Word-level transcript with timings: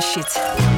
площадь. 0.00 0.69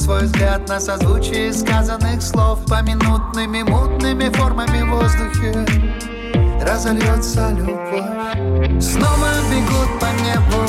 Остановит 0.00 0.02
свой 0.02 0.24
взгляд 0.24 0.68
На 0.68 0.80
созвучие 0.80 1.52
сказанных 1.52 2.22
слов 2.22 2.60
Поминутными 2.66 3.62
мутными 3.62 4.28
формами 4.30 4.82
в 4.82 4.90
воздухе. 4.90 5.66
Разольется 6.60 7.50
любовь. 7.50 8.04
Снова 8.80 9.30
бегут 9.50 10.00
по 10.00 10.06
небу 10.22 10.62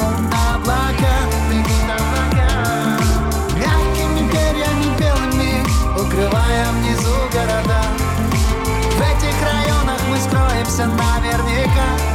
облака 0.55 0.55
облака. 0.55 1.15
Мягкими 3.55 4.29
перьями 4.31 4.97
белыми 4.99 5.63
Укрывая 5.99 6.71
внизу 6.79 7.15
города. 7.33 7.81
В 8.91 9.01
этих 9.01 9.35
районах 9.43 9.99
мы 10.09 10.17
скроемся 10.17 10.85
наверняка. 10.87 12.11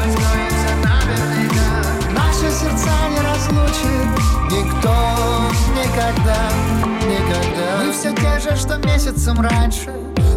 Сердца 2.58 3.08
не 3.10 3.20
разлучит 3.20 4.08
Никто 4.50 4.94
никогда, 5.74 6.38
Мы 6.54 6.55
все 8.06 8.14
те 8.14 8.38
же, 8.38 8.56
что 8.56 8.76
месяцем 8.78 9.40
раньше? 9.40 9.92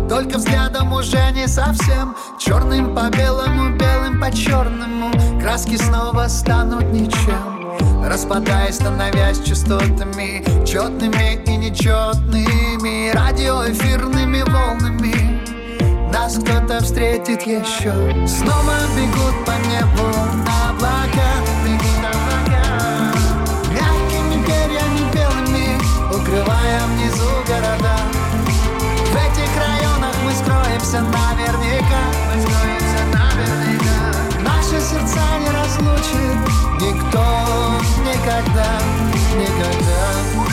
Только 0.08 0.38
взглядом 0.38 0.92
уже 0.94 1.20
не 1.34 1.48
совсем. 1.48 2.16
Черным 2.40 2.96
по 2.96 3.10
белому, 3.10 3.78
белым 3.78 4.20
по 4.20 4.32
черному. 4.32 5.12
Краски 5.40 5.78
снова 5.78 6.28
станут 6.28 6.86
ничем. 6.92 7.78
Распадаясь, 8.04 8.76
становясь 8.76 9.40
частотами. 9.40 10.44
Четными 10.66 11.44
и 11.46 11.58
нечетными. 11.58 13.12
Радиоэфирными 13.12 14.42
волнами. 14.50 15.42
Нас 16.12 16.38
кто-то 16.38 16.84
встретит 16.84 17.44
еще. 17.44 17.94
Снова 18.28 18.76
бегут 18.96 19.46
по 19.46 19.52
небу 19.68 20.10
облака. 20.72 21.30
Укрывая 26.12 26.82
внизу 26.88 27.09
мы 30.80 30.86
скроемся 30.86 31.02
наверняка. 31.02 32.00
Мы 32.28 32.42
скроемся 32.42 33.04
наверняка. 33.14 34.42
Наши 34.44 34.82
сердца 34.82 35.22
не 35.40 35.50
разлучит 35.50 36.40
никто 36.80 37.26
никогда, 38.06 38.80
никогда 39.36 40.49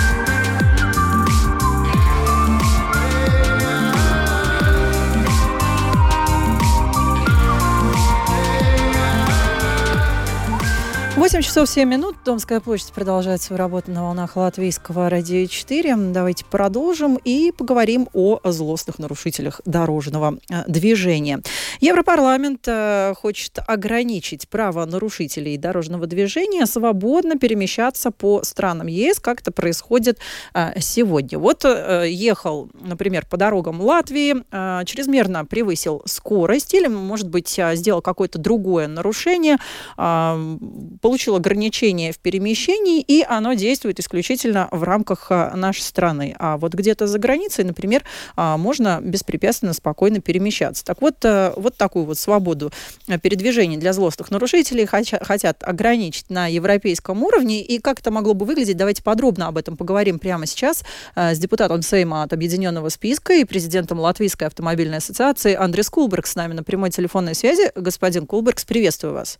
8 11.26 11.42
часов 11.42 11.68
7 11.68 11.88
минут. 11.88 12.14
Домская 12.24 12.60
площадь 12.60 12.92
продолжает 12.92 13.42
свою 13.42 13.58
работу 13.58 13.90
на 13.90 14.04
волнах 14.04 14.36
латвийского 14.36 15.10
радио 15.10 15.44
4. 15.46 15.96
Давайте 16.12 16.44
продолжим 16.44 17.16
и 17.16 17.50
поговорим 17.50 18.08
о 18.12 18.38
злостных 18.44 19.00
нарушителях 19.00 19.60
дорожного 19.64 20.38
э, 20.48 20.62
движения. 20.68 21.40
Европарламент 21.80 22.68
э, 22.68 23.14
хочет 23.20 23.58
ограничить 23.66 24.48
право 24.48 24.84
нарушителей 24.84 25.56
дорожного 25.56 26.06
движения 26.06 26.64
свободно 26.64 27.36
перемещаться 27.36 28.12
по 28.12 28.44
странам 28.44 28.86
ЕС, 28.86 29.18
как 29.18 29.40
это 29.40 29.50
происходит 29.50 30.20
э, 30.54 30.78
сегодня. 30.78 31.40
Вот 31.40 31.64
ехал, 31.64 32.70
например, 32.80 33.26
по 33.28 33.36
дорогам 33.36 33.80
Латвии, 33.80 34.44
чрезмерно 34.84 35.44
превысил 35.44 36.02
скорость 36.04 36.72
или, 36.74 36.86
может 36.86 37.28
быть, 37.28 37.58
сделал 37.72 38.00
какое-то 38.00 38.38
другое 38.38 38.86
нарушение, 38.86 39.56
получил 39.96 41.15
ограничение 41.34 42.12
в 42.12 42.18
перемещении, 42.18 43.00
и 43.00 43.22
оно 43.22 43.54
действует 43.54 44.00
исключительно 44.00 44.68
в 44.70 44.82
рамках 44.82 45.26
а, 45.30 45.54
нашей 45.56 45.82
страны. 45.82 46.34
А 46.38 46.56
вот 46.56 46.74
где-то 46.74 47.06
за 47.06 47.18
границей, 47.18 47.64
например, 47.64 48.04
а, 48.36 48.56
можно 48.56 49.00
беспрепятственно, 49.02 49.72
спокойно 49.72 50.20
перемещаться. 50.20 50.84
Так 50.84 51.00
вот, 51.00 51.24
э, 51.24 51.52
вот 51.56 51.76
такую 51.76 52.04
вот 52.04 52.18
свободу 52.18 52.72
э, 53.08 53.18
передвижения 53.18 53.78
для 53.78 53.92
злостных 53.92 54.30
нарушителей 54.30 54.86
хотят 54.86 55.62
ограничить 55.62 56.30
на 56.30 56.46
европейском 56.46 57.22
уровне. 57.22 57.62
И 57.62 57.78
как 57.78 58.00
это 58.00 58.10
могло 58.10 58.34
бы 58.34 58.46
выглядеть, 58.46 58.76
давайте 58.76 59.02
подробно 59.02 59.48
об 59.48 59.58
этом 59.58 59.76
поговорим 59.76 60.18
прямо 60.18 60.46
сейчас 60.46 60.82
э, 61.14 61.34
с 61.34 61.38
депутатом 61.38 61.82
Сейма 61.82 62.22
от 62.22 62.32
Объединенного 62.32 62.88
списка 62.88 63.34
и 63.34 63.44
президентом 63.44 64.00
Латвийской 64.00 64.44
автомобильной 64.44 64.98
ассоциации 64.98 65.54
Андрес 65.54 65.88
Кулберг 65.90 66.26
с 66.26 66.34
нами 66.34 66.52
на 66.52 66.62
прямой 66.62 66.90
телефонной 66.90 67.34
связи. 67.34 67.70
Господин 67.74 68.26
Кулберг, 68.26 68.64
приветствую 68.66 69.14
вас. 69.14 69.38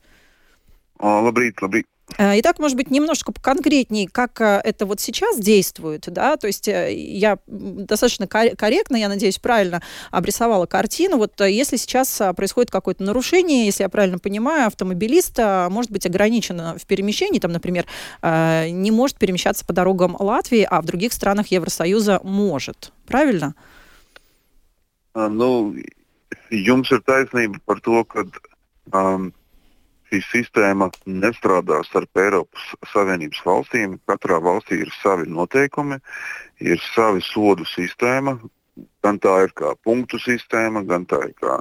Labrīt, 1.01 1.61
labrīt. 1.61 1.87
Итак, 2.19 2.61
может 2.61 2.77
быть, 2.77 2.91
немножко 2.91 3.33
поконкретнее, 3.33 4.09
как 4.09 4.41
э, 4.41 4.61
это 4.63 4.87
вот 4.87 5.01
сейчас 5.01 5.39
действует, 5.39 6.05
да, 6.07 6.37
то 6.37 6.47
есть 6.47 6.69
э, 6.69 6.95
я 6.95 7.39
достаточно 7.47 8.29
корректно, 8.29 8.97
я 8.97 9.09
надеюсь, 9.09 9.39
правильно 9.39 9.83
обрисовала 10.13 10.67
картину. 10.67 11.17
Вот 11.17 11.41
э, 11.41 11.51
если 11.51 11.77
сейчас 11.77 12.23
происходит 12.37 12.71
какое-то 12.71 13.03
нарушение, 13.03 13.67
если 13.67 13.83
я 13.83 13.89
правильно 13.89 14.19
понимаю, 14.19 14.69
автомобилист 14.69 15.39
может 15.69 15.91
быть 15.91 16.07
ограничен 16.07 16.79
в 16.79 16.87
перемещении, 16.87 17.41
там, 17.41 17.51
например, 17.53 17.87
не 18.23 18.91
может 18.91 19.19
перемещаться 19.19 19.67
по 19.67 19.73
дорогам 19.73 20.17
Латвии, 20.19 20.67
а 20.69 20.81
в 20.81 20.85
других 20.85 21.13
странах 21.13 21.49
Евросоюза 21.49 22.21
может. 22.23 22.93
Правильно? 23.07 23.55
Ну, 25.15 25.75
jums 26.51 26.91
ir 26.93 27.03
taisnība 27.03 27.59
par 27.67 27.81
to, 27.81 28.05
ka 28.05 28.25
um, 28.93 29.33
šī 30.07 30.21
sistēma 30.31 30.91
nestrādā 31.07 31.81
starp 31.87 32.21
Eiropas 32.21 32.69
Savienības 32.93 33.41
valstīm. 33.47 33.99
Katrā 34.07 34.39
valstī 34.43 34.81
ir 34.85 34.93
savi 35.03 35.27
noteikumi, 35.29 35.99
ir 36.61 36.79
savi 36.95 37.25
sodu 37.25 37.67
sistēma. 37.67 38.39
Gan 39.03 39.17
tā 39.25 39.33
ir 39.47 39.53
kā 39.57 39.71
punktu 39.87 40.19
sistēma, 40.21 40.83
gan 40.85 41.07
tā 41.09 41.17
ir 41.25 41.33
kā 41.41 41.57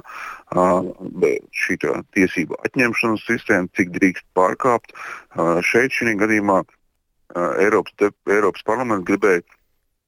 šī 1.56 1.76
tiesība 2.12 2.58
atņemšanas 2.68 3.24
sistēma, 3.24 3.72
cik 3.76 3.94
drīkst 3.94 4.26
pārkāpt. 4.36 4.92
Uh, 4.92 5.62
šeit 5.64 5.96
šī 5.96 6.12
gadījumā 6.20 6.60
uh, 6.60 7.62
Eiropas, 7.62 7.94
te, 7.96 8.10
Eiropas 8.28 8.66
parlaments 8.68 9.08
gribēja 9.08 9.40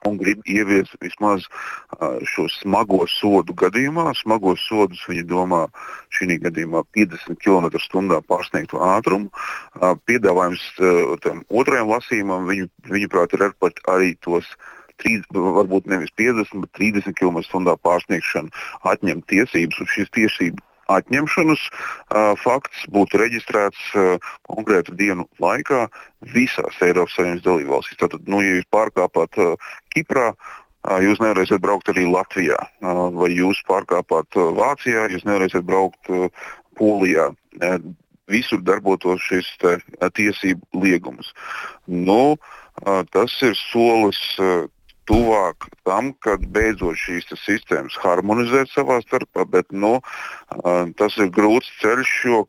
un 0.06 0.18
grib 0.20 0.44
ieviest 0.46 0.94
vismaz 1.02 1.46
šo 2.32 2.46
smago 2.52 3.02
sodu 3.10 3.54
gadījumā. 3.58 4.12
Smagos 4.18 4.62
sodus 4.68 5.02
viņi 5.10 5.26
domā 5.30 5.64
šī 6.14 6.38
gadījumā 6.44 6.84
50 6.96 7.40
km/h 7.42 8.20
pārsniegtu 8.30 8.82
ātrumu. 8.84 9.30
Piedāvājums 10.08 10.64
tam 11.24 11.42
otrajam 11.48 11.92
lasījumam, 11.94 12.46
viņu, 12.50 12.70
viņuprāt, 12.92 13.34
ir 13.34 13.48
arī 13.90 14.14
tos 14.24 14.46
3, 15.02 15.26
varbūt 15.32 15.86
nevis 15.90 16.14
50, 16.18 16.64
bet 16.64 16.72
30 16.78 17.18
km/h 17.18 17.76
pārsniegšanu 17.86 18.54
atņemt 18.92 19.28
tiesības, 19.30 19.82
un 19.82 19.94
šīs 19.94 20.10
tiesības 20.14 20.67
atņemšanas 20.92 21.64
uh, 21.68 22.32
fakts 22.40 22.86
būtu 22.94 23.20
reģistrēts 23.20 23.90
uh, 23.94 24.30
konkrētu 24.48 24.96
dienu 24.98 25.28
laikā 25.42 25.86
visās 26.34 26.80
Eiropas 26.84 27.16
Savienības 27.16 27.44
dalībvalstīs. 27.44 28.00
Tātad, 28.00 28.24
nu, 28.30 28.40
ja 28.44 28.56
jūs 28.58 28.68
pārkāpāt 28.74 29.38
uh, 29.42 29.70
Kiprā, 29.94 30.32
jūs 31.02 31.20
nevarēsiet 31.20 31.60
braukt 31.60 31.90
arī 31.90 32.06
Latvijā, 32.08 32.56
vai 32.80 33.28
jūs 33.34 33.58
pārkāpāt 33.68 34.38
Vācijā, 34.56 35.08
jūs 35.12 35.24
nevarēsiet 35.26 35.66
braukt 35.66 36.08
Polijā. 36.78 37.26
Visur 38.30 38.62
darbotos 38.62 39.20
šis 39.26 39.50
te, 39.60 39.74
tiesību 40.16 40.80
liegums. 40.84 41.32
Nu, 41.90 42.38
tas 43.12 43.34
ir 43.44 43.58
solis 43.58 44.22
tuvāk 45.08 45.68
tam, 45.88 46.12
kad 46.24 46.44
beidzot 46.54 46.98
šīs 47.00 47.32
sistēmas 47.42 47.96
harmonizēt 48.02 48.70
savā 48.74 49.00
starpā, 49.04 49.46
bet 49.48 49.72
nu, 49.72 49.98
tas 51.00 51.16
ir 51.18 51.32
grūts 51.34 51.72
ceļš, 51.80 52.14
jo 52.28 52.44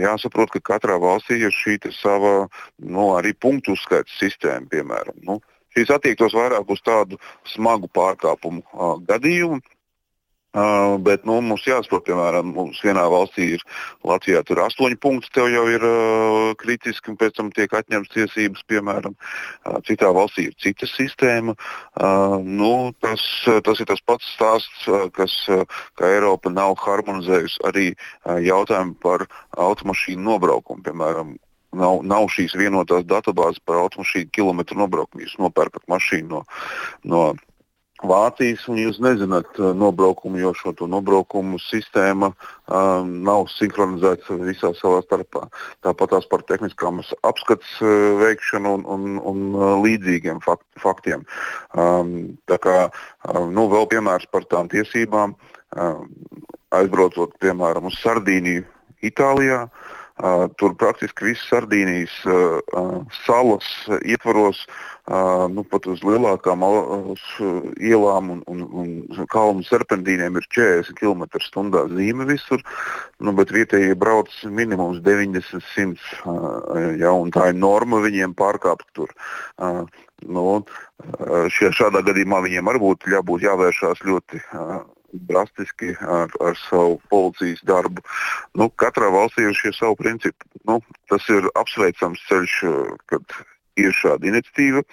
jāsaprot, 0.00 0.52
ka 0.54 0.62
katrā 0.74 0.96
valstī 1.02 1.40
ir 1.42 1.54
šī 1.54 1.78
sava 1.92 2.48
nu, 2.78 3.12
arī 3.18 3.34
punktu 3.34 3.74
uzskaits 3.76 4.18
sistēma, 4.20 4.68
piemēram. 4.70 5.18
Nu, 5.26 5.40
šīs 5.76 5.90
attiektos 5.90 6.36
vairāk 6.36 6.70
uz 6.70 6.82
tādu 6.86 7.18
smagu 7.52 7.90
pārkāpumu 7.92 8.62
gadījumu. 9.06 9.60
Uh, 10.56 10.94
bet 11.04 11.26
nu, 11.28 11.34
mums 11.44 11.66
jāsaprot, 11.68 12.06
piemēram, 12.06 12.54
mums 12.56 12.78
vienā 12.80 13.02
valstī 13.12 13.50
ir 13.58 13.64
Latvijā 14.08 14.40
tur 14.48 14.62
astoņi 14.64 14.96
punkti, 15.02 15.28
tev 15.36 15.50
jau 15.52 15.66
ir 15.68 15.82
uh, 15.84 16.54
kritiski, 16.56 17.10
un 17.12 17.18
pēc 17.20 17.34
tam 17.36 17.50
tiek 17.52 17.74
atņemtas 17.76 18.14
tiesības, 18.14 18.62
piemēram, 18.70 19.12
uh, 19.12 19.76
citā 19.84 20.08
valstī 20.16 20.46
ir 20.48 20.54
cita 20.62 20.88
sistēma. 20.88 21.52
Uh, 21.52 22.38
nu, 22.40 22.70
tas, 23.04 23.20
tas 23.66 23.82
ir 23.84 23.90
tas 23.90 24.00
pats 24.00 24.30
stāsts, 24.32 24.86
uh, 24.88 25.10
kas 25.12 25.34
uh, 25.52 25.66
Eiropa 26.08 26.48
nav 26.48 26.78
harmonizējusi 26.80 27.60
arī 27.68 27.90
uh, 27.92 28.38
jautājumu 28.40 28.96
par 29.04 29.26
automašīnu 29.52 30.24
nobraukumu, 30.24 30.86
piemēram. 30.86 31.36
Nav, 31.76 32.00
nav 32.08 32.30
šīs 32.32 32.54
vienotās 32.56 33.04
datubāzes 33.04 33.60
par 33.68 33.82
automašīnu 33.82 34.32
kilometru 34.32 34.78
nobraukumu. 34.80 35.26
Jūs 35.26 35.36
nopērkat 35.42 35.84
mašīnu 35.92 36.30
no, 36.30 36.42
no 37.04 37.26
Vācijas, 38.04 38.66
un 38.68 38.76
jūs 38.76 38.98
nezināt 39.00 39.56
uh, 39.56 39.70
nobraukumu, 39.72 40.36
jo 40.42 40.52
šo 40.56 40.74
nobraukumu 40.84 41.56
sistēma 41.64 42.28
um, 42.28 43.14
nav 43.24 43.46
sinhronizēta 43.54 44.36
visā 44.42 44.74
savā 44.76 45.00
starpā. 45.06 45.46
Tāpat 45.86 46.12
tās 46.12 46.28
par 46.28 46.44
tehniskām 46.44 47.00
apskates 47.24 47.78
uh, 47.80 48.20
veikšanu 48.20 48.74
un, 48.76 48.84
un, 48.84 49.18
un 49.32 49.42
uh, 49.56 49.66
līdzīgiem 49.80 50.44
fakt, 50.44 50.66
faktiem. 50.82 51.24
Um, 51.72 52.36
tā 52.50 52.60
kā 52.60 52.78
um, 53.32 53.48
nu, 53.56 53.68
vēl 53.72 53.88
piemērs 53.94 54.28
par 54.28 54.44
tām 54.44 54.68
tiesībām, 54.68 55.32
um, 55.80 56.08
aizbraucot 56.76 57.38
piemēram 57.40 57.88
uz 57.88 57.96
Sardīniju, 58.04 58.68
Itālijā. 59.04 59.64
Uh, 59.64 59.95
Uh, 60.16 60.46
tur 60.56 60.72
praktiski 60.80 61.26
visas 61.26 61.44
Sardīnijas 61.50 62.12
uh, 62.24 62.60
uh, 62.72 62.92
salas 63.26 63.66
ietvaros, 64.00 64.62
nu, 65.52 65.62
pat 65.70 65.84
uz 65.86 66.00
lielākām 66.02 66.64
uz, 66.66 67.20
ielām 67.78 68.32
un, 68.32 68.40
un, 68.50 68.62
un 68.74 69.26
kalnu 69.30 69.62
serpentīniem 69.62 70.34
ir 70.40 70.48
40 70.56 70.96
km/h 70.98 71.84
zīme 71.92 72.26
visur, 72.26 72.64
nu, 73.22 73.36
bet 73.36 73.52
vietējie 73.54 73.94
brauc 73.94 74.32
minimums 74.50 74.98
90-100. 75.06 76.10
Ja, 76.98 77.14
tā 77.38 77.46
ir 77.52 77.60
norma 77.60 78.02
viņiem 78.02 78.34
pārkāpt 78.34 78.90
tur. 78.98 79.14
Nu, 80.26 80.58
šie, 81.54 81.70
šādā 81.70 82.02
gadījumā 82.10 82.42
viņiem 82.48 82.74
arī 82.74 82.82
būtu 82.88 83.14
jābūt 83.14 83.46
jāvēršās 83.46 84.02
ļoti 84.10 84.42
drastiski 85.28 85.94
ar, 86.00 86.32
ar 86.44 86.56
savu 86.66 86.98
policijas 87.10 87.62
darbu. 87.68 88.04
Nu, 88.58 88.70
katrā 88.82 89.10
valstī 89.14 89.46
ir 89.46 89.56
šie 89.56 89.74
savi 89.76 89.98
principi. 90.00 90.48
Nu, 90.68 90.80
tas 91.10 91.26
ir 91.32 91.48
apsveicams 91.54 92.24
ceļš, 92.28 92.56
kad 93.12 93.38
ir 93.80 93.94
šāda 93.96 94.28
iniciatīva. 94.32 94.84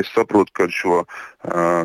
Es 0.00 0.08
saprotu, 0.14 0.52
ka 0.56 0.68
šo 0.72 1.02
uh, 1.02 1.84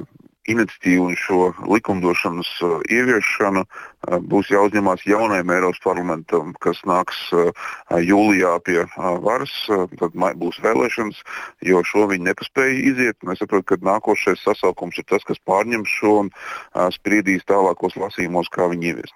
iniciatīvu 0.53 1.05
un 1.09 1.15
šo 1.19 1.39
likumdošanas 1.69 2.49
uh, 2.65 2.75
ieviešanu 2.89 3.63
uh, 3.65 4.17
būs 4.31 4.51
jāuzņemās 4.53 5.05
jaunajam 5.09 5.53
Eiropas 5.55 5.81
parlamentam, 5.85 6.53
kas 6.63 6.81
nāks 6.89 7.21
uh, 7.35 7.51
jūlijā 7.89 8.55
pie 8.65 8.79
varas. 9.25 9.53
Tad 9.69 10.17
būs 10.41 10.59
vēlēšanas, 10.63 11.21
jo 11.69 11.83
šo 11.85 12.07
viņi 12.11 12.29
nepaspēja 12.31 12.83
iziet. 12.91 13.17
Es 13.31 13.41
saprotu, 13.43 13.67
ka 13.71 13.81
nākošais 13.91 14.43
sasaukums 14.45 14.99
ir 14.99 15.07
tas, 15.09 15.25
kas 15.27 15.41
pārņems 15.47 15.97
šo 15.99 16.13
un 16.25 16.33
spriedīs 16.95 17.47
tālākos 17.49 17.97
lasījumos, 17.99 18.51
kā 18.53 18.69
viņi 18.71 18.93
ieviest. 18.93 19.15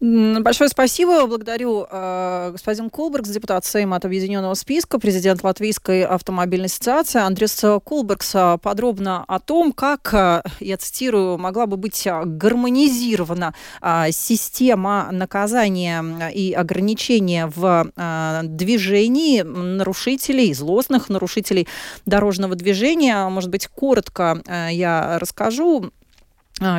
Большое 0.00 0.70
спасибо. 0.70 1.26
Благодарю 1.26 1.86
э, 1.90 2.52
господин 2.52 2.88
Кулбергс, 2.88 3.28
депутат 3.28 3.66
Сейма 3.66 3.96
от 3.96 4.06
Объединенного 4.06 4.54
списка, 4.54 4.98
президент 4.98 5.44
Латвийской 5.44 6.04
автомобильной 6.04 6.68
ассоциации. 6.68 7.20
Андрес 7.20 7.62
Кулбергс 7.84 8.34
подробно 8.62 9.26
о 9.28 9.38
том, 9.40 9.74
как, 9.74 10.14
э, 10.14 10.42
я 10.60 10.78
цитирую, 10.78 11.36
могла 11.36 11.66
бы 11.66 11.76
быть 11.76 12.08
гармонизирована 12.24 13.52
э, 13.82 14.06
система 14.12 15.08
наказания 15.12 16.30
и 16.30 16.54
ограничения 16.54 17.52
в 17.54 17.92
э, 17.94 18.40
движении 18.44 19.42
нарушителей, 19.42 20.54
злостных 20.54 21.10
нарушителей 21.10 21.68
дорожного 22.06 22.54
движения. 22.54 23.28
Может 23.28 23.50
быть, 23.50 23.66
коротко 23.66 24.40
э, 24.46 24.68
я 24.72 25.18
расскажу 25.18 25.92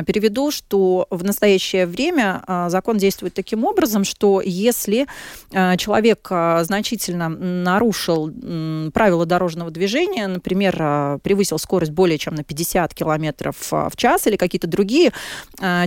переведу, 0.06 0.50
что 0.50 1.06
в 1.10 1.24
настоящее 1.24 1.86
время 1.86 2.42
а, 2.46 2.68
закон 2.68 2.98
действует 2.98 3.34
таким 3.34 3.64
образом, 3.64 4.04
что 4.04 4.40
если 4.40 5.06
а, 5.52 5.76
человек 5.76 6.28
значительно 6.30 7.28
нарушил 7.28 8.30
правила 8.92 9.26
дорожного 9.26 9.70
движения, 9.70 10.26
например, 10.26 11.20
превысил 11.22 11.58
скорость 11.58 11.92
более 11.92 12.18
чем 12.18 12.34
на 12.34 12.44
50 12.44 12.94
км 12.94 13.52
в 13.70 13.96
час 13.96 14.26
или 14.26 14.36
какие-то 14.36 14.66
другие 14.66 15.12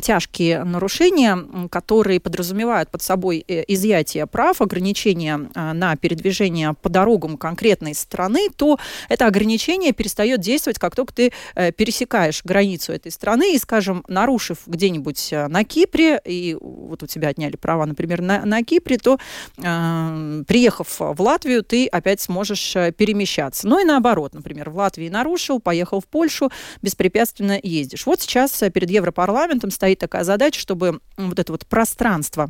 тяжкие 0.01 0.63
нарушения, 0.63 1.37
которые 1.69 2.19
подразумевают 2.19 2.89
под 2.89 3.01
собой 3.01 3.43
э, 3.47 3.63
изъятие 3.67 4.25
прав, 4.27 4.61
ограничения 4.61 5.37
на 5.55 5.95
передвижение 5.95 6.73
по 6.73 6.89
дорогам 6.89 7.37
конкретной 7.37 7.93
страны, 7.95 8.49
то 8.55 8.79
это 9.09 9.27
ограничение 9.27 9.91
перестает 9.93 10.39
действовать, 10.39 10.79
как 10.79 10.95
только 10.95 11.13
ты 11.13 11.31
э, 11.55 11.71
пересекаешь 11.71 12.43
границу 12.43 12.93
этой 12.93 13.11
страны 13.11 13.55
и, 13.55 13.59
скажем, 13.59 13.84
скажем, 13.85 14.03
нарушив 14.07 14.59
где-нибудь 14.65 15.29
э, 15.31 15.47
на 15.47 15.63
Кипре, 15.63 16.19
и 16.25 16.57
вот 16.59 17.03
у 17.03 17.05
тебя 17.05 17.29
отняли 17.29 17.55
права, 17.55 17.85
например, 17.85 18.21
на, 18.21 18.43
на 18.43 18.63
Кипре, 18.63 18.97
то 18.97 19.19
э, 19.57 20.43
приехав 20.47 20.99
в 20.99 21.21
Латвию, 21.21 21.61
ты 21.63 21.85
опять 21.85 22.19
сможешь 22.19 22.75
э, 22.75 22.91
перемещаться. 22.91 23.67
Ну 23.67 23.79
и 23.79 23.83
наоборот, 23.83 24.33
например, 24.33 24.71
в 24.71 24.77
Латвии 24.77 25.09
нарушил, 25.09 25.59
поехал 25.59 26.01
в 26.01 26.07
Польшу, 26.07 26.49
беспрепятственно 26.81 27.59
ездишь. 27.61 28.07
Вот 28.07 28.21
сейчас 28.21 28.63
э, 28.63 28.71
перед 28.71 28.89
Европарламентом 28.89 29.69
стоит 29.69 29.99
такая 29.99 30.23
задача, 30.23 30.59
чтобы 30.59 30.99
вот 31.17 31.37
это 31.37 31.51
вот 31.51 31.67
пространство 31.67 32.49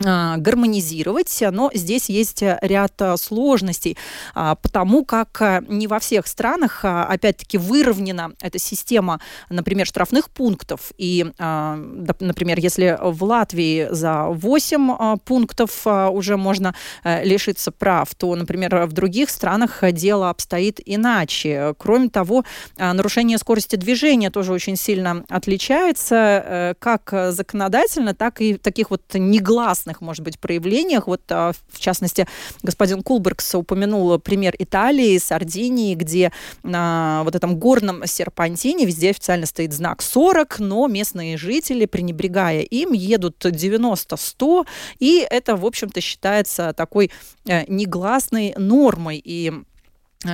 гармонизировать, 0.00 1.42
но 1.52 1.70
здесь 1.72 2.08
есть 2.08 2.42
ряд 2.42 3.00
а, 3.00 3.16
сложностей, 3.16 3.96
а, 4.34 4.56
потому 4.56 5.04
как 5.04 5.62
не 5.68 5.86
во 5.86 5.98
всех 5.98 6.26
странах, 6.26 6.80
опять-таки, 6.84 7.58
выровнена 7.58 8.32
эта 8.40 8.58
система, 8.58 9.20
например, 9.48 9.86
штрафных 9.86 10.30
пунктов. 10.30 10.92
И, 10.98 11.24
например, 11.38 12.58
если 12.58 12.98
в 13.00 13.22
Латвии 13.22 13.88
за 13.90 14.24
8 14.24 15.18
пунктов 15.18 15.86
уже 15.86 16.36
можно 16.36 16.74
э, 17.02 17.24
лишиться 17.24 17.70
прав, 17.70 18.14
то, 18.14 18.34
например, 18.34 18.86
в 18.86 18.92
других 18.92 19.30
странах 19.30 19.82
дело 19.92 20.30
обстоит 20.30 20.80
иначе. 20.84 21.74
Кроме 21.78 22.08
того, 22.08 22.44
нарушение 22.76 23.38
скорости 23.38 23.76
движения 23.76 24.30
тоже 24.30 24.52
очень 24.52 24.76
сильно 24.76 25.24
отличается 25.28 26.14
э, 26.16 26.74
как 26.78 27.14
законодательно, 27.30 28.14
так 28.14 28.40
и 28.40 28.54
таких 28.54 28.90
вот 28.90 29.02
негласных 29.14 29.83
разных, 29.84 30.00
может 30.00 30.24
быть, 30.24 30.38
проявлениях. 30.38 31.06
Вот, 31.06 31.20
а, 31.30 31.52
в 31.68 31.78
частности, 31.78 32.26
господин 32.62 33.02
Кулбергс 33.02 33.54
упомянул 33.54 34.18
пример 34.18 34.54
Италии, 34.58 35.18
Сардинии, 35.18 35.94
где 35.94 36.32
на 36.62 37.22
вот 37.24 37.34
этом 37.34 37.58
горном 37.58 38.06
серпантине 38.06 38.86
везде 38.86 39.10
официально 39.10 39.46
стоит 39.46 39.72
знак 39.72 40.02
40, 40.02 40.58
но 40.60 40.86
местные 40.86 41.36
жители, 41.36 41.86
пренебрегая 41.86 42.62
им, 42.62 42.92
едут 42.92 43.44
90-100, 43.44 44.66
и 45.00 45.26
это, 45.28 45.56
в 45.56 45.66
общем-то, 45.66 46.00
считается 46.00 46.72
такой 46.72 47.10
э, 47.46 47.64
негласной 47.68 48.54
нормой. 48.56 49.20
И 49.22 49.52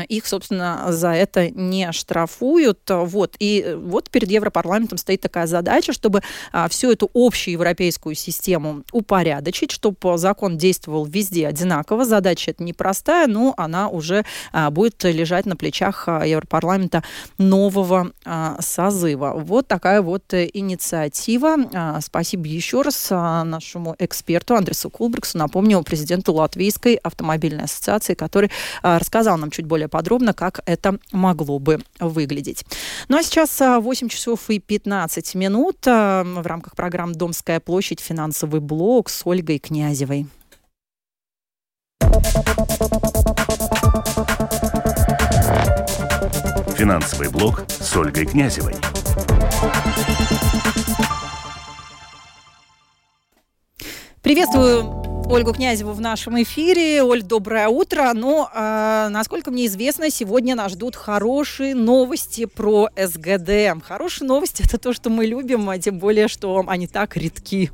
их, 0.08 0.26
собственно, 0.26 0.86
за 0.88 1.10
это 1.10 1.50
не 1.50 1.92
штрафуют. 1.92 2.80
Вот. 2.88 3.36
И 3.38 3.62
э, 3.64 3.76
вот 3.76 4.10
перед 4.10 4.30
Европарламентом 4.30 4.98
стоит 4.98 5.20
такая 5.20 5.46
задача, 5.46 5.92
чтобы 5.92 6.22
а, 6.52 6.68
всю 6.68 6.92
эту 6.92 7.10
общую 7.14 7.52
европейскую 7.52 8.14
систему 8.14 8.84
упорядочить, 8.92 9.70
чтобы 9.70 10.18
закон 10.18 10.56
действовал 10.56 11.04
везде 11.04 11.46
одинаково. 11.46 12.04
Задача 12.04 12.50
эта 12.52 12.62
непростая, 12.62 13.26
но 13.26 13.54
она 13.56 13.88
уже 13.88 14.24
а, 14.52 14.70
будет 14.70 15.02
лежать 15.04 15.46
на 15.46 15.56
плечах 15.56 16.04
а, 16.06 16.26
Европарламента 16.26 17.02
нового 17.38 18.12
созыва. 18.60 19.34
Вот 19.36 19.66
такая 19.66 20.02
вот 20.02 20.32
инициатива. 20.32 21.56
А, 21.74 22.00
спасибо 22.00 22.46
еще 22.46 22.82
раз 22.82 23.10
нашему 23.10 23.96
эксперту 23.98 24.54
Андресу 24.54 24.90
Кулбриксу, 24.90 25.38
напомню, 25.38 25.82
президенту 25.82 26.32
Латвийской 26.32 26.94
автомобильной 26.94 27.64
ассоциации, 27.64 28.14
который 28.14 28.50
рассказал 28.82 29.38
нам 29.38 29.50
чуть 29.50 29.66
более 29.66 29.79
более 29.80 29.88
подробно, 29.88 30.34
как 30.34 30.60
это 30.66 30.98
могло 31.10 31.58
бы 31.58 31.80
выглядеть. 31.98 32.64
Ну 33.08 33.16
а 33.16 33.22
сейчас 33.22 33.58
8 33.60 34.06
а, 34.06 34.10
часов 34.10 34.50
и 34.50 34.58
15 34.58 35.34
минут 35.36 35.78
а, 35.86 36.22
в 36.22 36.46
рамках 36.46 36.76
программы 36.76 37.14
«Домская 37.14 37.60
площадь. 37.60 38.00
Финансовый 38.00 38.60
блок» 38.60 39.08
с 39.08 39.26
Ольгой 39.26 39.58
Князевой. 39.58 40.26
Финансовый 46.76 47.30
блок 47.30 47.64
с 47.68 47.96
Ольгой 47.96 48.26
Князевой. 48.26 48.74
Приветствую 54.22 55.09
Ольгу 55.30 55.52
Князеву 55.52 55.92
в 55.92 56.00
нашем 56.00 56.42
эфире. 56.42 57.04
Оль, 57.04 57.22
доброе 57.22 57.68
утро. 57.68 58.10
Ну, 58.14 58.48
э, 58.52 59.06
насколько 59.10 59.52
мне 59.52 59.66
известно, 59.66 60.10
сегодня 60.10 60.56
нас 60.56 60.72
ждут 60.72 60.96
хорошие 60.96 61.76
новости 61.76 62.46
про 62.46 62.88
СГД. 62.96 63.80
Хорошие 63.86 64.26
новости– 64.26 64.62
это 64.66 64.76
то, 64.76 64.92
что 64.92 65.08
мы 65.08 65.26
любим, 65.26 65.70
а 65.70 65.78
тем 65.78 66.00
более, 66.00 66.26
что 66.26 66.64
они 66.66 66.88
так 66.88 67.16
редки. 67.16 67.70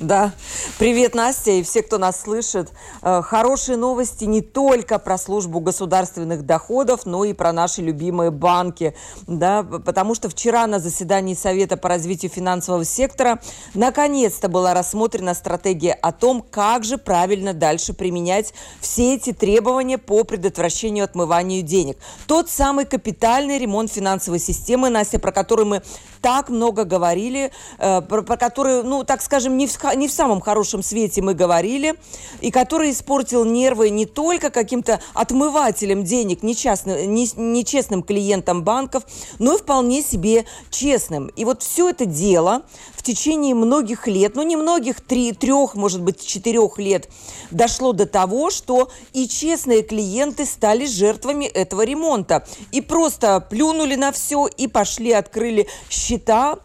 Да, 0.00 0.30
привет, 0.78 1.16
Настя 1.16 1.50
и 1.50 1.64
все, 1.64 1.82
кто 1.82 1.98
нас 1.98 2.20
слышит. 2.20 2.70
Э, 3.02 3.20
хорошие 3.20 3.76
новости 3.76 4.26
не 4.26 4.42
только 4.42 5.00
про 5.00 5.18
службу 5.18 5.58
государственных 5.58 6.46
доходов, 6.46 7.04
но 7.04 7.24
и 7.24 7.32
про 7.32 7.52
наши 7.52 7.82
любимые 7.82 8.30
банки. 8.30 8.94
Да, 9.26 9.64
потому 9.64 10.14
что 10.14 10.28
вчера 10.28 10.68
на 10.68 10.78
заседании 10.78 11.34
Совета 11.34 11.76
по 11.76 11.88
развитию 11.88 12.30
финансового 12.30 12.84
сектора 12.84 13.40
наконец-то 13.74 14.48
была 14.48 14.72
рассмотрена 14.72 15.34
стратегия 15.34 15.94
о 15.94 16.12
том, 16.12 16.44
как 16.48 16.84
же 16.84 16.96
правильно 16.96 17.52
дальше 17.52 17.92
применять 17.92 18.54
все 18.80 19.16
эти 19.16 19.32
требования 19.32 19.98
по 19.98 20.22
предотвращению 20.22 21.06
отмыванию 21.06 21.62
денег. 21.62 21.98
Тот 22.28 22.48
самый 22.48 22.84
капитальный 22.84 23.58
ремонт 23.58 23.90
финансовой 23.90 24.38
системы, 24.38 24.90
Настя, 24.90 25.18
про 25.18 25.32
который 25.32 25.64
мы 25.64 25.82
так 26.20 26.48
много 26.48 26.84
говорили, 26.84 27.50
э, 27.78 28.00
про, 28.02 28.22
который, 28.36 28.82
ну, 28.82 29.04
так 29.04 29.22
скажем, 29.22 29.56
не 29.56 29.66
в, 29.66 29.72
не 29.94 30.08
в 30.08 30.12
самом 30.12 30.40
хорошем 30.40 30.82
свете 30.82 31.22
мы 31.22 31.34
говорили, 31.34 31.94
и 32.40 32.50
который 32.50 32.90
испортил 32.90 33.44
нервы 33.44 33.90
не 33.90 34.06
только 34.06 34.50
каким-то 34.50 35.00
отмывателям 35.14 36.04
денег, 36.04 36.42
нечестным, 36.42 37.14
не, 37.14 37.28
нечестным 37.36 38.02
клиентам 38.02 38.62
банков, 38.62 39.04
но 39.38 39.54
и 39.54 39.58
вполне 39.58 40.02
себе 40.02 40.44
честным. 40.70 41.28
И 41.28 41.44
вот 41.44 41.62
все 41.62 41.90
это 41.90 42.06
дело 42.06 42.62
в 42.94 43.02
течение 43.02 43.54
многих 43.54 44.06
лет, 44.06 44.34
ну 44.34 44.42
не 44.42 44.56
многих, 44.56 45.00
три, 45.00 45.32
трех, 45.32 45.74
может 45.74 46.02
быть, 46.02 46.24
четырех 46.24 46.78
лет, 46.78 47.08
дошло 47.50 47.92
до 47.92 48.06
того, 48.06 48.50
что 48.50 48.90
и 49.12 49.28
честные 49.28 49.82
клиенты 49.82 50.44
стали 50.44 50.86
жертвами 50.86 51.44
этого 51.46 51.82
ремонта. 51.82 52.46
И 52.72 52.80
просто 52.80 53.40
плюнули 53.40 53.94
на 53.94 54.12
все 54.12 54.46
и 54.46 54.66
пошли, 54.66 55.12
открыли 55.12 55.68
счета 55.88 56.58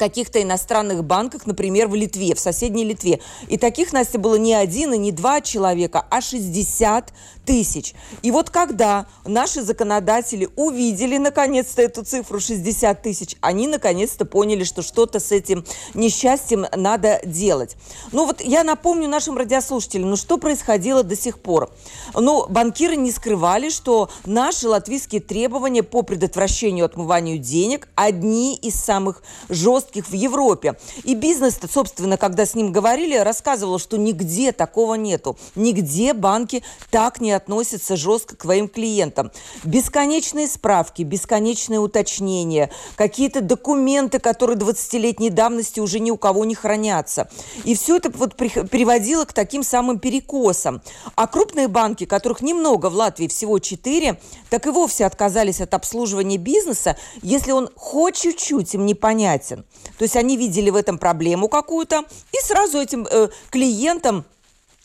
каких-то 0.00 0.42
иностранных 0.42 1.04
банках, 1.04 1.46
например, 1.46 1.86
в 1.86 1.94
Литве, 1.94 2.34
в 2.34 2.40
соседней 2.40 2.84
Литве. 2.84 3.20
И 3.48 3.58
таких, 3.58 3.92
Настя, 3.92 4.18
было 4.18 4.36
не 4.36 4.54
один 4.54 4.94
и 4.94 4.98
не 4.98 5.12
два 5.12 5.42
человека, 5.42 6.06
а 6.10 6.22
60 6.22 7.12
тысяч. 7.44 7.94
И 8.22 8.30
вот 8.30 8.48
когда 8.48 9.06
наши 9.26 9.62
законодатели 9.62 10.48
увидели 10.56 11.18
наконец-то 11.18 11.82
эту 11.82 12.02
цифру 12.02 12.40
60 12.40 13.02
тысяч, 13.02 13.36
они 13.42 13.66
наконец-то 13.66 14.24
поняли, 14.24 14.64
что 14.64 14.80
что-то 14.80 15.20
с 15.20 15.32
этим 15.32 15.64
несчастьем 15.92 16.64
надо 16.74 17.20
делать. 17.24 17.76
Ну 18.12 18.24
вот 18.24 18.40
я 18.40 18.64
напомню 18.64 19.06
нашим 19.06 19.36
радиослушателям, 19.36 20.08
ну 20.08 20.16
что 20.16 20.38
происходило 20.38 21.02
до 21.02 21.16
сих 21.16 21.40
пор. 21.40 21.70
Ну, 22.14 22.46
банкиры 22.48 22.96
не 22.96 23.12
скрывали, 23.12 23.68
что 23.68 24.08
наши 24.24 24.66
латвийские 24.66 25.20
требования 25.20 25.82
по 25.82 26.02
предотвращению 26.02 26.86
отмыванию 26.86 27.38
денег 27.38 27.88
одни 27.96 28.56
из 28.56 28.76
самых 28.76 29.22
жестких 29.48 29.89
жестких 29.90 30.08
в 30.08 30.14
Европе. 30.14 30.76
И 31.04 31.14
бизнес, 31.14 31.58
собственно, 31.72 32.16
когда 32.16 32.46
с 32.46 32.54
ним 32.54 32.72
говорили, 32.72 33.16
рассказывал, 33.16 33.78
что 33.78 33.96
нигде 33.96 34.52
такого 34.52 34.94
нету. 34.94 35.36
Нигде 35.56 36.14
банки 36.14 36.62
так 36.90 37.20
не 37.20 37.32
относятся 37.32 37.96
жестко 37.96 38.36
к 38.36 38.42
своим 38.42 38.68
клиентам. 38.68 39.30
Бесконечные 39.64 40.46
справки, 40.46 41.02
бесконечные 41.02 41.80
уточнения, 41.80 42.70
какие-то 42.96 43.40
документы, 43.40 44.18
которые 44.18 44.56
20-летней 44.56 45.30
давности 45.30 45.80
уже 45.80 45.98
ни 45.98 46.10
у 46.10 46.16
кого 46.16 46.44
не 46.44 46.54
хранятся. 46.54 47.28
И 47.64 47.74
все 47.74 47.96
это 47.96 48.10
вот 48.10 48.36
приводило 48.36 49.24
к 49.24 49.32
таким 49.32 49.62
самым 49.62 49.98
перекосам. 49.98 50.82
А 51.16 51.26
крупные 51.26 51.68
банки, 51.68 52.06
которых 52.06 52.42
немного 52.42 52.90
в 52.90 52.94
Латвии, 52.94 53.26
всего 53.26 53.58
4, 53.58 54.20
так 54.50 54.66
и 54.66 54.70
вовсе 54.70 55.04
отказались 55.04 55.60
от 55.60 55.74
обслуживания 55.74 56.38
бизнеса, 56.38 56.96
если 57.22 57.52
он 57.52 57.68
хоть 57.74 58.16
чуть-чуть 58.16 58.74
им 58.74 58.86
непонятен. 58.86 59.64
То 59.98 60.04
есть 60.04 60.16
они 60.16 60.36
видели 60.36 60.70
в 60.70 60.76
этом 60.76 60.98
проблему 60.98 61.48
какую-то 61.48 62.04
и 62.32 62.46
сразу 62.46 62.78
этим 62.78 63.06
э, 63.10 63.28
клиентам 63.50 64.24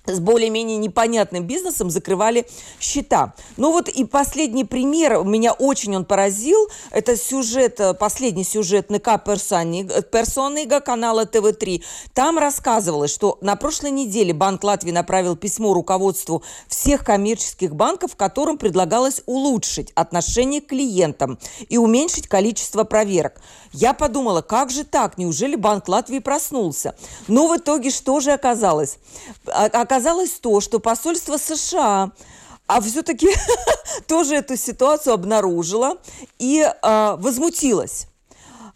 с 0.07 0.19
более-менее 0.19 0.77
непонятным 0.77 1.45
бизнесом 1.45 1.89
закрывали 1.89 2.45
счета. 2.79 3.33
Ну 3.57 3.71
вот 3.71 3.89
и 3.89 4.03
последний 4.05 4.65
пример, 4.65 5.23
меня 5.23 5.53
очень 5.53 5.95
он 5.95 6.05
поразил, 6.05 6.69
это 6.91 7.17
сюжет, 7.17 7.79
э, 7.79 7.93
последний 7.93 8.43
сюжет 8.43 8.89
НК 8.89 9.23
Персонига 9.23 10.79
канала 10.81 11.25
ТВ-3. 11.25 11.83
Там 12.13 12.37
рассказывалось, 12.37 13.11
что 13.13 13.37
на 13.41 13.55
прошлой 13.55 13.91
неделе 13.91 14.33
Банк 14.33 14.63
Латвии 14.63 14.91
направил 14.91 15.35
письмо 15.35 15.73
руководству 15.73 16.43
всех 16.67 17.03
коммерческих 17.03 17.75
банков, 17.75 18.13
в 18.13 18.15
котором 18.15 18.57
предлагалось 18.57 19.21
улучшить 19.25 19.91
отношение 19.95 20.61
к 20.61 20.67
клиентам 20.67 21.39
и 21.69 21.77
уменьшить 21.77 22.27
количество 22.27 22.83
проверок. 22.83 23.41
Я 23.75 23.93
подумала, 23.93 24.41
как 24.41 24.69
же 24.69 24.83
так, 24.83 25.17
неужели 25.17 25.55
Банк 25.55 25.87
Латвии 25.87 26.19
проснулся? 26.19 26.95
Но 27.27 27.47
в 27.47 27.57
итоге 27.57 27.89
что 27.91 28.19
же 28.19 28.31
оказалось? 28.31 28.97
Оказалось 29.45 29.95
оказалось 29.95 30.31
то, 30.39 30.61
что 30.61 30.79
посольство 30.79 31.37
США 31.37 32.11
а 32.67 32.81
все-таки 32.81 33.29
тоже 34.07 34.35
эту 34.35 34.57
ситуацию 34.57 35.13
обнаружила 35.13 35.97
и 36.39 36.61
э, 36.61 37.15
возмутилась. 37.19 38.07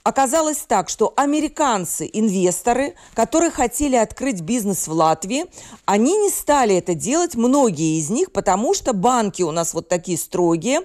Оказалось 0.03 0.59
так, 0.67 0.87
что 0.87 1.13
американцы, 1.17 2.09
инвесторы, 2.11 2.95
которые 3.13 3.51
хотели 3.51 3.97
открыть 3.97 4.41
бизнес 4.41 4.87
в 4.87 4.93
Латвии, 4.93 5.45
они 5.85 6.15
не 6.17 6.29
стали 6.29 6.75
это 6.75 6.93
делать, 6.93 7.35
многие 7.35 7.99
из 7.99 8.09
них, 8.09 8.31
потому 8.31 8.73
что 8.73 8.93
банки 8.93 9.43
у 9.43 9.51
нас 9.51 9.73
вот 9.73 9.89
такие 9.89 10.17
строгие, 10.17 10.81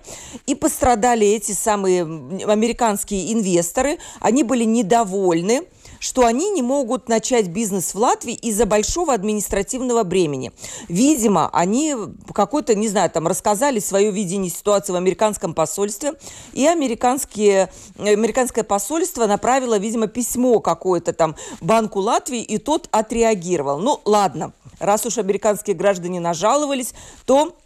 и 0.47 0.55
пострадали 0.55 1.27
эти 1.27 1.53
самые 1.53 2.03
американские 2.03 3.33
инвесторы, 3.33 3.99
они 4.21 4.43
были 4.43 4.65
недовольны 4.65 5.65
что 6.05 6.27
они 6.27 6.51
не 6.51 6.61
могут 6.61 7.09
начать 7.09 7.49
бизнес 7.49 7.95
в 7.95 7.99
Латвии 7.99 8.35
из-за 8.35 8.67
большого 8.67 9.15
административного 9.15 10.03
бремени. 10.03 10.53
Видимо, 10.87 11.49
они 11.51 11.97
какой-то, 12.35 12.75
не 12.75 12.89
знаю, 12.89 13.09
там 13.09 13.27
рассказали 13.27 13.79
свое 13.79 14.11
видение 14.11 14.51
ситуации 14.51 14.93
в 14.93 14.97
американском 14.97 15.55
посольстве, 15.55 16.13
и 16.53 16.67
американские, 16.67 17.71
американское 17.99 18.65
посольство 18.65 19.27
направило, 19.27 19.79
видимо, 19.79 20.07
письмо 20.07 20.61
какое-то 20.61 21.15
там 21.15 21.37
Банку 21.63 22.01
Латвии, 22.01 22.43
и 22.43 22.59
тот 22.59 22.87
отреагировал. 22.91 23.79
Ну, 23.79 24.03
ладно, 24.05 24.53
раз 24.81 25.07
уж 25.07 25.17
американские 25.17 25.75
граждане 25.75 26.21
нажаловались, 26.21 26.93
то 27.25 27.57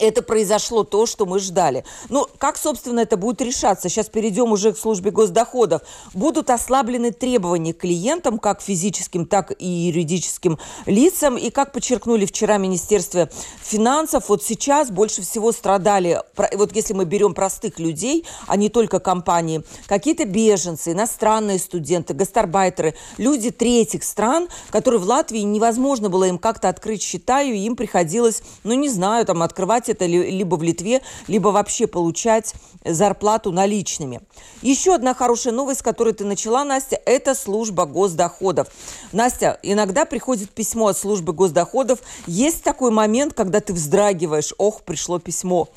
это 0.00 0.22
произошло 0.22 0.84
то, 0.84 1.06
что 1.06 1.26
мы 1.26 1.38
ждали. 1.38 1.84
Ну, 2.08 2.26
как, 2.38 2.56
собственно, 2.56 3.00
это 3.00 3.16
будет 3.16 3.40
решаться? 3.40 3.88
Сейчас 3.88 4.08
перейдем 4.08 4.52
уже 4.52 4.72
к 4.72 4.78
службе 4.78 5.10
госдоходов. 5.10 5.82
Будут 6.14 6.50
ослаблены 6.50 7.12
требования 7.12 7.74
к 7.74 7.78
клиентам, 7.78 8.38
как 8.38 8.62
физическим, 8.62 9.26
так 9.26 9.52
и 9.58 9.66
юридическим 9.66 10.58
лицам. 10.86 11.36
И, 11.36 11.50
как 11.50 11.72
подчеркнули 11.72 12.26
вчера 12.26 12.58
Министерство 12.58 13.28
финансов, 13.62 14.28
вот 14.28 14.42
сейчас 14.42 14.90
больше 14.90 15.22
всего 15.22 15.52
страдали, 15.52 16.22
вот 16.54 16.74
если 16.74 16.94
мы 16.94 17.04
берем 17.04 17.34
простых 17.34 17.78
людей, 17.78 18.24
а 18.46 18.56
не 18.56 18.68
только 18.68 19.00
компании, 19.00 19.62
какие-то 19.86 20.24
беженцы, 20.24 20.92
иностранные 20.92 21.58
студенты, 21.58 22.14
гастарбайтеры, 22.14 22.94
люди 23.16 23.50
третьих 23.50 24.04
стран, 24.04 24.48
которые 24.70 25.00
в 25.00 25.04
Латвии 25.04 25.40
невозможно 25.40 26.08
было 26.08 26.24
им 26.24 26.38
как-то 26.38 26.68
открыть 26.68 27.02
счета, 27.02 27.42
и 27.42 27.56
им 27.56 27.76
приходилось, 27.76 28.42
ну, 28.64 28.74
не 28.74 28.88
знаю, 28.88 29.26
там, 29.26 29.42
открывать 29.42 29.87
это 29.88 30.06
либо 30.06 30.56
в 30.56 30.62
Литве, 30.62 31.02
либо 31.26 31.48
вообще 31.48 31.86
получать 31.86 32.54
зарплату 32.84 33.52
наличными. 33.52 34.20
Еще 34.62 34.94
одна 34.94 35.14
хорошая 35.14 35.52
новость, 35.52 35.80
с 35.80 35.82
которой 35.82 36.14
ты 36.14 36.24
начала, 36.24 36.64
Настя, 36.64 37.00
это 37.04 37.34
служба 37.34 37.86
госдоходов. 37.86 38.68
Настя, 39.12 39.58
иногда 39.62 40.04
приходит 40.04 40.50
письмо 40.50 40.88
от 40.88 40.98
службы 40.98 41.32
госдоходов. 41.32 42.00
Есть 42.26 42.62
такой 42.62 42.90
момент, 42.90 43.34
когда 43.34 43.60
ты 43.60 43.72
вздрагиваешь, 43.72 44.52
ох, 44.58 44.82
пришло 44.82 45.18
письмо. 45.18 45.68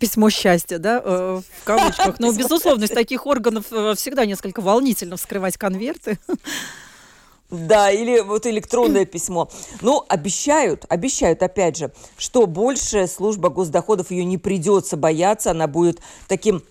Письмо 0.00 0.30
счастья, 0.30 0.78
да, 0.78 1.02
э, 1.04 1.40
в 1.60 1.64
кавычках. 1.64 2.16
Но, 2.18 2.32
безусловно, 2.32 2.84
из 2.84 2.90
таких 2.90 3.26
органов 3.26 3.66
э, 3.70 3.94
всегда 3.94 4.24
несколько 4.24 4.60
волнительно 4.60 5.16
вскрывать 5.16 5.58
конверты. 5.58 6.18
Да, 7.50 7.90
или 7.90 8.20
вот 8.20 8.46
электронное 8.46 9.04
письмо. 9.06 9.48
Ну, 9.80 10.04
обещают, 10.08 10.84
обещают, 10.88 11.42
опять 11.42 11.76
же, 11.76 11.92
что 12.18 12.46
больше 12.46 13.06
служба 13.06 13.48
госдоходов 13.50 14.10
ее 14.10 14.24
не 14.24 14.38
придется 14.38 14.96
бояться, 14.96 15.52
она 15.52 15.66
будет 15.66 16.00
таким 16.28 16.62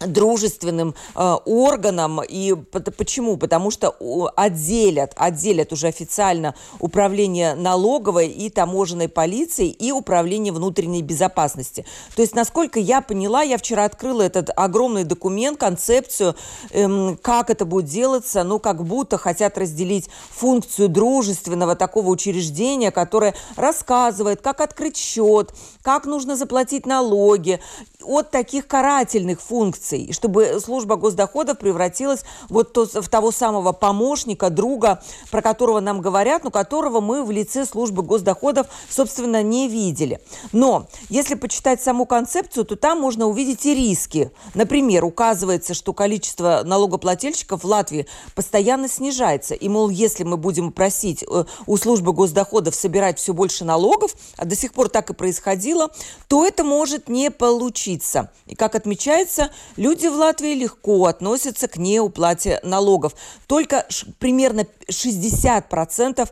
дружественным 0.00 0.94
э, 1.14 1.36
органом. 1.44 2.20
И 2.22 2.54
почему? 2.54 3.36
Потому 3.36 3.70
что 3.70 3.94
отделят, 4.36 5.12
отделят 5.16 5.72
уже 5.72 5.88
официально 5.88 6.54
управление 6.78 7.54
налоговой 7.54 8.28
и 8.28 8.50
таможенной 8.50 9.08
полицией 9.08 9.70
и 9.70 9.92
управление 9.92 10.52
внутренней 10.52 11.02
безопасности. 11.02 11.84
То 12.14 12.22
есть, 12.22 12.34
насколько 12.34 12.78
я 12.78 13.00
поняла, 13.00 13.42
я 13.42 13.58
вчера 13.58 13.84
открыла 13.84 14.22
этот 14.22 14.50
огромный 14.56 15.04
документ, 15.04 15.58
концепцию, 15.58 16.36
эм, 16.70 17.18
как 17.20 17.50
это 17.50 17.64
будет 17.64 17.86
делаться, 17.86 18.44
ну, 18.44 18.58
как 18.58 18.84
будто 18.84 19.18
хотят 19.18 19.58
разделить 19.58 20.08
функцию 20.30 20.88
дружественного 20.88 21.74
такого 21.74 22.10
учреждения, 22.10 22.90
которое 22.90 23.34
рассказывает, 23.56 24.40
как 24.40 24.60
открыть 24.60 24.96
счет, 24.96 25.52
как 25.82 26.06
нужно 26.06 26.36
заплатить 26.36 26.86
налоги, 26.86 27.60
от 28.02 28.30
таких 28.30 28.66
карательных 28.66 29.40
функций, 29.40 29.87
чтобы 30.12 30.60
служба 30.60 30.96
госдоходов 30.96 31.58
превратилась 31.58 32.24
вот 32.48 32.72
то, 32.72 32.86
в 32.86 33.08
того 33.08 33.30
самого 33.30 33.72
помощника, 33.72 34.50
друга, 34.50 35.02
про 35.30 35.42
которого 35.42 35.80
нам 35.80 36.00
говорят, 36.00 36.44
но 36.44 36.50
которого 36.50 37.00
мы 37.00 37.24
в 37.24 37.30
лице 37.30 37.64
службы 37.64 38.02
госдоходов, 38.02 38.66
собственно, 38.88 39.42
не 39.42 39.68
видели. 39.68 40.20
Но 40.52 40.86
если 41.08 41.34
почитать 41.34 41.82
саму 41.82 42.06
концепцию, 42.06 42.64
то 42.64 42.76
там 42.76 43.00
можно 43.00 43.26
увидеть 43.26 43.64
и 43.66 43.74
риски. 43.74 44.30
Например, 44.54 45.04
указывается, 45.04 45.74
что 45.74 45.92
количество 45.92 46.62
налогоплательщиков 46.64 47.62
в 47.62 47.66
Латвии 47.66 48.06
постоянно 48.34 48.88
снижается. 48.88 49.54
И, 49.54 49.68
мол, 49.68 49.88
если 49.88 50.24
мы 50.24 50.36
будем 50.36 50.72
просить 50.72 51.22
э, 51.22 51.44
у 51.66 51.76
службы 51.76 52.12
госдоходов 52.12 52.74
собирать 52.74 53.18
все 53.18 53.32
больше 53.32 53.64
налогов, 53.64 54.14
а 54.36 54.44
до 54.44 54.54
сих 54.54 54.72
пор 54.72 54.88
так 54.88 55.10
и 55.10 55.14
происходило, 55.14 55.90
то 56.28 56.44
это 56.46 56.64
может 56.64 57.08
не 57.08 57.30
получиться. 57.30 58.30
И, 58.46 58.54
как 58.54 58.74
отмечается, 58.74 59.50
люди 59.78 60.06
в 60.08 60.14
Латвии 60.14 60.52
легко 60.54 61.06
относятся 61.06 61.68
к 61.68 61.78
неуплате 61.78 62.60
налогов. 62.62 63.14
Только 63.46 63.86
примерно 64.18 64.66
60% 64.90 66.28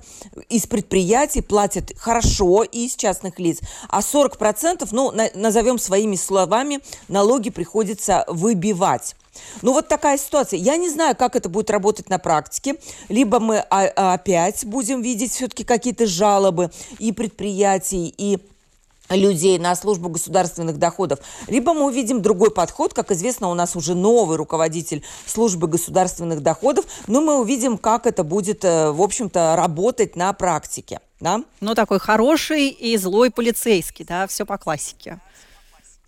из 0.50 0.66
предприятий 0.66 1.40
платят 1.40 1.92
хорошо 1.96 2.64
и 2.64 2.86
из 2.86 2.96
частных 2.96 3.38
лиц, 3.38 3.60
а 3.88 4.00
40%, 4.00 4.86
ну, 4.92 5.12
назовем 5.34 5.78
своими 5.78 6.16
словами, 6.16 6.80
налоги 7.08 7.50
приходится 7.50 8.24
выбивать. 8.28 9.14
Ну 9.62 9.72
вот 9.72 9.88
такая 9.88 10.18
ситуация. 10.18 10.58
Я 10.58 10.76
не 10.76 10.88
знаю, 10.88 11.14
как 11.14 11.36
это 11.36 11.48
будет 11.48 11.70
работать 11.70 12.08
на 12.08 12.18
практике. 12.18 12.76
Либо 13.08 13.38
мы 13.38 13.58
опять 13.58 14.64
будем 14.64 15.02
видеть 15.02 15.32
все-таки 15.32 15.62
какие-то 15.64 16.06
жалобы 16.06 16.70
и 16.98 17.12
предприятий, 17.12 18.14
и 18.16 18.38
людей 19.08 19.58
на 19.58 19.74
службу 19.76 20.08
государственных 20.08 20.78
доходов, 20.78 21.20
либо 21.48 21.72
мы 21.74 21.86
увидим 21.86 22.22
другой 22.22 22.50
подход. 22.50 22.94
Как 22.94 23.10
известно, 23.12 23.48
у 23.50 23.54
нас 23.54 23.76
уже 23.76 23.94
новый 23.94 24.36
руководитель 24.36 25.04
службы 25.26 25.68
государственных 25.68 26.42
доходов, 26.42 26.84
но 27.06 27.20
мы 27.20 27.38
увидим, 27.38 27.78
как 27.78 28.06
это 28.06 28.24
будет, 28.24 28.64
э, 28.64 28.90
в 28.90 29.02
общем-то, 29.02 29.54
работать 29.56 30.16
на 30.16 30.32
практике. 30.32 31.00
Да? 31.20 31.42
Ну, 31.60 31.74
такой 31.74 31.98
хороший 31.98 32.68
и 32.68 32.96
злой 32.96 33.30
полицейский, 33.30 34.04
да, 34.04 34.26
все 34.26 34.44
по 34.44 34.58
классике. 34.58 35.18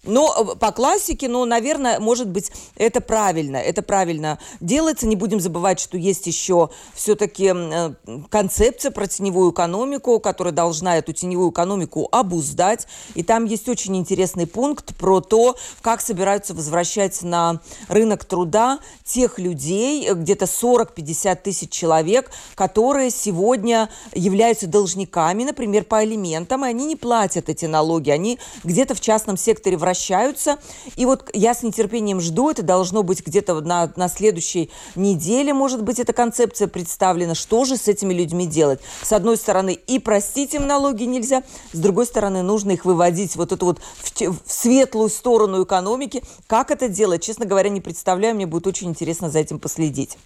Но 0.05 0.55
э, 0.55 0.57
по 0.57 0.71
классике, 0.71 1.29
но, 1.29 1.45
наверное, 1.45 1.99
может 1.99 2.29
быть, 2.29 2.53
это 2.77 3.01
правильно. 3.01 3.57
Это 3.57 3.83
правильно 3.83 4.39
делается. 4.61 5.07
Не 5.07 5.17
будем 5.17 5.41
забывать, 5.41 5.81
что 5.81 5.97
есть 5.97 6.27
еще 6.27 6.71
все-таки 6.95 7.53
э, 7.53 7.91
концепция 8.31 8.93
про 8.93 9.09
теневую 9.09 9.53
экономику, 9.53 10.21
которая 10.21 10.55
должна 10.55 10.99
эту 10.99 11.13
теневую 11.13 11.51
экономику 11.51 12.09
обуздать. 12.13 12.87
И 13.15 13.25
там 13.25 13.45
есть 13.45 13.69
очень 13.69 13.97
интересный 13.97 14.47
пункт 14.47 14.97
про 14.97 15.21
то, 15.21 15.57
как 15.83 16.01
собираются 16.01 16.55
возвращать 16.55 17.21
на 17.23 17.61
рынок 17.89 18.25
труда 18.25 18.79
тех 19.05 19.41
людей, 19.41 20.09
э, 20.09 20.15
где-то 20.15 20.45
40-50 20.45 21.43
тысяч 21.43 21.71
человек, 21.71 22.31
которые 22.55 23.11
сегодня 23.11 23.91
являются 24.15 24.69
должниками, 24.69 25.43
например, 25.43 25.85
по 25.85 25.99
алиментам, 25.99 26.65
и 26.65 26.69
они 26.69 26.87
не 26.87 26.97
платят 26.97 27.49
эти 27.49 27.67
налоги. 27.67 28.11
Они 28.11 28.39
где-то 28.63 28.95
в 28.95 29.01
частном 29.01 29.37
секторе 29.37 29.77
вращаются 29.77 29.88
возвращаются. 29.89 30.59
И 30.97 31.07
вот 31.07 31.31
я 31.33 31.55
с 31.55 31.63
нетерпением 31.63 32.21
жду, 32.21 32.51
это 32.51 32.63
должно 32.63 33.03
быть 33.03 33.25
где-то 33.25 33.61
на, 33.61 33.91
на 33.97 34.09
следующей 34.09 34.71
неделе, 34.97 35.55
может 35.55 35.83
быть, 35.83 35.99
эта 35.99 36.13
концепция 36.13 36.69
представлена. 36.69 37.35
Что 37.35 37.65
же 37.65 37.77
с 37.77 37.89
этими 37.89 38.13
людьми 38.13 38.47
делать? 38.47 38.81
С 39.03 39.13
одной 39.13 39.37
стороны, 39.37 39.73
и 39.73 39.99
простить 39.99 40.55
им 40.55 40.67
налоги 40.67 41.05
нельзя, 41.05 41.43
с 41.73 41.79
другой 41.79 42.07
стороны, 42.07 42.43
нужно 42.43 42.73
их 42.73 42.85
выводить 42.85 43.37
вот 43.37 43.53
эту 43.53 43.67
вот 43.67 43.79
в, 43.79 44.21
в 44.21 44.53
светлую 44.53 45.09
сторону 45.09 45.65
экономики. 45.65 46.23
Как 46.47 46.71
это 46.71 46.89
делать, 46.89 47.23
честно 47.23 47.47
говоря, 47.47 47.71
не 47.71 47.81
представляю. 47.81 48.35
Мне 48.35 48.47
будет 48.47 48.67
очень 48.67 48.89
интересно 48.89 49.31
за 49.31 49.39
этим 49.39 49.59
последить. 49.59 50.19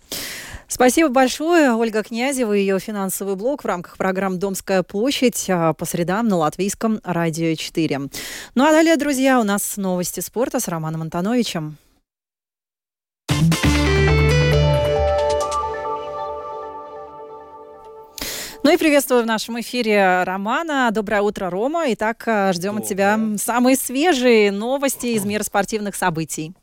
Спасибо 0.72 1.10
большое. 1.10 1.74
Ольга 1.74 2.02
Князева 2.02 2.54
и 2.54 2.60
ее 2.60 2.78
финансовый 2.78 3.36
блог 3.36 3.62
в 3.62 3.66
рамках 3.66 3.98
программы 3.98 4.38
«Домская 4.38 4.82
площадь» 4.82 5.44
а, 5.50 5.74
по 5.74 5.84
средам 5.84 6.28
на 6.28 6.38
Латвийском 6.38 6.98
радио 7.04 7.54
4. 7.54 7.98
Ну 8.54 8.64
а 8.64 8.70
далее, 8.70 8.96
друзья, 8.96 9.38
у 9.38 9.44
нас 9.44 9.76
новости 9.76 10.20
спорта 10.20 10.60
с 10.60 10.68
Романом 10.68 11.02
Антоновичем. 11.02 11.76
Ну 18.64 18.72
и 18.72 18.76
приветствую 18.78 19.24
в 19.24 19.26
нашем 19.26 19.60
эфире 19.60 20.22
Романа. 20.22 20.88
Доброе 20.90 21.20
утро, 21.20 21.50
Рома. 21.50 21.92
Итак, 21.92 22.22
а, 22.26 22.52
ждем 22.54 22.76
Доброе. 22.76 22.82
от 22.82 22.88
тебя 22.88 23.20
самые 23.36 23.76
свежие 23.76 24.50
новости 24.50 25.08
из 25.08 25.26
мира 25.26 25.42
спортивных 25.42 25.96
событий. 25.96 26.54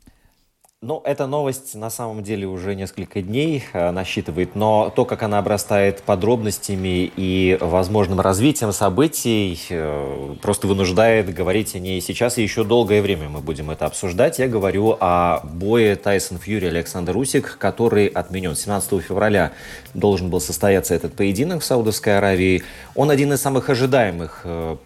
Ну, 0.81 1.01
эта 1.03 1.27
новость 1.27 1.75
на 1.75 1.89
самом 1.89 2.23
деле 2.23 2.47
уже 2.47 2.73
несколько 2.73 3.21
дней 3.21 3.65
э, 3.73 3.91
насчитывает, 3.91 4.55
но 4.55 4.89
то, 4.95 5.03
как 5.03 5.23
она 5.23 5.37
обрастает 5.39 6.01
подробностями 6.03 7.11
и 7.17 7.57
возможным 7.59 8.21
развитием 8.21 8.71
событий, 8.71 9.59
э, 9.69 10.35
просто 10.41 10.67
вынуждает 10.67 11.33
говорить 11.33 11.75
о 11.75 11.79
ней 11.79 11.99
сейчас, 11.99 12.37
и 12.37 12.43
еще 12.43 12.63
долгое 12.63 13.01
время 13.01 13.27
мы 13.27 13.41
будем 13.41 13.71
это 13.71 13.87
обсуждать. 13.87 14.39
Я 14.39 14.47
говорю 14.47 14.95
о 15.01 15.41
бое 15.43 15.97
Тайсон 15.97 16.37
Фьюри 16.37 16.67
Александр 16.67 17.17
Усик, 17.17 17.57
который 17.57 18.07
отменен. 18.07 18.55
17 18.55 19.01
февраля 19.01 19.51
должен 19.93 20.29
был 20.29 20.39
состояться 20.39 20.95
этот 20.95 21.13
поединок 21.13 21.61
в 21.61 21.65
Саудовской 21.65 22.17
Аравии. 22.17 22.63
Он 22.95 23.11
один 23.11 23.33
из 23.33 23.41
самых 23.41 23.69
ожидаемых 23.69 24.43
э, 24.45 24.77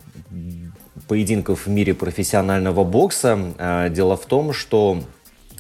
поединков 1.08 1.68
в 1.68 1.70
мире 1.70 1.94
профессионального 1.94 2.84
бокса. 2.84 3.90
Дело 3.92 4.18
в 4.18 4.26
том, 4.26 4.54
что 4.54 4.98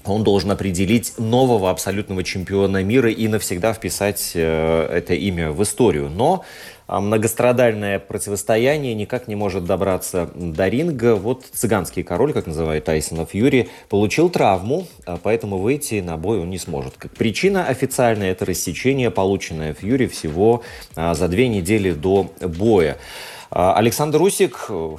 он 0.05 0.23
должен 0.23 0.51
определить 0.51 1.13
нового 1.17 1.69
абсолютного 1.69 2.23
чемпиона 2.23 2.83
мира 2.83 3.09
и 3.09 3.27
навсегда 3.27 3.73
вписать 3.73 4.31
э, 4.33 4.87
это 4.91 5.13
имя 5.13 5.51
в 5.51 5.63
историю. 5.63 6.09
Но 6.09 6.43
э, 6.87 6.99
многострадальное 6.99 7.99
противостояние 7.99 8.93
никак 8.93 9.27
не 9.27 9.35
может 9.35 9.65
добраться 9.65 10.29
до 10.35 10.67
ринга. 10.67 11.15
Вот 11.15 11.45
цыганский 11.53 12.03
король, 12.03 12.33
как 12.33 12.47
называют 12.47 12.85
Тайсона 12.85 13.25
Фьюри, 13.25 13.69
получил 13.89 14.29
травму, 14.29 14.87
э, 15.05 15.17
поэтому 15.21 15.57
выйти 15.57 16.01
на 16.01 16.17
бой 16.17 16.39
он 16.39 16.49
не 16.49 16.59
сможет. 16.59 16.95
Как 16.97 17.11
причина 17.11 17.67
официальная– 17.67 18.31
это 18.33 18.45
рассечение, 18.45 19.11
полученное 19.11 19.73
Фьюри 19.73 20.07
всего 20.07 20.63
э, 20.95 21.13
за 21.13 21.27
две 21.27 21.47
недели 21.47 21.91
до 21.91 22.29
боя. 22.41 22.97
А, 23.55 23.75
Александр 23.75 24.19
Усик 24.19 24.65
э, 24.69 24.95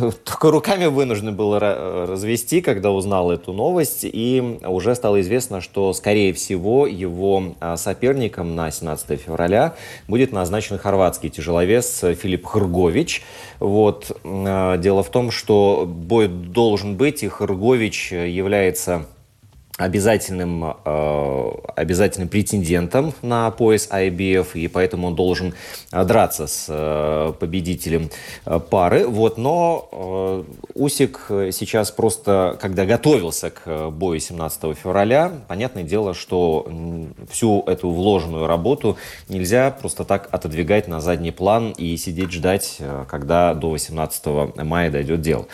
только 0.24 0.50
руками 0.52 0.86
вынужден 0.86 1.34
был 1.34 1.58
развести, 1.58 2.60
когда 2.60 2.92
узнал 2.92 3.32
эту 3.32 3.52
новость, 3.52 4.04
и 4.04 4.60
уже 4.64 4.94
стало 4.94 5.20
известно, 5.20 5.60
что, 5.60 5.92
скорее 5.92 6.32
всего, 6.32 6.86
его 6.86 7.56
а, 7.58 7.76
соперником 7.76 8.54
на 8.54 8.70
17 8.70 9.20
февраля 9.20 9.74
будет 10.06 10.30
назначен 10.30 10.78
хорватский 10.78 11.30
тяжеловес 11.30 12.04
Филипп 12.14 12.46
Хргович. 12.46 13.24
Вот. 13.58 14.16
А, 14.24 14.76
дело 14.76 15.02
в 15.02 15.10
том, 15.10 15.32
что 15.32 15.84
бой 15.84 16.28
должен 16.28 16.96
быть, 16.96 17.24
и 17.24 17.28
Хргович 17.28 18.12
является 18.12 19.06
обязательным, 19.80 20.76
э, 20.84 21.50
обязательным 21.74 22.28
претендентом 22.28 23.14
на 23.22 23.50
пояс 23.50 23.88
IBF, 23.90 24.48
и 24.52 24.68
поэтому 24.68 25.06
он 25.06 25.14
должен 25.14 25.54
э, 25.90 26.04
драться 26.04 26.46
с 26.46 26.66
э, 26.68 27.32
победителем 27.40 28.10
пары. 28.68 29.06
Вот, 29.06 29.38
но 29.38 30.44
Усик 30.74 31.26
сейчас 31.28 31.90
просто, 31.90 32.58
когда 32.60 32.84
готовился 32.84 33.50
к 33.50 33.90
бою 33.90 34.20
17 34.20 34.76
февраля, 34.76 35.32
понятное 35.48 35.82
дело, 35.82 36.12
что 36.12 36.66
всю 37.30 37.62
эту 37.66 37.90
вложенную 37.90 38.46
работу 38.46 38.98
нельзя 39.28 39.70
просто 39.70 40.04
так 40.04 40.28
отодвигать 40.30 40.88
на 40.88 41.00
задний 41.00 41.30
план 41.30 41.70
и 41.70 41.96
сидеть 41.96 42.32
ждать, 42.32 42.78
когда 43.08 43.54
до 43.54 43.70
18 43.70 44.26
мая 44.56 44.90
дойдет 44.90 45.22
дело. 45.22 45.46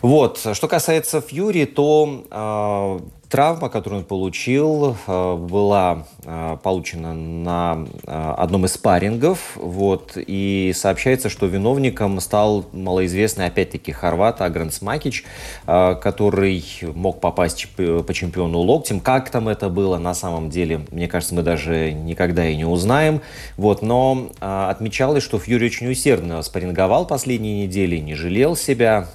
Вот. 0.00 0.38
Что 0.52 0.68
касается 0.68 1.20
Фьюри, 1.20 1.64
то 1.66 3.02
Травма, 3.28 3.68
которую 3.68 4.02
он 4.02 4.06
получил, 4.06 4.96
э, 5.06 5.36
была 5.36 6.06
э, 6.24 6.56
получена 6.62 7.12
на 7.12 7.86
э, 8.06 8.34
одном 8.36 8.66
из 8.66 8.74
спаррингов. 8.74 9.56
Вот, 9.56 10.12
и 10.16 10.72
сообщается, 10.74 11.28
что 11.28 11.46
виновником 11.46 12.20
стал 12.20 12.66
малоизвестный, 12.72 13.46
опять-таки, 13.46 13.90
хорват 13.90 14.40
Агран 14.40 14.70
Смакич, 14.70 15.24
который 15.64 16.64
мог 16.94 17.20
попасть 17.20 17.68
по 17.76 18.14
чемпиону 18.14 18.58
локтем. 18.60 19.00
Как 19.00 19.30
там 19.30 19.48
это 19.48 19.68
было 19.68 19.98
на 19.98 20.14
самом 20.14 20.50
деле, 20.50 20.86
мне 20.90 21.08
кажется, 21.08 21.34
мы 21.34 21.42
даже 21.42 21.92
никогда 21.92 22.46
и 22.48 22.56
не 22.56 22.64
узнаем. 22.64 23.22
Вот, 23.56 23.82
но 23.82 24.28
отмечалось, 24.40 25.22
что 25.22 25.38
Фьюри 25.38 25.66
очень 25.66 25.90
усердно 25.90 26.42
спарринговал 26.42 27.06
последние 27.06 27.66
недели, 27.66 27.96
не 27.96 28.14
жалел 28.14 28.56
себя, 28.56 29.08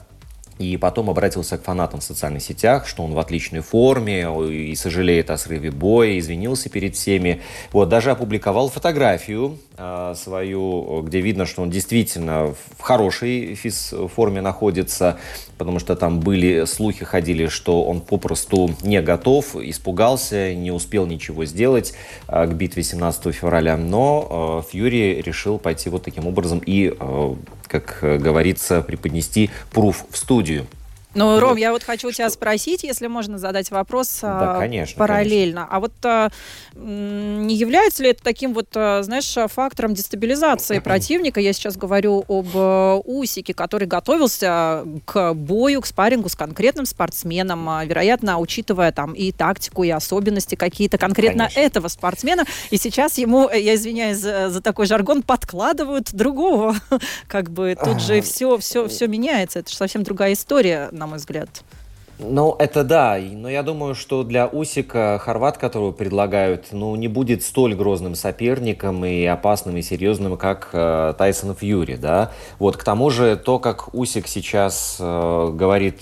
и 0.61 0.77
потом 0.77 1.09
обратился 1.09 1.57
к 1.57 1.63
фанатам 1.63 1.99
в 1.99 2.03
социальных 2.03 2.43
сетях, 2.43 2.87
что 2.87 3.03
он 3.03 3.13
в 3.13 3.19
отличной 3.19 3.61
форме 3.61 4.27
и 4.49 4.75
сожалеет 4.75 5.31
о 5.31 5.37
срыве 5.37 5.71
боя, 5.71 6.19
извинился 6.19 6.69
перед 6.69 6.95
всеми. 6.95 7.41
Вот, 7.71 7.89
даже 7.89 8.11
опубликовал 8.11 8.69
фотографию 8.69 9.57
э, 9.77 10.13
свою, 10.15 11.01
где 11.01 11.19
видно, 11.21 11.45
что 11.45 11.63
он 11.63 11.71
действительно 11.71 12.53
в 12.77 12.81
хорошей 12.81 13.55
физформе 13.55 14.41
находится, 14.41 15.17
потому 15.57 15.79
что 15.79 15.95
там 15.95 16.19
были 16.19 16.65
слухи 16.65 17.05
ходили, 17.05 17.47
что 17.47 17.83
он 17.83 18.01
попросту 18.01 18.69
не 18.83 19.01
готов, 19.01 19.55
испугался, 19.55 20.53
не 20.53 20.71
успел 20.71 21.07
ничего 21.07 21.45
сделать 21.45 21.93
э, 22.27 22.45
к 22.45 22.53
битве 22.53 22.83
17 22.83 23.33
февраля. 23.33 23.77
Но 23.77 24.61
э, 24.63 24.71
Фьюри 24.71 25.21
решил 25.21 25.57
пойти 25.57 25.89
вот 25.89 26.03
таким 26.03 26.27
образом 26.27 26.61
и 26.63 26.93
э, 26.97 27.35
как 27.71 27.99
говорится, 28.01 28.81
преподнести 28.81 29.49
пруф 29.71 30.05
в 30.09 30.17
студию. 30.17 30.67
Ну, 31.13 31.39
Ром, 31.39 31.57
я 31.57 31.71
вот 31.71 31.83
хочу 31.83 32.11
тебя 32.11 32.29
спросить, 32.29 32.83
если 32.83 33.07
можно 33.07 33.37
задать 33.37 33.69
вопрос 33.71 34.19
да, 34.21 34.59
конечно, 34.59 34.97
параллельно. 34.97 35.61
Конечно. 35.61 35.75
А 35.75 35.79
вот 35.79 35.91
а, 36.03 36.29
не 36.75 37.55
является 37.55 38.03
ли 38.03 38.11
это 38.11 38.23
таким 38.23 38.53
вот, 38.53 38.69
а, 38.75 39.03
знаешь, 39.03 39.35
фактором 39.51 39.93
дестабилизации 39.93 40.79
противника? 40.83 41.39
Я 41.39 41.53
сейчас 41.53 41.75
говорю 41.75 42.23
об 42.27 42.47
а, 42.53 42.99
Усике, 42.99 43.53
который 43.53 43.87
готовился 43.87 44.85
к 45.05 45.33
бою, 45.33 45.81
к 45.81 45.85
спаррингу 45.85 46.29
с 46.29 46.35
конкретным 46.35 46.85
спортсменом, 46.85 47.67
вероятно, 47.85 48.39
учитывая 48.39 48.91
там 48.91 49.13
и 49.13 49.31
тактику, 49.31 49.83
и 49.83 49.89
особенности 49.89 50.55
какие-то 50.55 50.97
конкретно 50.97 51.45
конечно. 51.45 51.59
этого 51.59 51.87
спортсмена. 51.89 52.45
И 52.69 52.77
сейчас 52.77 53.17
ему, 53.17 53.49
я 53.49 53.75
извиняюсь 53.75 54.17
за, 54.17 54.49
за 54.49 54.61
такой 54.61 54.85
жаргон, 54.85 55.23
подкладывают 55.23 56.13
другого. 56.13 56.75
Как 57.27 57.49
бы 57.49 57.77
тут 57.83 58.01
же 58.01 58.21
все, 58.21 58.57
все, 58.57 58.87
все 58.87 59.07
меняется. 59.07 59.59
Это 59.59 59.69
же 59.69 59.75
совсем 59.75 60.03
другая 60.03 60.33
история 60.33 60.89
на 61.01 61.07
мой 61.07 61.17
взгляд. 61.17 61.63
Ну, 62.23 62.55
это 62.59 62.83
да, 62.83 63.17
но 63.19 63.49
я 63.49 63.63
думаю, 63.63 63.95
что 63.95 64.23
для 64.23 64.47
Усика 64.47 65.19
Хорват, 65.19 65.57
которого 65.57 65.91
предлагают, 65.91 66.67
ну, 66.71 66.95
не 66.95 67.07
будет 67.07 67.43
столь 67.43 67.73
грозным 67.73 68.13
соперником 68.13 69.03
и 69.03 69.25
опасным 69.25 69.77
и 69.77 69.81
серьезным, 69.81 70.37
как 70.37 70.69
э, 70.71 71.15
Тайсон 71.17 71.55
Фьюри, 71.55 71.95
да. 71.95 72.31
Вот, 72.59 72.77
к 72.77 72.83
тому 72.83 73.09
же, 73.09 73.35
то, 73.37 73.57
как 73.57 73.95
Усик 73.95 74.27
сейчас 74.27 74.97
э, 74.99 75.51
говорит 75.51 76.01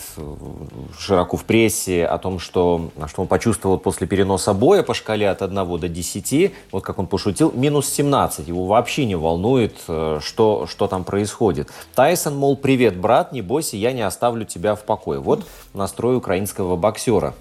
широко 0.99 1.37
в 1.37 1.45
прессе 1.45 2.05
о 2.05 2.17
том, 2.17 2.39
что, 2.39 2.89
что 3.07 3.21
он 3.21 3.27
почувствовал 3.29 3.77
после 3.77 4.05
переноса 4.05 4.53
боя 4.53 4.83
по 4.83 4.93
шкале 4.93 5.29
от 5.29 5.41
1 5.41 5.79
до 5.79 5.87
10, 5.87 6.51
вот 6.73 6.83
как 6.83 6.99
он 6.99 7.07
пошутил, 7.07 7.53
минус 7.55 7.87
17. 7.87 8.45
Его 8.45 8.65
вообще 8.65 9.05
не 9.05 9.15
волнует, 9.15 9.75
э, 9.87 10.19
что, 10.21 10.67
что 10.67 10.87
там 10.87 11.05
происходит. 11.05 11.69
Тайсон, 11.95 12.35
мол, 12.35 12.57
привет, 12.57 12.97
брат, 12.97 13.31
не 13.31 13.41
бойся, 13.41 13.77
я 13.77 13.93
не 13.93 14.01
оставлю 14.01 14.43
тебя 14.43 14.75
в 14.75 14.83
покое. 14.83 15.21
Вот 15.21 15.45
настрой 15.73 16.08
настрой 16.09 16.17
украинского 16.17 16.75
боксера. 16.75 17.33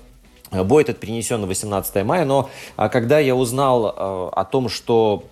Бой 0.50 0.82
этот 0.82 0.98
перенесен 0.98 1.40
на 1.40 1.46
18 1.46 2.04
мая, 2.04 2.24
но 2.24 2.48
а, 2.76 2.88
когда 2.88 3.18
я 3.18 3.34
узнал 3.34 3.86
э, 3.86 4.30
о 4.32 4.44
том, 4.44 4.70
что 4.70 5.24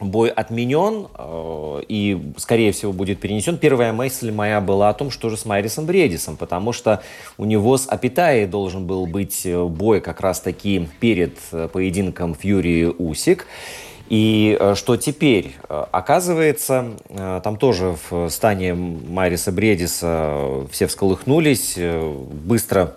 бой 0.00 0.28
отменен 0.28 1.06
э, 1.14 1.82
и, 1.88 2.32
скорее 2.36 2.72
всего, 2.72 2.92
будет 2.92 3.20
перенесен, 3.20 3.58
первая 3.58 3.92
мысль 3.92 4.32
моя 4.32 4.60
была 4.60 4.88
о 4.88 4.94
том, 4.94 5.10
что 5.12 5.28
же 5.28 5.36
с 5.36 5.44
Майрисом 5.44 5.86
Бредисом, 5.86 6.36
потому 6.36 6.72
что 6.72 7.00
у 7.38 7.44
него 7.44 7.76
с 7.76 7.86
Апитаей 7.86 8.46
должен 8.46 8.86
был 8.86 9.06
быть 9.06 9.46
э, 9.46 9.64
бой 9.64 10.00
как 10.00 10.20
раз-таки 10.20 10.88
перед 10.98 11.38
поединком 11.72 12.34
Фьюри-Усик. 12.34 13.46
И 14.10 14.58
что 14.74 14.96
теперь? 14.96 15.54
Оказывается, 15.68 16.96
там 17.44 17.56
тоже 17.56 17.96
в 18.10 18.28
стане 18.28 18.74
Мариса 18.74 19.52
Бредиса 19.52 20.66
все 20.72 20.88
всколыхнулись, 20.88 21.78
быстро 21.78 22.96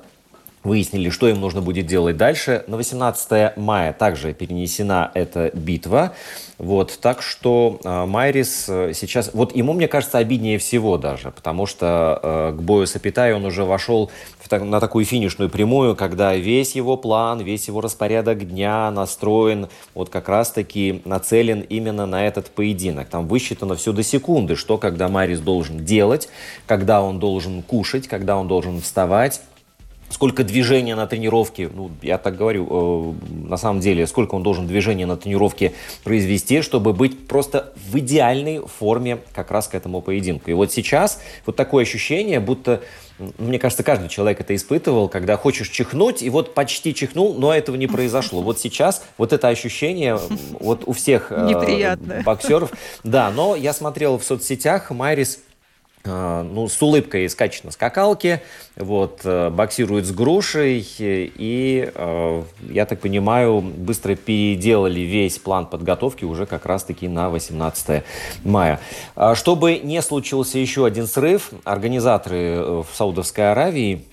выяснили, 0.63 1.09
что 1.09 1.27
им 1.27 1.41
нужно 1.41 1.61
будет 1.61 1.85
делать 1.85 2.17
дальше. 2.17 2.63
На 2.67 2.77
18 2.77 3.57
мая 3.57 3.93
также 3.93 4.33
перенесена 4.33 5.11
эта 5.13 5.51
битва. 5.53 6.13
Вот, 6.57 6.97
так 7.01 7.21
что 7.21 7.79
э, 7.83 8.05
Майрис 8.05 8.65
сейчас... 8.65 9.31
Вот 9.33 9.55
ему, 9.55 9.73
мне 9.73 9.87
кажется, 9.87 10.19
обиднее 10.19 10.57
всего 10.57 10.97
даже, 10.97 11.31
потому 11.31 11.65
что 11.65 12.19
э, 12.21 12.55
к 12.57 12.61
бою 12.61 12.87
с 12.87 12.95
Апитай 12.95 13.33
он 13.33 13.43
уже 13.43 13.65
вошел 13.65 14.11
в, 14.39 14.51
на 14.51 14.79
такую 14.79 15.03
финишную 15.03 15.49
прямую, 15.49 15.95
когда 15.95 16.35
весь 16.35 16.75
его 16.75 16.95
план, 16.95 17.41
весь 17.41 17.67
его 17.67 17.81
распорядок 17.81 18.47
дня 18.47 18.89
настроен, 18.91 19.67
вот 19.93 20.09
как 20.09 20.29
раз-таки 20.29 21.01
нацелен 21.05 21.61
именно 21.61 22.05
на 22.05 22.25
этот 22.25 22.49
поединок. 22.51 23.09
Там 23.09 23.27
высчитано 23.27 23.75
все 23.75 23.91
до 23.91 24.03
секунды, 24.03 24.55
что 24.55 24.77
когда 24.77 25.09
Майрис 25.09 25.39
должен 25.39 25.83
делать, 25.83 26.29
когда 26.67 27.01
он 27.01 27.19
должен 27.19 27.61
кушать, 27.63 28.07
когда 28.07 28.37
он 28.37 28.47
должен 28.47 28.79
вставать, 28.79 29.41
сколько 30.13 30.43
движения 30.43 30.95
на 30.95 31.07
тренировке, 31.07 31.69
ну, 31.73 31.89
я 32.01 32.17
так 32.17 32.37
говорю, 32.37 32.67
э, 32.69 33.47
на 33.49 33.57
самом 33.57 33.81
деле, 33.81 34.05
сколько 34.05 34.35
он 34.35 34.43
должен 34.43 34.67
движения 34.67 35.05
на 35.05 35.17
тренировке 35.17 35.73
произвести, 36.03 36.61
чтобы 36.61 36.93
быть 36.93 37.27
просто 37.27 37.73
в 37.75 37.97
идеальной 37.97 38.61
форме 38.65 39.17
как 39.33 39.49
раз 39.49 39.67
к 39.67 39.75
этому 39.75 40.01
поединку. 40.01 40.51
И 40.51 40.53
вот 40.53 40.71
сейчас 40.71 41.19
вот 41.45 41.55
такое 41.55 41.83
ощущение, 41.83 42.39
будто 42.39 42.81
мне 43.37 43.59
кажется, 43.59 43.83
каждый 43.83 44.09
человек 44.09 44.41
это 44.41 44.55
испытывал, 44.55 45.07
когда 45.07 45.37
хочешь 45.37 45.69
чихнуть, 45.69 46.23
и 46.23 46.29
вот 46.29 46.53
почти 46.53 46.95
чихнул, 46.95 47.35
но 47.35 47.53
этого 47.53 47.75
не 47.75 47.87
произошло. 47.87 48.41
Вот 48.41 48.59
сейчас 48.59 49.03
вот 49.17 49.33
это 49.33 49.47
ощущение 49.49 50.19
вот 50.59 50.83
у 50.85 50.93
всех 50.93 51.27
э, 51.29 51.47
боксеров. 52.23 52.71
Да, 53.03 53.31
но 53.31 53.55
я 53.55 53.73
смотрел 53.73 54.17
в 54.17 54.23
соцсетях, 54.23 54.89
Майрис 54.89 55.39
ну, 56.05 56.67
с 56.67 56.81
улыбкой 56.81 57.29
скачет 57.29 57.63
на 57.63 57.71
скакалке, 57.71 58.41
вот, 58.75 59.21
э, 59.23 59.49
боксирует 59.49 60.05
с 60.05 60.11
грушей, 60.11 60.85
и, 60.99 61.91
э, 61.93 62.43
я 62.69 62.85
так 62.85 62.99
понимаю, 62.99 63.61
быстро 63.61 64.15
переделали 64.15 64.99
весь 64.99 65.37
план 65.37 65.65
подготовки 65.65 66.25
уже 66.25 66.45
как 66.45 66.65
раз-таки 66.65 67.07
на 67.07 67.29
18 67.29 68.03
мая. 68.43 68.79
А 69.15 69.35
чтобы 69.35 69.79
не 69.79 70.01
случился 70.01 70.59
еще 70.59 70.85
один 70.85 71.07
срыв, 71.07 71.51
организаторы 71.63 72.37
э, 72.37 72.83
в 72.83 72.95
Саудовской 72.95 73.51
Аравии 73.51 74.03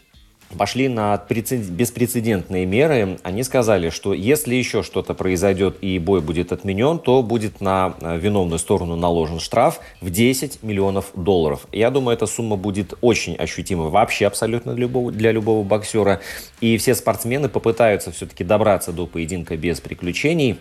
пошли 0.57 0.89
на 0.89 1.23
беспрецедентные 1.29 2.67
меры. 2.67 3.19
Они 3.23 3.43
сказали, 3.43 3.91
что 3.91 4.15
если 4.15 4.55
еще 4.55 4.83
что-то 4.83 5.15
произойдет 5.15 5.77
и 5.81 5.99
бой 5.99 6.21
будет 6.21 6.53
отменен, 6.53 6.99
то 6.99 7.23
будет 7.23 7.61
на 7.61 7.95
э, 8.01 8.19
виновную 8.19 8.59
сторону 8.59 8.97
наложен 8.97 9.41
штраф 9.41 9.81
в 10.01 10.11
10 10.11 10.63
миллионов 10.63 11.11
долларов. 11.15 11.67
Я 11.73 11.91
думаю, 11.91 12.17
эта 12.17 12.27
сумма 12.27 12.57
будет 12.57 12.95
очень 13.01 13.35
ощутима 13.37 13.89
вообще 13.89 14.27
абсолютно 14.27 14.75
для 14.75 14.83
любого, 14.83 15.13
для 15.13 15.33
любого 15.33 15.63
боксера. 15.63 16.21
И 16.61 16.77
все 16.79 16.95
спортсмены 16.95 17.49
попытаются 17.49 18.11
все-таки 18.11 18.45
добраться 18.45 18.93
до 18.93 19.07
поединка 19.07 19.57
без 19.57 19.81
приключений. 19.81 20.59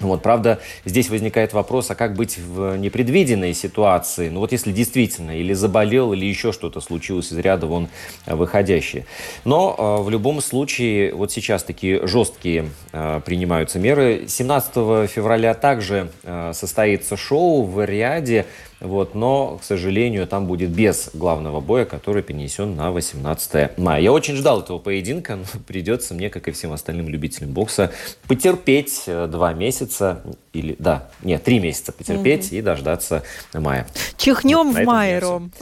Вот, 0.00 0.22
правда, 0.22 0.60
здесь 0.84 1.10
возникает 1.10 1.52
вопрос, 1.52 1.90
а 1.90 1.94
как 1.94 2.14
быть 2.14 2.38
в 2.38 2.76
непредвиденной 2.76 3.52
ситуации? 3.54 4.28
Ну 4.28 4.40
вот 4.40 4.52
если 4.52 4.70
действительно 4.70 5.36
или 5.36 5.52
заболел, 5.52 6.12
или 6.12 6.24
еще 6.24 6.52
что-то 6.52 6.80
случилось 6.80 7.32
из 7.32 7.38
ряда 7.38 7.66
вон 7.66 7.88
выходящее. 8.26 9.06
Но 9.44 9.74
э, 9.76 10.02
в 10.02 10.10
любом 10.10 10.40
случае, 10.40 11.14
вот 11.14 11.32
сейчас 11.32 11.64
такие 11.64 12.06
жесткие 12.06 12.70
э, 12.92 13.20
принимаются 13.24 13.78
меры. 13.78 14.24
17 14.28 15.10
февраля 15.10 15.54
также 15.54 16.10
э, 16.22 16.52
состоится 16.54 17.16
шоу 17.16 17.64
в 17.64 17.84
Риаде. 17.84 18.46
Вот, 18.80 19.14
но, 19.14 19.58
к 19.58 19.64
сожалению, 19.64 20.26
там 20.26 20.46
будет 20.46 20.70
без 20.70 21.10
главного 21.12 21.60
боя, 21.60 21.84
который 21.84 22.22
перенесен 22.22 22.76
на 22.76 22.92
18 22.92 23.76
мая. 23.76 24.00
Я 24.00 24.12
очень 24.12 24.36
ждал 24.36 24.60
этого 24.60 24.78
поединка, 24.78 25.36
но 25.36 25.44
придется 25.66 26.14
мне, 26.14 26.30
как 26.30 26.46
и 26.48 26.52
всем 26.52 26.72
остальным 26.72 27.08
любителям 27.08 27.50
бокса, 27.50 27.92
потерпеть 28.28 29.04
э, 29.06 29.26
два 29.26 29.52
месяца 29.52 30.22
или, 30.52 30.76
да, 30.78 31.10
нет, 31.22 31.42
три 31.42 31.58
месяца 31.58 31.92
потерпеть 31.92 32.48
угу. 32.48 32.56
и 32.56 32.60
дождаться 32.60 33.24
мая. 33.52 33.86
Чихнем 34.16 34.72
вот, 34.72 34.82
в 34.82 34.84
мае, 34.84 35.18
Ром. 35.18 35.52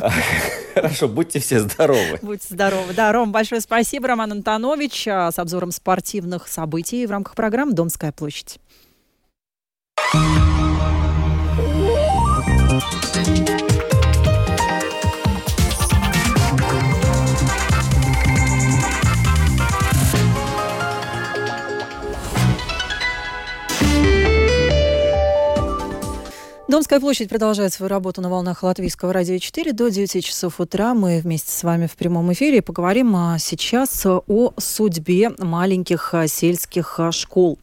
Хорошо, 0.74 1.08
будьте 1.08 1.40
все 1.40 1.60
здоровы. 1.60 2.18
Будьте 2.20 2.46
здоровы. 2.50 2.92
Да, 2.94 3.12
Ром, 3.12 3.32
большое 3.32 3.60
спасибо. 3.60 4.08
Роман 4.08 4.32
Антонович 4.32 5.08
а, 5.08 5.32
с 5.32 5.38
обзором 5.38 5.70
спортивных 5.72 6.46
событий 6.46 7.06
в 7.06 7.10
рамках 7.10 7.34
программы 7.34 7.72
«Домская 7.72 8.12
площадь». 8.12 8.58
Домская 26.70 27.00
площадь 27.00 27.28
продолжает 27.28 27.72
свою 27.72 27.90
работу 27.90 28.20
на 28.20 28.30
волнах 28.30 28.62
Латвийского 28.62 29.12
радио 29.12 29.38
4 29.38 29.72
до 29.72 29.88
9 29.88 30.24
часов 30.24 30.60
утра. 30.60 30.94
Мы 30.94 31.18
вместе 31.18 31.50
с 31.50 31.64
вами 31.64 31.88
в 31.88 31.96
прямом 31.96 32.32
эфире 32.32 32.62
поговорим 32.62 33.16
а, 33.16 33.40
сейчас 33.40 34.06
о 34.06 34.54
судьбе 34.56 35.32
маленьких 35.38 36.14
а, 36.14 36.28
сельских 36.28 37.00
а, 37.00 37.10
школ. 37.10 37.58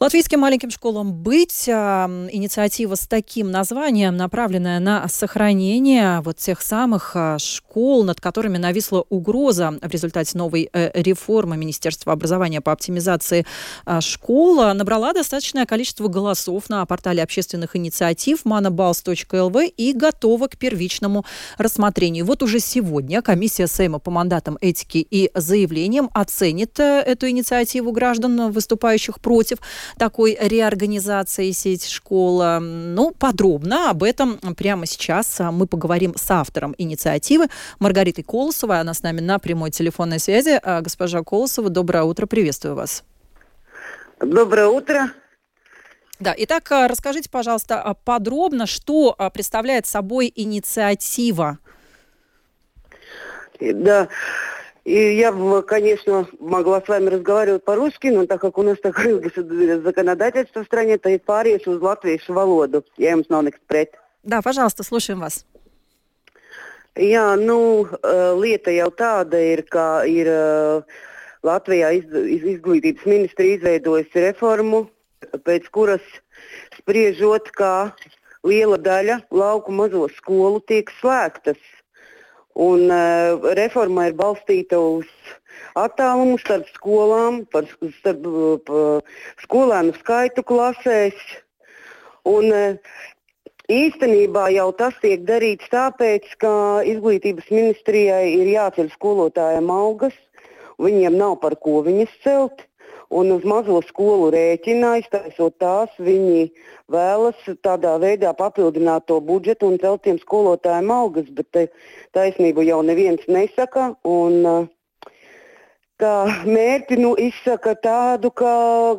Латвийским 0.00 0.38
маленьким 0.38 0.70
школам 0.70 1.12
быть. 1.12 1.68
Инициатива 1.68 2.94
с 2.94 3.08
таким 3.08 3.50
названием, 3.50 4.16
направленная 4.16 4.78
на 4.78 5.08
сохранение 5.08 6.20
вот 6.20 6.36
тех 6.36 6.62
самых 6.62 7.16
а, 7.16 7.36
школ, 7.40 8.04
над 8.04 8.20
которыми 8.20 8.58
нависла 8.58 9.04
угроза 9.08 9.76
в 9.82 9.90
результате 9.90 10.38
новой 10.38 10.70
э, 10.72 10.92
реформы 10.94 11.56
Министерства 11.56 12.12
образования 12.12 12.60
по 12.60 12.70
оптимизации 12.70 13.44
а, 13.86 14.00
школ, 14.00 14.72
набрала 14.72 15.12
достаточное 15.12 15.66
количество 15.66 16.06
голосов 16.06 16.68
на 16.68 16.86
портале 16.86 17.20
общественных 17.20 17.74
инициатив 17.74 18.44
manabals.lv 18.44 19.66
и 19.66 19.92
готова 19.94 20.46
к 20.46 20.58
первичному 20.58 21.24
рассмотрению. 21.56 22.24
Вот 22.24 22.44
уже 22.44 22.60
сегодня 22.60 23.20
комиссия 23.20 23.66
Сейма 23.66 23.98
по 23.98 24.12
мандатам 24.12 24.58
этики 24.60 24.98
и 24.98 25.32
заявлениям 25.34 26.08
оценит 26.14 26.78
э, 26.78 27.02
эту 27.04 27.28
инициативу 27.28 27.90
граждан, 27.90 28.52
выступающих 28.52 29.18
против 29.18 29.58
такой 29.96 30.36
реорганизации 30.40 31.50
сети 31.52 31.88
школ. 31.88 32.60
Ну, 32.60 33.12
подробно 33.18 33.90
об 33.90 34.02
этом 34.02 34.38
прямо 34.56 34.86
сейчас 34.86 35.40
мы 35.40 35.66
поговорим 35.66 36.14
с 36.16 36.30
автором 36.30 36.74
инициативы 36.78 37.48
Маргаритой 37.78 38.24
Колосовой. 38.24 38.80
Она 38.80 38.94
с 38.94 39.02
нами 39.02 39.20
на 39.20 39.38
прямой 39.38 39.70
телефонной 39.70 40.18
связи. 40.18 40.60
А, 40.62 40.80
госпожа 40.80 41.22
Колосова, 41.22 41.70
доброе 41.70 42.04
утро, 42.04 42.26
приветствую 42.26 42.74
вас. 42.74 43.04
Доброе 44.20 44.66
утро. 44.66 45.10
Да, 46.18 46.34
итак, 46.36 46.70
а, 46.72 46.88
расскажите, 46.88 47.30
пожалуйста, 47.30 47.80
а, 47.80 47.94
подробно, 47.94 48.66
что 48.66 49.16
представляет 49.32 49.86
собой 49.86 50.32
инициатива. 50.34 51.58
Да, 53.60 54.08
и 54.87 55.15
я, 55.15 55.31
конечно, 55.65 56.27
могла 56.39 56.81
с 56.81 56.87
вами 56.87 57.09
разговаривать 57.09 57.63
по-русски, 57.63 58.07
но 58.07 58.25
так 58.25 58.41
как 58.41 58.57
у 58.57 58.63
нас 58.63 58.79
такое 58.79 59.21
законодательство 59.81 60.63
в 60.63 60.65
стране, 60.65 60.97
то 60.97 61.09
и 61.09 61.17
pāriešu 61.17 61.77
uz 61.77 61.81
latviešu 61.81 62.33
valodu, 62.33 62.83
ja 62.97 63.15
jums 63.15 63.29
nav 63.29 63.43
nekas 63.43 63.61
pret. 63.67 63.95
Да, 64.23 64.41
пожалуйста, 64.41 64.83
слушаем 64.83 65.19
вас. 65.19 65.45
Jā, 66.95 67.35
nu, 67.35 67.87
lieta 68.37 68.69
jau 68.69 68.91
tāda 68.93 69.39
ir, 69.41 69.63
ka 69.65 70.05
ir 70.05 70.29
Latvijā 71.43 71.89
iz, 71.97 72.05
izglītības 72.05 73.07
ministrija 73.09 73.57
izveidojusi 73.57 74.21
reformu, 74.27 74.83
pēc 75.41 75.65
kuras 75.73 76.05
spriežot, 76.77 77.49
ka 77.57 77.95
liela 78.45 78.77
daļa 78.77 79.23
lauku 79.31 79.73
mazo 79.73 80.05
skolu 80.19 80.61
tiek 80.69 80.91
slēgtas. 80.99 81.57
Un, 82.58 82.88
uh, 82.90 83.50
reforma 83.54 84.08
ir 84.08 84.16
balstīta 84.18 84.80
uz 84.82 85.06
attālumu 85.78 86.40
starp 86.42 86.66
skolām, 86.74 87.44
par, 87.52 87.68
starp 88.00 88.24
par 88.66 89.04
skolēnu 89.44 89.94
skaitu 90.00 90.42
klasēs. 90.46 91.20
Un, 92.26 92.50
uh, 92.50 92.98
Īstenībā 93.68 94.46
jau 94.54 94.70
tas 94.72 94.94
tiek 95.02 95.26
darīts 95.28 95.68
tāpēc, 95.68 96.24
ka 96.40 96.50
izglītības 96.88 97.50
ministrijai 97.52 98.30
ir 98.38 98.48
jāceļ 98.54 98.88
skolotājiem 98.94 99.68
algas, 99.68 100.14
viņiem 100.80 101.18
nav 101.20 101.34
par 101.42 101.58
ko 101.60 101.82
viņas 101.84 102.14
celt 102.24 102.64
un 103.10 103.32
uz 103.32 103.44
mazo 103.48 103.80
skolu 103.88 104.30
rēķina, 104.34 104.94
iztaisot 105.02 105.56
tās, 105.62 105.92
viņi 105.98 106.48
vēlas 106.92 107.40
tādā 107.64 107.96
veidā 108.02 108.34
papildināt 108.36 109.06
to 109.08 109.20
budžetu 109.24 109.70
un 109.72 109.78
celt 109.80 110.04
tiem 110.04 110.18
skolotājiem 110.20 110.90
algas, 110.92 111.30
bet 111.32 111.72
taisnību 112.16 112.66
jau 112.68 112.82
neviens 112.84 113.24
nesaka. 113.28 113.94
Un, 114.04 114.68
kā 115.98 116.14
mērķi 116.46 117.00
nu, 117.00 117.14
izsaka 117.18 117.74
tādu, 117.82 118.30
ka 118.30 118.52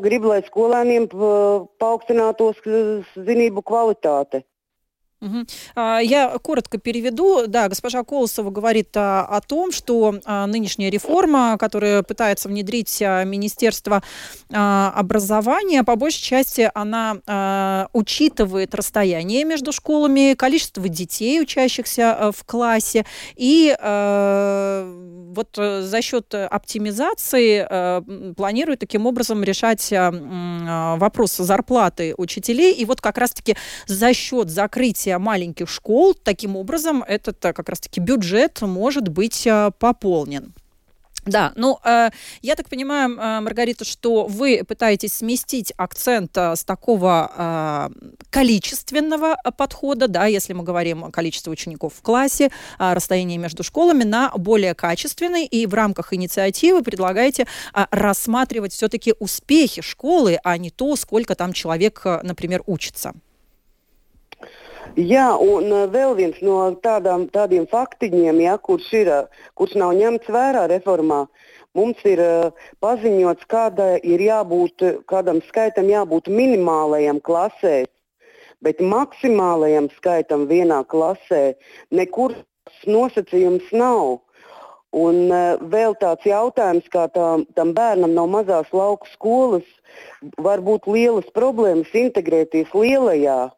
grib, 0.04 0.26
lai 0.28 0.42
skolēniem 0.48 1.08
paaugstinātos 1.80 2.60
zinību 3.16 3.64
kvalitāte. 3.64 4.44
Угу. 5.22 5.46
Я 5.76 6.38
коротко 6.42 6.78
переведу. 6.78 7.46
Да, 7.48 7.68
госпожа 7.68 8.04
Колосова 8.04 8.52
говорит 8.52 8.96
а, 8.96 9.26
о 9.26 9.42
том, 9.42 9.74
что 9.74 10.16
а, 10.24 10.48
нынешняя 10.48 10.90
реформа, 10.90 11.58
которая 11.60 12.04
пытается 12.04 12.48
внедрить 12.48 13.02
Министерство 13.02 14.02
образования, 14.50 15.84
по 15.84 15.96
большей 15.96 16.22
части 16.22 16.72
она 16.74 17.88
учитывает 17.94 18.74
расстояние 18.74 19.44
между 19.44 19.72
школами, 19.72 20.34
количество 20.34 20.88
детей, 20.88 21.42
учащихся 21.42 22.32
в 22.36 22.44
классе, 22.46 23.06
и 23.36 23.76
вот 23.80 25.58
э, 25.58 25.82
за 25.82 26.02
счет 26.02 26.34
оптимизации 26.34 28.34
планирует 28.34 28.80
таким 28.80 29.06
образом 29.06 29.44
решать 29.44 29.92
вопрос 29.92 31.38
зарплаты 31.38 32.14
учителей. 32.18 32.74
И 32.74 32.86
вот 32.86 33.02
как 33.02 33.18
раз-таки 33.18 33.56
за 33.86 34.14
счет 34.14 34.50
закрытия 34.50 35.09
развития 35.10 35.18
маленьких 35.18 35.70
школ. 35.70 36.14
Таким 36.14 36.56
образом, 36.56 37.04
этот 37.08 37.44
э, 37.46 37.54
как 37.54 37.70
раз-таки 37.70 38.00
бюджет 38.00 38.62
может 38.62 39.08
быть 39.08 39.48
э, 39.48 39.72
пополнен. 39.80 40.54
Да, 41.26 41.52
ну, 41.56 41.80
э, 41.84 42.10
я 42.42 42.56
так 42.56 42.70
понимаю, 42.70 43.10
э, 43.10 43.42
Маргарита, 43.42 43.86
что 43.86 44.26
вы 44.26 44.64
пытаетесь 44.68 45.14
сместить 45.14 45.74
акцент 45.78 46.38
э, 46.38 46.56
с 46.56 46.64
такого 46.64 47.32
э, 47.38 47.90
количественного 48.30 49.36
подхода, 49.58 50.08
да, 50.08 50.26
если 50.26 50.54
мы 50.54 50.64
говорим 50.64 51.04
о 51.04 51.12
количестве 51.12 51.52
учеников 51.52 51.94
в 51.94 52.02
классе, 52.02 52.46
э, 52.80 52.94
расстояние 52.94 53.38
между 53.38 53.64
школами, 53.64 54.06
на 54.06 54.32
более 54.38 54.74
качественный, 54.74 55.46
и 55.46 55.68
в 55.68 55.74
рамках 55.74 56.14
инициативы 56.14 56.82
предлагаете 56.82 57.44
э, 57.44 57.86
рассматривать 57.92 58.74
все-таки 58.74 59.14
успехи 59.20 59.82
школы, 59.82 60.40
а 60.44 60.58
не 60.58 60.70
то, 60.72 60.96
сколько 60.96 61.36
там 61.36 61.54
человек, 61.54 62.02
э, 62.06 62.22
например, 62.24 62.64
учится. 62.66 63.14
Jā, 64.98 65.36
un 65.38 65.70
uh, 65.70 65.86
vēl 65.92 66.16
viens 66.18 66.38
no 66.42 66.58
tādām, 66.82 67.28
tādiem 67.30 67.68
faktiņiem, 67.70 68.40
ja, 68.42 68.56
kurš, 68.58 68.88
ir, 68.98 69.12
kurš 69.60 69.76
nav 69.78 69.94
ņemts 70.00 70.32
vērā 70.34 70.66
reformā, 70.72 71.28
mums 71.78 72.00
ir 72.10 72.22
uh, 72.24 72.70
paziņots, 72.82 73.46
kāda 73.52 74.00
ir 74.02 74.24
jābūt, 74.24 74.82
kādam 75.12 75.44
skaitam 75.46 75.92
jābūt 75.92 76.32
minimālajam 76.34 77.20
klasēs, 77.22 77.92
bet 78.66 78.82
maksimālajam 78.82 79.92
skaitam 80.00 80.48
vienā 80.50 80.82
klasē 80.90 81.54
nekur 81.92 82.34
nosacījums 82.90 83.70
nav. 83.72 84.24
Un 84.90 85.30
uh, 85.30 85.62
vēl 85.70 85.94
tāds 86.02 86.26
jautājums, 86.26 86.90
kā 86.90 87.06
tā, 87.14 87.30
tam 87.54 87.76
bērnam 87.78 88.16
no 88.18 88.26
mazās 88.26 88.74
lauku 88.74 89.06
skolas 89.14 89.70
var 90.42 90.66
būt 90.66 90.90
lielas 90.90 91.30
problēmas 91.36 91.94
integrēties 91.94 92.74
lielajā 92.74 93.52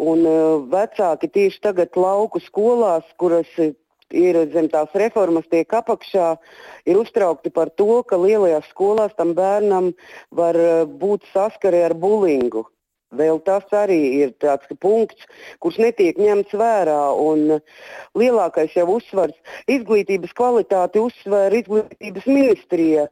Un 0.00 0.24
uh, 0.24 0.62
vecāki 0.72 1.28
tieši 1.28 1.60
tagad 1.68 1.96
lauku 2.00 2.40
skolās, 2.40 3.04
kuras 3.20 3.48
ir 4.12 4.38
zem 4.52 4.68
tās 4.72 4.92
reformas, 4.96 5.44
tiek 5.52 5.68
apakšā, 5.68 6.36
ir 6.88 7.00
uztraukti 7.00 7.52
par 7.52 7.72
to, 7.76 8.02
ka 8.08 8.16
lielajās 8.20 8.68
skolās 8.72 9.12
tam 9.16 9.34
bērnam 9.36 9.92
var 10.32 10.56
uh, 10.56 10.84
būt 10.86 11.28
saskarē 11.32 11.84
ar 11.90 11.96
bulingu. 11.98 12.64
Vēl 13.12 13.42
tas 13.44 13.68
arī 13.76 14.00
ir 14.22 14.30
tāds 14.40 14.70
punkts, 14.80 15.26
kurš 15.60 15.82
netiek 15.84 16.16
ņemts 16.16 16.54
vērā. 16.56 17.00
Lielākais 18.16 18.72
jau 18.76 18.86
uzsvars 18.94 19.36
izglītības 19.68 20.32
kvalitāti 20.38 21.02
uzsver 21.02 21.52
izglītības 21.60 22.28
ministrija. 22.30 23.10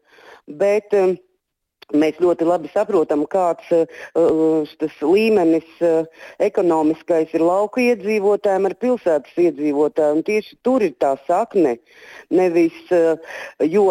Bet, 0.49 0.97
um, 0.97 1.19
Mēs 1.97 2.21
ļoti 2.23 2.47
labi 2.47 2.71
saprotam, 2.75 3.25
kāds 3.31 3.67
uh, 3.75 4.71
tas 4.81 5.01
līmenis 5.03 5.67
uh, 5.83 6.07
ekonomiskais 6.43 7.35
ir 7.35 7.45
lauka 7.45 7.83
iedzīvotājiem 7.83 8.71
ar 8.71 8.77
pilsētas 8.85 9.43
iedzīvotājiem. 9.49 10.23
Tieši 10.27 10.59
tur 10.67 10.87
ir 10.87 10.95
tā 11.03 11.17
sakne. 11.27 11.79
Nevis, 12.31 12.79
uh, 12.95 13.19
jo 13.67 13.89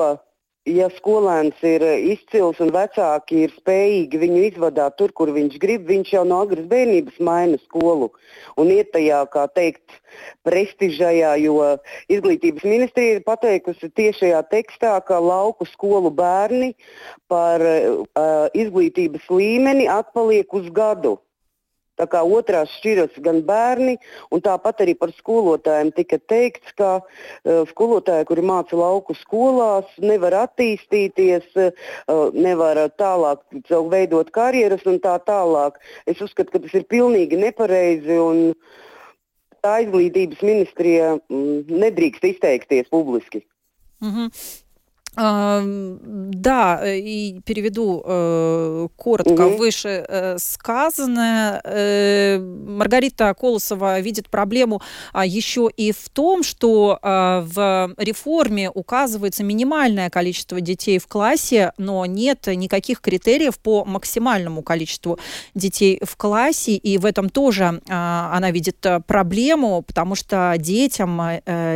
ja 0.69 0.89
skolēns 0.97 1.57
ir 1.65 1.83
izcils 2.13 2.59
un 2.63 2.71
vecāki 2.73 3.43
ir 3.45 3.53
spējīgi 3.57 4.21
viņu 4.21 4.41
izvadīt 4.49 4.97
tur, 4.99 5.13
kur 5.15 5.31
viņš 5.35 5.57
grib, 5.61 5.87
viņš 5.89 6.13
jau 6.15 6.23
no 6.27 6.41
agras 6.45 6.67
bērnības 6.69 7.19
maina 7.23 7.59
skolu 7.65 8.11
un 8.59 8.71
iet 8.73 8.91
tajā, 8.93 9.21
kā 9.33 9.45
teikt, 9.55 9.95
prestižajā, 10.47 11.35
jo 11.43 11.57
izglītības 12.11 12.65
ministrija 12.67 13.17
ir 13.17 13.23
pateikusi 13.27 13.91
tiešajā 13.99 14.41
tekstā, 14.51 14.97
ka 15.05 15.19
lauku 15.23 15.67
skolu 15.69 16.11
bērni 16.13 16.73
par 17.31 17.63
uh, 17.63 18.05
izglītības 18.57 19.29
līmeni 19.31 19.89
atpaliek 19.91 20.53
uz 20.53 20.69
gadu. 20.73 21.17
Tā 21.99 22.07
kā 22.11 22.23
otrās 22.23 22.71
šķiras 22.79 23.17
gan 23.25 23.41
bērni, 23.47 23.97
un 24.31 24.43
tāpat 24.45 24.83
arī 24.85 24.95
par 24.99 25.11
skolotājiem 25.17 25.91
tika 25.97 26.19
teikts, 26.31 26.73
ka 26.79 26.91
uh, 26.99 27.63
skolotāji, 27.71 28.27
kuri 28.29 28.45
māca 28.47 28.79
lauku 28.79 29.15
skolās, 29.19 29.89
nevar 29.99 30.37
attīstīties, 30.45 31.49
uh, 31.59 32.29
nevar 32.35 32.85
tālāk 32.99 33.43
veidot 33.91 34.31
karjeras 34.35 34.85
un 34.87 35.01
tā 35.03 35.17
tālāk. 35.27 35.81
Es 36.07 36.21
uzskatu, 36.23 36.55
ka 36.55 36.63
tas 36.63 36.79
ir 36.79 36.87
pilnīgi 36.89 37.39
nepareizi. 37.39 38.19
Un, 38.19 38.53
Tā 39.59 39.81
izglītības 39.83 40.39
ministrija 40.39 41.07
mm, 41.17 41.79
nedrīkst 41.81 42.23
izteikties 42.29 42.87
publiski. 42.87 43.41
Mm 43.99 44.11
-hmm. 44.13 44.68
Да, 45.15 46.81
и 46.85 47.41
переведу 47.41 48.03
э, 48.05 48.87
коротко 48.95 49.47
угу. 49.47 49.57
выше 49.57 50.05
э, 50.07 50.37
сказанное. 50.37 51.61
Э, 51.63 52.37
Маргарита 52.39 53.33
Колосова 53.33 53.99
видит 53.99 54.29
проблему 54.29 54.81
а, 55.11 55.25
еще 55.25 55.69
и 55.75 55.91
в 55.91 56.09
том, 56.09 56.43
что 56.43 56.99
в 57.01 57.93
реформе 57.97 58.69
указывается 58.69 59.43
минимальное 59.43 60.09
количество 60.09 60.61
детей 60.61 60.99
в 60.99 61.07
классе, 61.07 61.73
но 61.77 62.05
нет 62.05 62.47
никаких 62.47 63.01
критериев 63.01 63.57
по 63.59 63.85
максимальному 63.85 64.61
количеству 64.61 65.19
детей 65.55 65.99
в 66.03 66.15
классе, 66.17 66.75
и 66.75 66.97
в 66.97 67.05
этом 67.05 67.29
тоже 67.29 67.81
она 67.87 68.51
видит 68.51 68.85
проблему, 69.07 69.81
потому 69.81 70.15
что 70.15 70.53
детям, 70.57 71.21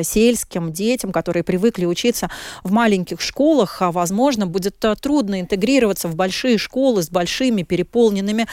сельским 0.04 0.72
детям, 0.72 1.12
которые 1.12 1.44
привыкли 1.44 1.86
учиться 1.86 2.30
в 2.64 2.72
маленьких 2.72 3.22
школах, 3.24 3.82
а, 3.82 3.92
возможно, 3.92 4.48
будет 4.48 4.84
э, 4.84 4.96
трудно 5.00 5.42
интегрироваться 5.42 6.08
в 6.08 6.16
большие 6.16 6.58
школы 6.58 7.04
с 7.04 7.10
большими 7.10 7.64
переполненными 7.64 8.48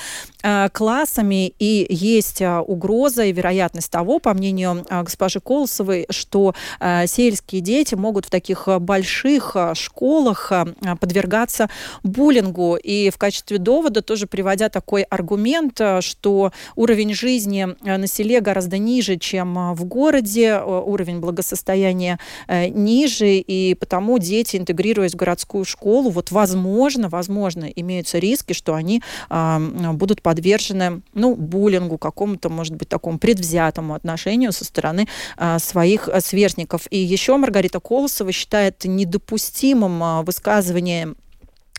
классами, 0.73 1.53
и 1.59 1.87
есть 1.89 2.41
э, 2.41 2.59
угроза 2.59 3.25
и 3.25 3.33
вероятность 3.33 3.91
того, 3.91 4.19
по 4.19 4.33
мнению 4.35 4.85
э, 4.89 5.03
госпожи 5.03 5.41
Колосовой, 5.41 6.07
что 6.11 6.55
э, 6.81 7.07
сельские 7.07 7.61
дети 7.61 7.95
могут 7.95 8.27
в 8.27 8.31
таких 8.31 8.69
э, 8.69 8.79
больших 8.79 9.53
э, 9.55 9.75
школах 9.75 10.53
э, 10.53 10.65
подвергаться 10.99 11.69
буллингу. 12.03 12.77
И 12.77 13.11
в 13.11 13.19
качестве 13.19 13.59
довода 13.59 14.03
тоже 14.03 14.27
приводя 14.27 14.69
такой 14.69 15.03
аргумент, 15.03 15.81
э, 15.81 16.01
что 16.01 16.53
уровень 16.77 17.15
жизни 17.15 17.69
э, 17.85 17.97
на 17.97 18.07
селе 18.07 18.41
гораздо 18.41 18.79
ниже, 18.79 19.17
чем 19.17 19.75
в 19.75 19.85
городе, 19.85 20.61
уровень 20.61 21.21
благосостояния 21.21 22.19
ниже, 22.49 23.39
и 23.39 23.75
потому 23.75 24.19
дети 24.19 24.57
интегрируясь 24.57 25.13
в 25.13 25.17
городскую 25.17 25.65
школу, 25.65 26.11
вот 26.11 26.31
возможно, 26.31 27.09
возможно, 27.09 27.65
имеются 27.65 28.19
риски, 28.19 28.53
что 28.53 28.75
они 28.75 29.03
э, 29.29 29.59
будут 29.93 30.23
подвержены, 30.31 31.03
ну, 31.13 31.35
буллингу, 31.35 31.99
какому-то, 31.99 32.51
может 32.51 32.77
быть, 32.77 32.89
такому 32.89 33.19
предвзятому 33.19 33.95
отношению 33.95 34.53
со 34.53 34.65
стороны 34.65 35.09
э, 35.37 35.59
своих 35.59 36.09
сверстников. 36.21 36.87
И 36.91 36.99
еще 36.99 37.37
Маргарита 37.37 37.81
Колосова 37.81 38.31
считает 38.31 38.85
недопустимым 38.85 40.01
э, 40.01 40.23
высказывание 40.23 41.15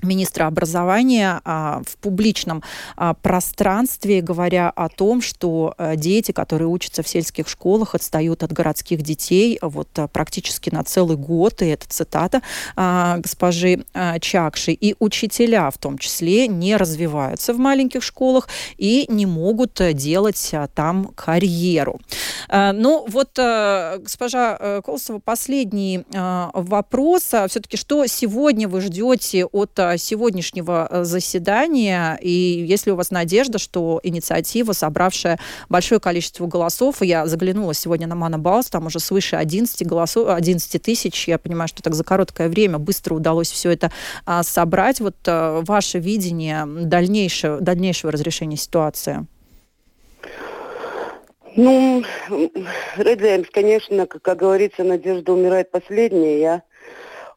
министра 0.03 0.45
образования 0.45 1.41
а, 1.43 1.81
в 1.85 1.97
публичном 1.97 2.63
а, 2.95 3.13
пространстве, 3.13 4.21
говоря 4.21 4.69
о 4.69 4.89
том, 4.89 5.21
что 5.21 5.73
а, 5.77 5.95
дети, 5.95 6.31
которые 6.31 6.67
учатся 6.67 7.03
в 7.03 7.07
сельских 7.07 7.47
школах, 7.47 7.95
отстают 7.95 8.43
от 8.43 8.51
городских 8.51 9.01
детей 9.01 9.57
вот 9.61 9.87
а, 9.97 10.07
практически 10.07 10.69
на 10.69 10.83
целый 10.83 11.17
год, 11.17 11.61
и 11.61 11.67
это 11.67 11.87
цитата 11.87 12.41
а, 12.75 13.17
госпожи 13.17 13.85
а, 13.93 14.19
Чакши, 14.19 14.71
и 14.71 14.95
учителя 14.99 15.69
в 15.69 15.77
том 15.77 15.97
числе 15.97 16.47
не 16.47 16.75
развиваются 16.77 17.53
в 17.53 17.57
маленьких 17.57 18.03
школах 18.03 18.47
и 18.77 19.05
не 19.09 19.25
могут 19.25 19.81
делать 19.93 20.49
а, 20.53 20.67
там 20.67 21.05
карьеру. 21.15 21.99
А, 22.49 22.73
ну 22.73 23.05
вот, 23.07 23.37
а, 23.39 23.97
госпожа 23.97 24.57
а, 24.59 24.81
Колосова, 24.81 25.19
последний 25.19 26.03
а, 26.13 26.51
вопрос. 26.53 27.33
А, 27.33 27.47
Все-таки 27.47 27.77
что 27.77 28.05
сегодня 28.07 28.67
вы 28.67 28.81
ждете 28.81 29.45
от 29.45 29.77
а, 29.79 29.90
сегодняшнего 29.97 30.87
э, 30.89 31.03
заседания, 31.03 32.17
и 32.21 32.29
если 32.67 32.91
у 32.91 32.95
вас 32.95 33.11
надежда, 33.11 33.57
что 33.57 33.99
инициатива, 34.03 34.73
собравшая 34.73 35.39
большое 35.69 35.99
количество 35.99 36.47
голосов, 36.47 37.01
я 37.01 37.27
заглянула 37.27 37.73
сегодня 37.73 38.07
на 38.07 38.15
Манабаус, 38.15 38.67
там 38.67 38.87
уже 38.87 38.99
свыше 38.99 39.35
11 39.35 39.85
голосов, 39.85 40.29
11 40.29 40.81
тысяч, 40.81 41.27
я 41.27 41.37
понимаю, 41.37 41.67
что 41.67 41.81
так 41.81 41.93
за 41.93 42.03
короткое 42.03 42.49
время 42.49 42.77
быстро 42.77 43.15
удалось 43.15 43.51
все 43.51 43.71
это 43.71 43.91
а, 44.25 44.43
собрать. 44.43 44.99
Вот 44.99 45.15
а, 45.27 45.61
ваше 45.61 45.99
видение 45.99 46.65
дальнейшего, 46.65 47.59
дальнейшего 47.59 48.11
разрешения 48.11 48.57
ситуации? 48.57 49.25
Ну, 51.55 52.03
redzējums, 52.97 53.47
конечно, 53.51 54.07
как, 54.07 54.21
как 54.21 54.37
говорится, 54.37 54.83
надежда 54.83 55.33
умирает 55.33 55.69
последняя. 55.69 56.39
Я 56.39 56.63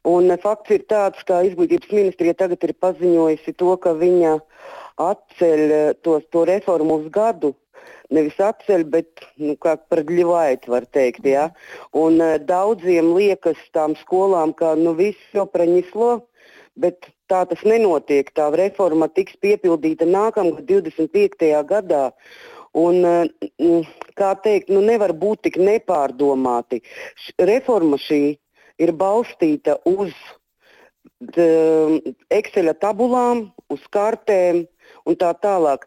Un 0.05 0.29
fakts 0.37 0.75
ir 0.75 0.83
tāds, 0.85 1.23
ka 1.25 1.41
izglītības 1.49 1.93
ministrija 1.97 2.37
tagad 2.37 2.65
ir 2.67 2.75
paziņojusi 2.77 3.55
to, 3.57 3.71
ka 3.81 3.95
viņa 3.97 4.35
atceļ 5.01 5.63
eh, 5.73 5.93
tos, 6.05 6.27
to 6.29 6.45
reformu 6.49 6.99
uz 7.01 7.07
gadu. 7.15 7.55
Nevis 8.13 8.37
atceļ, 8.41 8.85
bet 8.93 9.25
nu, 9.41 9.57
kā 9.61 9.79
par 9.81 10.05
gļivāju 10.05 10.69
var 10.75 10.85
teikt. 10.93 11.25
Ja? 11.25 11.49
Un, 11.97 12.21
eh, 12.21 12.37
daudziem 12.37 13.15
liekas 13.17 13.61
tām 13.73 13.97
skolām, 14.03 14.53
ka 14.53 14.75
nu, 14.77 14.93
viss 14.99 15.33
jau 15.33 15.47
praņislo, 15.49 16.21
bet 16.77 17.09
tā 17.33 17.47
tas 17.49 17.65
nenotiek. 17.65 18.29
Tā 18.37 18.53
reforma 18.53 19.09
tiks 19.09 19.41
piepildīta 19.41 20.05
nākamgad, 20.05 20.69
25. 20.69 21.65
gadā. 21.65 22.11
Un, 22.77 23.05
eh, 23.05 23.51
mm, 23.57 23.89
kā 24.21 24.37
teikt, 24.37 24.69
nu 24.69 24.85
nevar 24.85 25.17
būt 25.17 25.49
tik 25.49 25.57
nepārdomāti. 25.57 26.83
Reforma 27.39 27.97
šī 27.97 28.37
ir 28.79 28.93
balstīta 28.97 29.79
uz 29.89 30.15
Excel 32.33 32.73
tabulām, 32.81 33.49
uz 33.73 33.81
kartēm 33.93 34.65
un 35.09 35.17
tā 35.21 35.33
tālāk. 35.41 35.87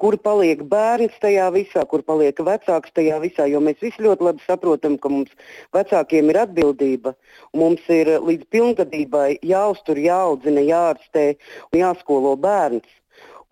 Kur 0.00 0.16
paliek 0.16 0.62
bērns 0.64 1.16
tajā 1.20 1.50
visā, 1.52 1.82
kur 1.84 2.00
paliek 2.00 2.38
vecāks 2.40 2.92
tajā 2.96 3.18
visā, 3.20 3.44
jo 3.52 3.60
mēs 3.60 3.82
visi 3.84 4.00
ļoti 4.00 4.24
labi 4.24 4.44
saprotam, 4.46 4.96
ka 4.96 5.10
mums 5.12 5.34
vecākiem 5.76 6.30
ir 6.32 6.38
atbildība. 6.40 7.12
Mums 7.52 7.84
ir 7.92 8.14
līdz 8.24 8.48
pilngadībai 8.48 9.36
jāuztur, 9.44 10.00
jāaudzina, 10.00 10.64
jāārstē 10.64 11.26
un 11.72 11.82
jāskolo 11.82 12.32
bērns. 12.40 12.88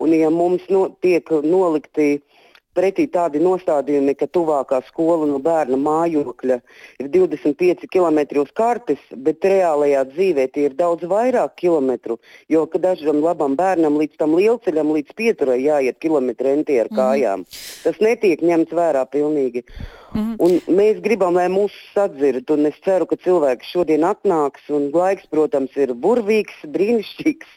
Un, 0.01 0.15
ja 0.15 0.31
mums 0.33 0.65
no, 0.73 0.87
tiek 1.05 1.29
nolikti 1.45 2.15
pretī 2.79 3.05
tādi 3.11 3.41
nostādījumi, 3.43 4.15
ka 4.15 4.27
tuvākā 4.31 4.79
skola 4.87 5.27
no 5.27 5.39
bērna 5.43 5.77
mājokļa 5.79 6.59
ir 7.03 7.11
25 7.11 7.87
km 7.91 8.21
uz 8.41 8.51
kartes, 8.55 9.01
bet 9.27 9.43
reālajā 9.43 10.05
dzīvē 10.13 10.47
tie 10.53 10.67
ir 10.69 10.77
daudz 10.79 11.07
vairāk 11.11 11.57
kilometru. 11.59 12.19
Jo 12.51 12.65
dažam 12.79 13.21
labam 13.23 13.57
bērnam 13.59 13.99
līdz 13.99 14.19
tam 14.21 14.35
lielceļam, 14.39 14.93
līdz 14.95 15.15
pieturai 15.19 15.59
jāiet 15.63 15.99
kilometri 15.99 16.55
enti 16.55 16.79
ar 16.79 16.91
mhm. 16.91 16.99
kājām. 16.99 17.45
Mm. 17.45 17.63
Tas 17.83 18.03
netiek 18.03 18.45
ņemts 18.45 18.75
vērā 18.79 19.05
pilnīgi. 19.11 19.65
Mm. 20.13 20.35
Un 20.41 20.57
mēs 20.73 20.99
gribam, 21.03 21.35
lai 21.37 21.45
mūs 21.51 21.73
sadzird, 21.93 22.49
un 22.53 22.65
es 22.69 22.77
ceru, 22.85 23.05
ka 23.09 23.17
cilvēki 23.21 23.67
šodien 23.69 24.05
atnāks, 24.07 24.65
laiks, 24.69 25.27
protams, 25.29 25.75
ir 25.77 25.93
бурвīgs, 25.93 26.63
бринщикс. 26.65 27.47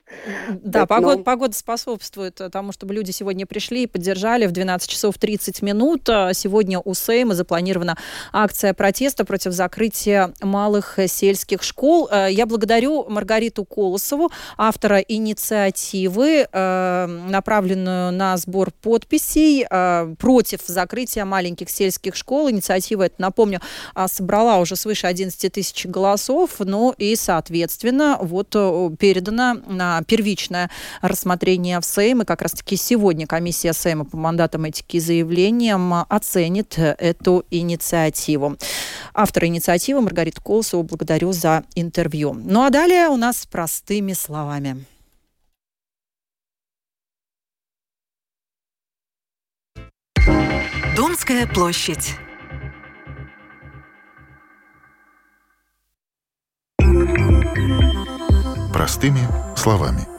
Да, 0.62 0.86
погода, 0.86 1.18
ну... 1.18 1.24
погода 1.24 1.54
способствует 1.54 2.40
тому, 2.52 2.72
чтобы 2.72 2.94
люди 2.94 3.10
сегодня 3.10 3.46
пришли 3.46 3.84
и 3.84 3.86
поддержали 3.86 4.46
в 4.46 4.52
12 4.52 4.90
часов 4.90 5.16
30 5.18 5.62
минут. 5.62 6.08
Сегодня 6.32 6.78
у 6.78 6.94
Сейма 6.94 7.34
запланирована 7.34 7.96
акция 8.32 8.74
протеста 8.74 9.24
против 9.24 9.52
закрытия 9.52 10.34
малых 10.42 10.98
сельских 11.06 11.62
школ. 11.62 12.10
Я 12.28 12.46
благодарю 12.46 13.06
Маргариту 13.08 13.64
Колосову, 13.64 14.30
автора 14.58 14.98
инициативы, 14.98 16.46
направленную 16.52 18.12
на 18.12 18.36
сбор 18.36 18.70
подписей 18.82 19.66
против 20.16 20.60
закрытия 20.66 21.24
маленьких 21.24 21.70
сельских 21.70 22.14
школ 22.14 22.41
школ. 22.42 22.50
Инициатива, 22.50 23.04
это, 23.04 23.14
напомню, 23.18 23.60
а, 23.94 24.08
собрала 24.08 24.58
уже 24.58 24.76
свыше 24.76 25.06
11 25.06 25.52
тысяч 25.52 25.86
голосов, 25.86 26.50
ну 26.58 26.94
и, 26.98 27.16
соответственно, 27.16 28.18
вот 28.20 28.54
э, 28.54 28.90
передана 28.98 29.54
на 29.66 30.02
первичное 30.02 30.70
рассмотрение 31.00 31.80
в 31.80 31.84
Сейм. 31.84 32.22
И 32.22 32.24
как 32.24 32.42
раз-таки 32.42 32.76
сегодня 32.76 33.26
комиссия 33.26 33.72
Сейма 33.72 34.04
по 34.04 34.16
мандатам 34.16 34.64
этики 34.64 34.96
и 34.96 35.00
заявлениям 35.00 35.94
оценит 36.08 36.78
эту 36.78 37.44
инициативу. 37.50 38.56
Автора 39.14 39.46
инициативы 39.46 40.00
Маргарита 40.00 40.40
Колосова 40.40 40.82
благодарю 40.82 41.32
за 41.32 41.64
интервью. 41.74 42.34
Ну 42.34 42.64
а 42.64 42.70
далее 42.70 43.08
у 43.08 43.16
нас 43.16 43.46
простыми 43.46 44.12
словами. 44.14 44.84
Домская 50.96 51.46
площадь. 51.46 52.16
Простыми 58.72 59.20
словами. 59.56 60.11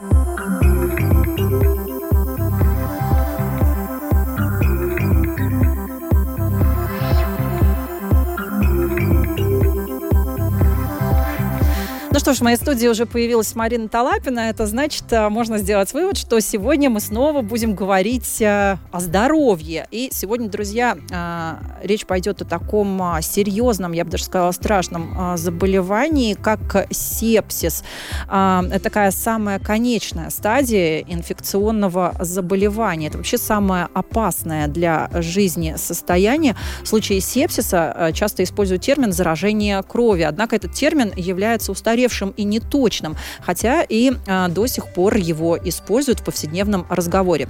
Ну 12.14 12.20
что 12.20 12.32
ж, 12.32 12.38
в 12.38 12.42
моей 12.42 12.56
студии 12.56 12.86
уже 12.86 13.06
появилась 13.06 13.56
Марина 13.56 13.88
Талапина. 13.88 14.48
Это 14.48 14.68
значит, 14.68 15.02
э, 15.10 15.28
можно 15.30 15.58
сделать 15.58 15.92
вывод, 15.92 16.16
что 16.16 16.38
сегодня 16.38 16.88
мы 16.88 17.00
снова 17.00 17.40
будем 17.42 17.74
говорить 17.74 18.40
э, 18.40 18.76
о 18.92 19.00
здоровье. 19.00 19.88
И 19.90 20.10
сегодня, 20.12 20.48
друзья, 20.48 20.96
э, 21.10 21.54
речь 21.82 22.06
пойдет 22.06 22.40
о 22.40 22.44
таком 22.44 23.02
серьезном, 23.20 23.90
я 23.90 24.04
бы 24.04 24.12
даже 24.12 24.22
сказала, 24.22 24.52
страшном 24.52 25.36
заболевании, 25.36 26.34
как 26.34 26.86
сепсис. 26.92 27.82
Это 28.28 28.80
такая 28.80 29.10
самая 29.10 29.58
конечная 29.58 30.30
стадия 30.30 31.00
инфекционного 31.00 32.14
заболевания. 32.20 33.08
Это 33.08 33.16
вообще 33.16 33.38
самое 33.38 33.88
опасное 33.92 34.68
для 34.68 35.10
жизни 35.14 35.74
состояние. 35.76 36.54
В 36.84 36.86
случае 36.86 37.20
сепсиса 37.20 38.12
часто 38.14 38.44
используют 38.44 38.82
термин 38.82 39.12
заражение 39.12 39.82
крови. 39.82 40.22
Однако 40.22 40.54
этот 40.54 40.74
термин 40.74 41.12
является 41.16 41.72
устаревшим 41.72 42.03
устаревшим 42.04 42.34
и 42.36 42.44
неточным, 42.44 43.16
хотя 43.40 43.82
и 43.82 44.12
э, 44.26 44.48
до 44.48 44.66
сих 44.66 44.92
пор 44.92 45.16
его 45.16 45.58
используют 45.64 46.20
в 46.20 46.24
повседневном 46.24 46.86
разговоре. 46.88 47.48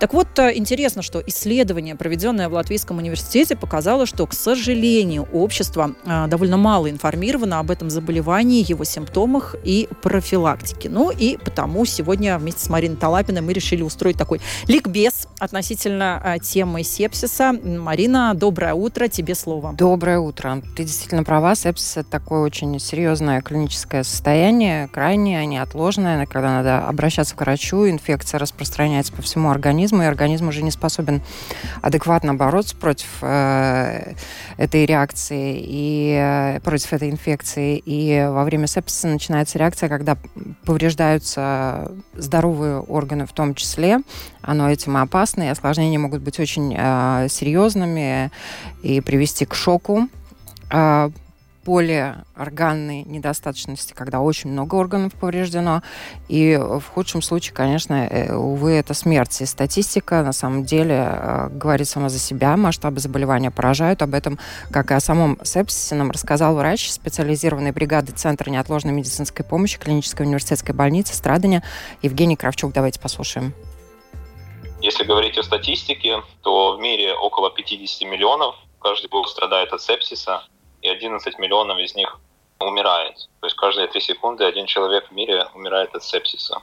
Так 0.00 0.14
вот, 0.14 0.38
э, 0.38 0.52
интересно, 0.56 1.02
что 1.02 1.22
исследование, 1.26 1.96
проведенное 1.96 2.48
в 2.48 2.54
Латвийском 2.54 2.98
университете, 2.98 3.56
показало, 3.56 4.06
что, 4.06 4.26
к 4.26 4.32
сожалению, 4.32 5.28
общество 5.32 5.94
э, 6.04 6.26
довольно 6.28 6.56
мало 6.56 6.88
информировано 6.90 7.58
об 7.58 7.70
этом 7.70 7.90
заболевании, 7.90 8.64
его 8.68 8.84
симптомах 8.84 9.56
и 9.64 9.88
профилактике. 10.02 10.88
Ну 10.88 11.10
и 11.10 11.36
потому 11.36 11.84
сегодня 11.84 12.38
вместе 12.38 12.64
с 12.64 12.68
Мариной 12.68 12.96
Талапиной 12.96 13.40
мы 13.40 13.52
решили 13.52 13.82
устроить 13.82 14.16
такой 14.16 14.40
ликбез 14.68 15.28
относительно 15.38 16.22
э, 16.24 16.38
темы 16.38 16.84
сепсиса. 16.84 17.52
Марина, 17.52 18.34
доброе 18.34 18.74
утро, 18.74 19.08
тебе 19.08 19.34
слово. 19.34 19.72
Доброе 19.72 20.18
утро. 20.18 20.62
Ты 20.76 20.84
действительно 20.84 21.24
права, 21.24 21.54
сепсис– 21.54 21.96
это 21.96 22.10
такое 22.10 22.40
очень 22.40 22.78
серьезное 22.78 23.40
клиническое 23.40 23.95
критическое 23.96 24.04
состояние, 24.04 24.88
крайнее, 24.88 25.46
неотложное, 25.46 26.26
когда 26.26 26.56
надо 26.56 26.86
обращаться 26.86 27.34
к 27.34 27.40
врачу, 27.40 27.88
инфекция 27.88 28.38
распространяется 28.38 29.12
по 29.12 29.22
всему 29.22 29.50
организму, 29.50 30.02
и 30.02 30.06
организм 30.06 30.48
уже 30.48 30.62
не 30.62 30.70
способен 30.70 31.22
адекватно 31.82 32.34
бороться 32.34 32.76
против 32.76 33.08
э, 33.22 34.14
этой 34.56 34.86
реакции 34.86 35.58
и 35.60 36.16
э, 36.18 36.60
против 36.60 36.92
этой 36.92 37.10
инфекции. 37.10 37.82
И 37.84 38.26
во 38.28 38.44
время 38.44 38.66
сепсиса 38.66 39.08
начинается 39.08 39.58
реакция, 39.58 39.88
когда 39.88 40.16
повреждаются 40.64 41.92
здоровые 42.14 42.80
органы 42.80 43.26
в 43.26 43.32
том 43.32 43.54
числе. 43.54 43.98
Оно 44.42 44.70
этим 44.70 44.96
опасно, 44.96 45.44
и 45.44 45.48
осложнения 45.48 45.98
могут 45.98 46.22
быть 46.22 46.38
очень 46.40 46.74
э, 46.76 47.28
серьезными 47.30 48.30
и 48.82 49.00
привести 49.00 49.46
к 49.46 49.54
шоку. 49.54 50.08
Полиорганной 51.66 53.02
недостаточности, 53.02 53.92
когда 53.92 54.20
очень 54.20 54.50
много 54.50 54.76
органов 54.76 55.14
повреждено. 55.14 55.82
И 56.28 56.56
в 56.56 56.84
худшем 56.94 57.22
случае, 57.22 57.54
конечно, 57.54 58.06
э, 58.06 58.32
увы, 58.32 58.74
это 58.74 58.94
смерть. 58.94 59.40
И 59.40 59.46
статистика 59.46 60.22
на 60.22 60.32
самом 60.32 60.64
деле 60.64 60.94
э, 60.94 61.48
говорит 61.50 61.88
сама 61.88 62.08
за 62.08 62.20
себя. 62.20 62.56
Масштабы 62.56 63.00
заболевания 63.00 63.50
поражают. 63.50 64.00
Об 64.02 64.14
этом, 64.14 64.38
как 64.70 64.92
и 64.92 64.94
о 64.94 65.00
самом 65.00 65.40
сепсисе, 65.42 65.96
нам 65.96 66.12
рассказал 66.12 66.54
врач 66.54 66.88
специализированной 66.88 67.72
бригады 67.72 68.12
Центра 68.12 68.48
неотложной 68.48 68.92
медицинской 68.92 69.44
помощи 69.44 69.76
клинической 69.76 70.24
университетской 70.24 70.72
больницы 70.72 71.14
Страдания 71.14 71.64
Евгений 72.00 72.36
Кравчук. 72.36 72.72
Давайте 72.72 73.00
послушаем. 73.00 73.52
Если 74.80 75.02
говорить 75.02 75.36
о 75.36 75.42
статистике, 75.42 76.22
то 76.42 76.76
в 76.76 76.80
мире 76.80 77.12
около 77.14 77.50
50 77.50 78.08
миллионов 78.08 78.54
каждый 78.80 79.08
год 79.08 79.28
страдает 79.28 79.72
от 79.72 79.82
сепсиса 79.82 80.44
и 80.82 80.88
11 80.88 81.38
миллионов 81.38 81.78
из 81.78 81.94
них 81.94 82.18
умирает. 82.60 83.16
То 83.40 83.46
есть 83.46 83.56
каждые 83.56 83.88
3 83.88 84.00
секунды 84.00 84.44
один 84.44 84.66
человек 84.66 85.08
в 85.08 85.12
мире 85.12 85.46
умирает 85.54 85.94
от 85.94 86.02
сепсиса. 86.02 86.62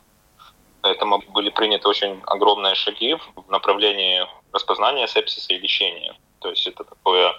Поэтому 0.81 1.23
были 1.29 1.49
приняты 1.49 1.87
очень 1.87 2.21
огромные 2.25 2.75
шаги 2.75 3.15
в 3.35 3.49
направлении 3.49 4.27
распознания 4.51 5.07
сепсиса 5.07 5.53
и 5.53 5.57
лечения. 5.57 6.15
То 6.39 6.49
есть 6.49 6.67
это 6.67 6.83
такое 6.83 7.33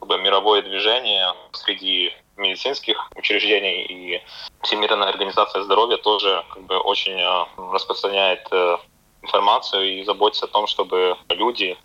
как 0.00 0.08
бы, 0.08 0.18
мировое 0.18 0.62
движение 0.62 1.32
среди 1.52 2.12
медицинских 2.36 3.10
учреждений 3.14 3.84
и 3.84 4.22
Всемирная 4.62 5.08
организация 5.08 5.62
здоровья 5.62 5.96
тоже 5.98 6.44
как 6.52 6.64
бы, 6.64 6.76
очень 6.78 7.20
э, 7.20 7.72
распространяет 7.72 8.46
э, 8.50 8.78
информацию 9.22 10.00
и 10.00 10.04
заботится 10.04 10.46
о 10.46 10.48
том, 10.48 10.66
чтобы 10.66 11.16
люди 11.28 11.78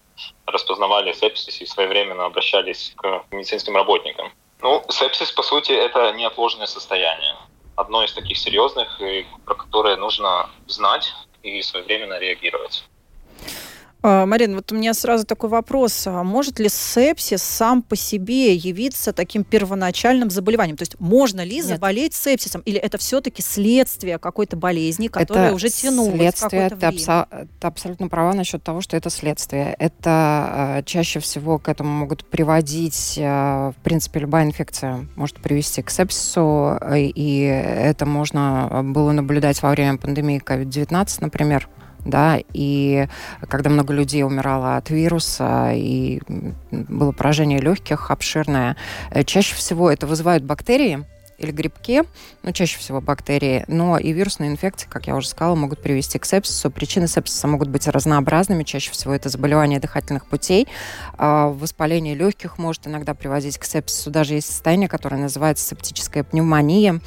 распознавали 0.46 1.14
сепсис 1.14 1.62
и 1.62 1.66
своевременно 1.66 2.26
обращались 2.26 2.94
к 2.96 3.26
медицинским 3.32 3.76
работникам. 3.76 4.32
Ну, 4.62 4.84
сепсис, 4.90 5.32
по 5.32 5.44
сути, 5.44 5.72
это 5.72 6.12
неотложное 6.14 6.68
состояние. 6.68 7.36
Одно 7.76 8.04
из 8.04 8.14
таких 8.14 8.38
серьезных, 8.38 9.02
про 9.46 9.56
которое 9.56 9.98
нужно 9.98 10.50
знать 10.68 11.14
и 11.42 11.62
своевременно 11.62 12.20
реагировать. 12.20 12.86
А, 14.06 14.26
Марина, 14.26 14.56
вот 14.58 14.70
у 14.74 14.76
меня 14.76 14.94
сразу 14.94 15.26
такой 15.26 15.50
вопрос. 15.50 16.06
А 16.08 16.24
может 16.24 16.60
ли 16.60 16.68
сепсис 16.68 17.42
сам 17.42 17.82
по 17.82 17.96
себе 17.96 18.54
явиться 18.54 19.14
таким 19.14 19.46
первоначальным 19.46 20.30
заболеванием? 20.30 20.76
То 20.76 20.82
есть 20.82 21.00
можно 21.00 21.42
ли 21.42 21.58
Нет. 21.58 21.66
заболеть 21.66 22.14
сепсисом? 22.14 22.62
Или 22.66 22.78
это 22.78 22.98
все-таки 22.98 23.42
следствие 23.42 24.20
какой-то 24.20 24.58
болезни, 24.58 25.08
которая 25.08 25.48
это 25.48 25.56
уже 25.56 25.70
тянулась 25.70 26.16
следствие, 26.16 26.70
ты, 26.70 26.86
абсо- 26.86 27.48
ты 27.62 27.68
абсолютно 27.68 28.10
права 28.10 28.34
насчет 28.34 28.62
того, 28.62 28.82
что 28.82 28.98
это 28.98 29.10
следствие. 29.10 29.74
Это 29.80 30.80
э, 30.80 30.84
чаще 30.84 31.22
всего 31.22 31.58
к 31.58 31.70
этому 31.70 31.90
могут 31.90 32.26
приводить, 32.26 33.16
э, 33.18 33.72
в 33.72 33.76
принципе, 33.84 34.20
любая 34.20 34.44
инфекция 34.44 35.08
может 35.16 35.38
привести 35.38 35.82
к 35.82 35.90
сепсису, 35.90 36.78
э, 36.82 37.00
и 37.00 37.40
это 37.44 38.06
можно 38.06 38.82
было 38.84 39.14
наблюдать 39.14 39.62
во 39.62 39.70
время 39.72 39.98
пандемии 39.98 40.42
COVID-19, 40.46 41.22
например 41.22 41.70
да, 42.06 42.40
и 42.54 43.08
когда 43.48 43.70
много 43.70 43.94
людей 43.94 44.24
умирало 44.24 44.78
от 44.78 44.90
вируса, 44.90 45.72
и 45.74 46.22
было 46.72 47.12
поражение 47.12 47.60
легких 47.60 48.12
обширное, 48.12 48.76
э, 49.12 49.24
чаще 49.24 49.56
всего 49.56 49.90
это 49.90 50.08
вызывают 50.08 50.44
бактерии, 50.44 51.06
или 51.38 51.52
грибки, 51.52 52.04
ну, 52.44 52.52
чаще 52.52 52.78
всего 52.80 53.02
бактерии, 53.02 53.66
но 53.68 53.98
и 53.98 54.12
вирусные 54.12 54.50
инфекции, 54.50 54.88
как 54.90 55.08
я 55.08 55.16
уже 55.16 55.28
сказала, 55.28 55.56
могут 55.56 55.82
привести 55.82 56.20
к 56.20 56.26
сепсису. 56.26 56.72
Причины 56.72 57.08
сепсиса 57.08 57.48
могут 57.48 57.70
быть 57.70 57.88
разнообразными, 57.88 58.64
чаще 58.64 58.92
всего 58.92 59.14
это 59.14 59.30
заболевание 59.30 59.80
дыхательных 59.80 60.26
путей, 60.28 60.68
а, 61.18 61.50
воспаление 61.50 62.16
легких 62.16 62.58
может 62.58 62.88
иногда 62.88 63.14
приводить 63.14 63.58
к 63.58 63.66
сепсису, 63.66 64.10
даже 64.10 64.36
есть 64.36 64.48
состояние, 64.48 64.90
которое 64.90 65.18
называется 65.18 65.68
септическая 65.68 66.24
пневмония, 66.24 67.00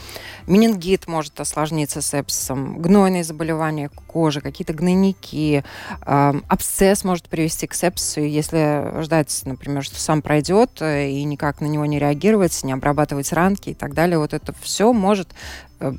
менингит 0.46 1.06
может 1.06 1.38
осложниться 1.40 2.02
сепсисом, 2.02 2.78
гнойные 2.78 3.24
заболевания 3.24 3.90
кожи, 4.06 4.40
какие-то 4.40 4.72
гнойники, 4.72 5.64
абсцесс 6.00 7.04
может 7.04 7.28
привести 7.28 7.66
к 7.66 7.74
сепсису, 7.74 8.20
если 8.20 9.02
ждать, 9.02 9.42
например, 9.44 9.82
что 9.82 10.00
сам 10.00 10.22
пройдет 10.22 10.80
э, 10.80 11.10
и 11.10 11.24
никак 11.24 11.60
на 11.60 11.66
него 11.66 11.84
не 11.86 11.98
реагировать, 11.98 12.62
не 12.64 12.72
обрабатывать 12.72 13.32
ранки 13.32 13.70
и 13.70 13.74
так 13.74 13.94
далее, 13.94 14.15
вот 14.18 14.34
это 14.34 14.54
все 14.60 14.92
может 14.92 15.28
э, 15.80 15.92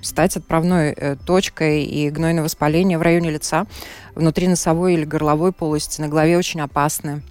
стать 0.00 0.36
отправной 0.36 0.92
э, 0.92 1.16
точкой 1.24 1.84
и 1.84 2.10
гнойное 2.10 2.44
воспаление 2.44 2.98
в 2.98 3.02
районе 3.02 3.30
лица, 3.30 3.66
внутри 4.14 4.48
носовой 4.48 4.94
или 4.94 5.04
горловой 5.04 5.52
полости, 5.52 6.00
на 6.00 6.08
голове 6.08 6.38
очень 6.38 6.60
опасны 6.60 7.22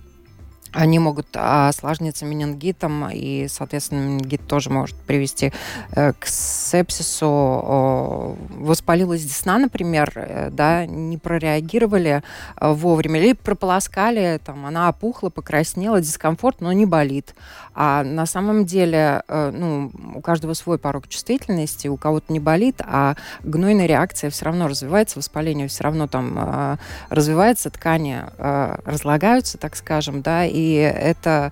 они 0.74 0.97
могут 0.97 1.28
осложниться 1.34 2.26
менингитом, 2.26 3.07
и, 3.11 3.47
соответственно, 3.47 3.99
менингит 3.99 4.45
тоже 4.47 4.71
может 4.71 4.95
привести 4.95 5.53
э, 5.91 6.13
к 6.13 6.26
сепсису. 6.26 8.36
Воспалилась 8.49 9.24
десна, 9.24 9.59
например, 9.59 10.11
э, 10.15 10.49
да, 10.51 10.88
не 10.88 11.17
прореагировали 11.17 12.24
э, 12.59 12.74
вовремя, 12.74 13.21
или 13.21 13.34
прополоскали, 13.34 14.41
там, 14.43 14.65
она 14.65 14.89
опухла, 14.89 15.30
покраснела, 15.30 16.01
дискомфорт, 16.01 16.59
но 16.59 16.74
не 16.74 16.88
болит. 16.88 17.36
А 17.76 18.03
на 18.03 18.28
самом 18.28 18.65
деле, 18.65 19.24
ну, 19.28 19.91
у 20.13 20.21
каждого 20.21 20.53
свой 20.53 20.78
порог 20.78 21.07
чувствительности, 21.07 21.88
у 21.88 21.97
кого-то 21.97 22.32
не 22.32 22.39
болит, 22.39 22.82
а 22.86 23.15
гнойная 23.43 23.88
реакция 23.88 24.30
все 24.30 24.45
равно 24.45 24.67
развивается, 24.67 25.17
воспаление 25.17 25.67
все 25.67 25.84
равно 25.84 26.07
там 26.07 26.78
развивается, 27.09 27.71
ткани 27.71 28.21
разлагаются, 28.38 29.57
так 29.57 29.76
скажем, 29.76 30.21
да, 30.21 30.45
и 30.45 30.62
и 30.64 30.76
это 30.76 31.51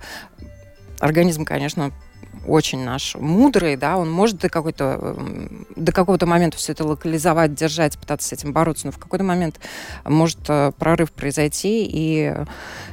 организм, 1.00 1.44
конечно, 1.44 1.92
очень 2.46 2.84
наш 2.84 3.14
мудрый, 3.14 3.76
да, 3.76 3.96
он 3.96 4.10
может 4.10 4.38
до 4.38 4.48
какой-то 4.48 5.16
до 5.76 5.92
какого-то 5.92 6.26
момента 6.26 6.56
все 6.56 6.72
это 6.72 6.84
локализовать, 6.84 7.54
держать, 7.54 7.98
пытаться 7.98 8.28
с 8.28 8.32
этим 8.32 8.52
бороться, 8.52 8.86
но 8.86 8.92
в 8.92 8.98
какой-то 8.98 9.24
момент 9.24 9.60
может 10.04 10.38
э, 10.48 10.72
прорыв 10.76 11.12
произойти, 11.12 11.88
и, 11.88 12.34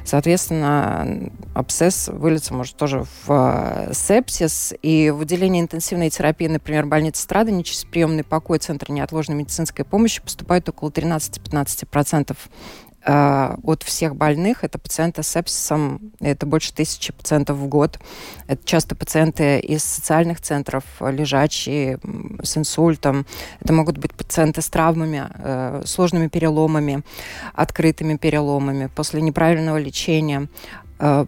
соответственно, 0.04 1.30
абсцесс 1.54 2.08
вылиться 2.08 2.54
может 2.54 2.76
тоже 2.76 3.04
в 3.26 3.88
э, 3.88 3.92
сепсис, 3.92 4.72
и 4.82 5.10
в 5.10 5.22
отделении 5.22 5.60
интенсивной 5.60 6.10
терапии, 6.10 6.46
например, 6.46 6.86
больницы 6.86 7.22
Страдани, 7.22 7.62
через 7.62 7.84
приемный 7.84 8.24
покой 8.24 8.58
Центра 8.58 8.92
неотложной 8.92 9.36
медицинской 9.36 9.84
помощи 9.84 10.22
поступает 10.22 10.68
около 10.68 10.90
13-15% 10.90 12.30
э, 12.30 12.34
от 13.04 13.82
всех 13.82 14.14
больных 14.14 14.62
это 14.62 14.78
пациенты 14.78 15.22
с 15.22 15.28
сепсисом, 15.28 16.12
это 16.20 16.44
больше 16.44 16.74
тысячи 16.74 17.12
пациентов 17.12 17.56
в 17.56 17.66
год. 17.66 17.98
Это 18.46 18.60
часто 18.66 18.94
пациенты 18.94 19.58
из 19.58 19.82
социальных 19.84 20.40
центров, 20.40 20.84
лежачие, 21.00 21.98
с 22.42 22.56
инсультом. 22.56 23.26
Это 23.60 23.72
могут 23.72 23.96
быть 23.98 24.14
пациенты 24.14 24.60
с 24.60 24.68
травмами, 24.68 25.28
э, 25.34 25.82
сложными 25.86 26.28
переломами, 26.28 27.02
открытыми 27.54 28.16
переломами, 28.16 28.90
после 28.94 29.22
неправильного 29.22 29.78
лечения. 29.78 30.48
Э, 31.02 31.24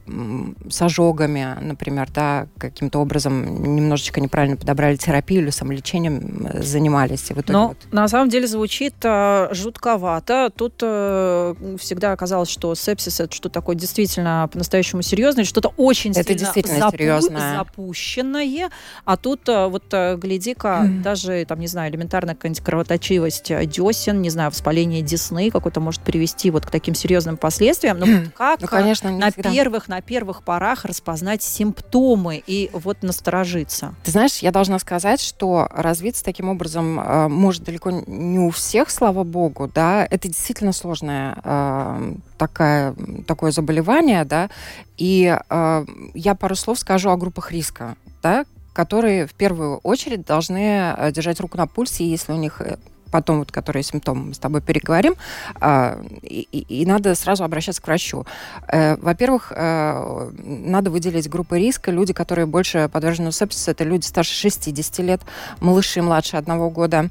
с 0.69 0.83
ожогами, 0.83 1.57
например, 1.63 2.09
да, 2.15 2.47
каким-то 2.59 2.99
образом 2.99 3.75
немножечко 3.75 4.21
неправильно 4.21 4.57
подобрали 4.57 4.97
терапию 4.97 5.43
или 5.43 5.51
самолечением 5.51 6.47
занимались. 6.61 7.31
И 7.31 7.35
в 7.35 7.39
итоге 7.39 7.53
Но 7.53 7.69
вот... 7.69 7.77
на 7.91 8.07
самом 8.07 8.29
деле 8.29 8.47
звучит 8.47 8.95
э, 9.03 9.49
жутковато. 9.53 10.51
Тут 10.55 10.75
э, 10.83 11.55
всегда 11.79 12.13
оказалось, 12.13 12.51
что 12.51 12.75
сепсис 12.75 13.19
это 13.21 13.35
что 13.35 13.49
такое 13.49 13.75
действительно 13.75 14.47
по-настоящему 14.53 15.01
серьезное, 15.01 15.45
что-то 15.45 15.73
очень 15.79 16.11
это 16.11 16.25
сильно 16.25 16.39
действительно 16.39 16.79
запу- 16.79 16.93
серьезное. 16.93 17.57
запущенное. 17.57 18.71
А 19.07 19.17
тут 19.17 19.49
э, 19.49 19.69
вот 19.69 19.85
э, 19.93 20.17
гляди-ка, 20.17 20.83
mm. 20.85 21.01
даже 21.03 21.47
там, 21.49 21.61
не 21.61 21.67
знаю, 21.67 21.91
элементарная 21.91 22.35
какая-нибудь 22.35 22.63
кровоточивость 22.63 23.51
десен, 23.69 24.21
не 24.21 24.29
знаю, 24.29 24.51
воспаление 24.51 25.01
десны 25.01 25.51
какое-то 25.51 25.81
может 25.81 26.03
привести 26.03 26.51
вот 26.51 26.67
к 26.67 26.71
таким 26.71 26.95
серьезным 26.95 27.39
последствиям. 27.39 27.99
Но 27.99 28.05
вот 28.05 28.33
как 28.37 28.61
ну, 28.61 28.69
конечно, 28.69 29.11
на 29.11 29.31
всегда 29.31 29.62
первых, 29.63 29.89
на 29.89 30.01
первых 30.01 30.43
порах 30.43 30.85
распознать 30.85 31.43
симптомы 31.43 32.43
и 32.45 32.69
вот 32.73 33.03
насторожиться? 33.03 33.95
Ты 34.03 34.11
знаешь, 34.11 34.39
я 34.39 34.51
должна 34.51 34.79
сказать, 34.81 35.21
что 35.21 35.69
развиться 35.71 36.25
таким 36.25 36.49
образом 36.49 36.99
э, 36.99 37.29
может 37.29 37.63
далеко 37.63 37.91
не 37.91 38.41
у 38.41 38.51
всех, 38.51 38.91
слава 38.91 39.23
богу, 39.23 39.71
да, 39.73 40.05
это 40.11 40.27
действительно 40.27 40.73
сложное 40.73 41.37
э, 41.45 42.15
такая, 42.39 42.95
такое 43.29 43.53
заболевание, 43.53 44.25
да, 44.25 44.51
и 44.97 45.37
э, 45.49 45.85
я 46.15 46.35
пару 46.35 46.57
слов 46.57 46.79
скажу 46.81 47.11
о 47.11 47.17
группах 47.17 47.53
риска, 47.53 47.95
да, 48.21 48.45
которые 48.73 49.27
в 49.29 49.35
первую 49.35 49.77
очередь 49.79 50.27
должны 50.27 50.95
э, 50.97 51.13
держать 51.13 51.39
руку 51.39 51.57
на 51.57 51.69
пульсе, 51.69 52.05
если 52.05 52.33
у 52.33 52.37
них 52.37 52.61
э, 52.61 52.79
потом, 53.13 53.39
вот, 53.41 53.53
которые 53.53 53.85
симптомы, 53.85 54.25
мы 54.25 54.35
с 54.35 54.39
тобой 54.39 54.61
переговорим, 54.61 55.15
э, 55.61 56.05
и, 56.23 56.81
и 56.81 56.87
надо 56.87 57.15
сразу 57.15 57.45
обращаться 57.45 57.81
к 57.81 57.87
врачу. 57.87 58.27
Э, 58.67 58.97
во-первых, 58.97 59.53
э, 59.55 60.31
надо 60.43 60.91
выделить 60.91 61.29
группы 61.29 61.59
риска. 61.59 61.93
Люди, 61.93 62.13
которые 62.13 62.47
больше 62.47 62.89
подвержены 62.93 63.31
сепсису, 63.31 63.71
это 63.71 63.85
люди 63.85 64.07
старше 64.07 64.35
60 64.35 64.99
лет, 65.01 65.21
малыши 65.61 66.03
младше 66.03 66.37
одного 66.37 66.71
года, 66.71 67.11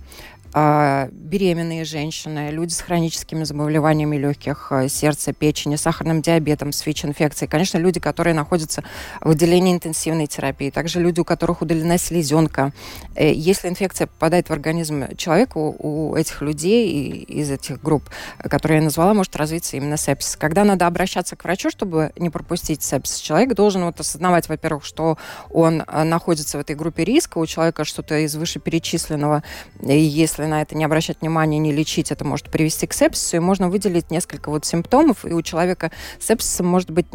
беременные 0.53 1.85
женщины, 1.85 2.49
люди 2.51 2.73
с 2.73 2.81
хроническими 2.81 3.43
заболеваниями 3.43 4.17
легких, 4.17 4.67
э, 4.71 4.89
сердца, 4.89 5.31
печени, 5.31 5.77
сахарным 5.77 6.21
диабетом, 6.21 6.73
с 6.73 6.85
ВИЧ-инфекцией. 6.85 7.49
Конечно, 7.49 7.77
люди, 7.77 7.99
которые 8.01 8.33
находятся 8.33 8.83
в 9.21 9.29
отделении 9.29 9.73
интенсивной 9.73 10.27
терапии. 10.27 10.69
Также 10.69 10.99
люди, 10.99 11.21
у 11.21 11.25
которых 11.25 11.61
удалена 11.61 11.97
селезенка. 11.97 12.73
Э, 13.15 13.31
если 13.31 13.69
инфекция 13.69 14.07
попадает 14.07 14.49
в 14.49 14.53
организм 14.53 15.15
человека, 15.15 15.57
у 15.57 16.15
этих 16.15 16.41
людей 16.41 17.21
из 17.23 17.49
этих 17.49 17.81
групп, 17.81 18.09
которые 18.39 18.79
я 18.79 18.83
назвала, 18.83 19.13
может 19.13 19.35
развиться 19.35 19.77
именно 19.77 19.97
сепсис. 19.97 20.35
Когда 20.35 20.63
надо 20.63 20.85
обращаться 20.87 21.35
к 21.35 21.43
врачу, 21.43 21.69
чтобы 21.69 22.11
не 22.17 22.29
пропустить 22.29 22.83
сепсис, 22.83 23.17
человек 23.17 23.53
должен 23.53 23.85
вот 23.85 23.99
осознавать, 23.99 24.49
во-первых, 24.49 24.83
что 24.83 25.17
он 25.49 25.81
э, 25.81 26.03
находится 26.03 26.57
в 26.57 26.61
этой 26.61 26.75
группе 26.75 27.05
риска, 27.05 27.37
у 27.37 27.45
человека 27.45 27.85
что-то 27.85 28.17
из 28.19 28.35
вышеперечисленного, 28.35 29.43
если 29.81 30.40
если 30.41 30.51
на 30.51 30.61
это 30.61 30.75
не 30.75 30.83
обращать 30.83 31.21
внимания, 31.21 31.59
не 31.59 31.71
лечить, 31.71 32.11
это 32.11 32.25
может 32.25 32.49
привести 32.49 32.87
к 32.87 32.93
сепсису, 32.93 33.37
и 33.37 33.39
можно 33.39 33.69
выделить 33.69 34.11
несколько 34.11 34.49
вот 34.49 34.65
симптомов, 34.65 35.25
и 35.25 35.33
у 35.33 35.41
человека 35.41 35.91
сепсисом 36.19 36.65
может 36.67 36.89
быть 36.89 37.05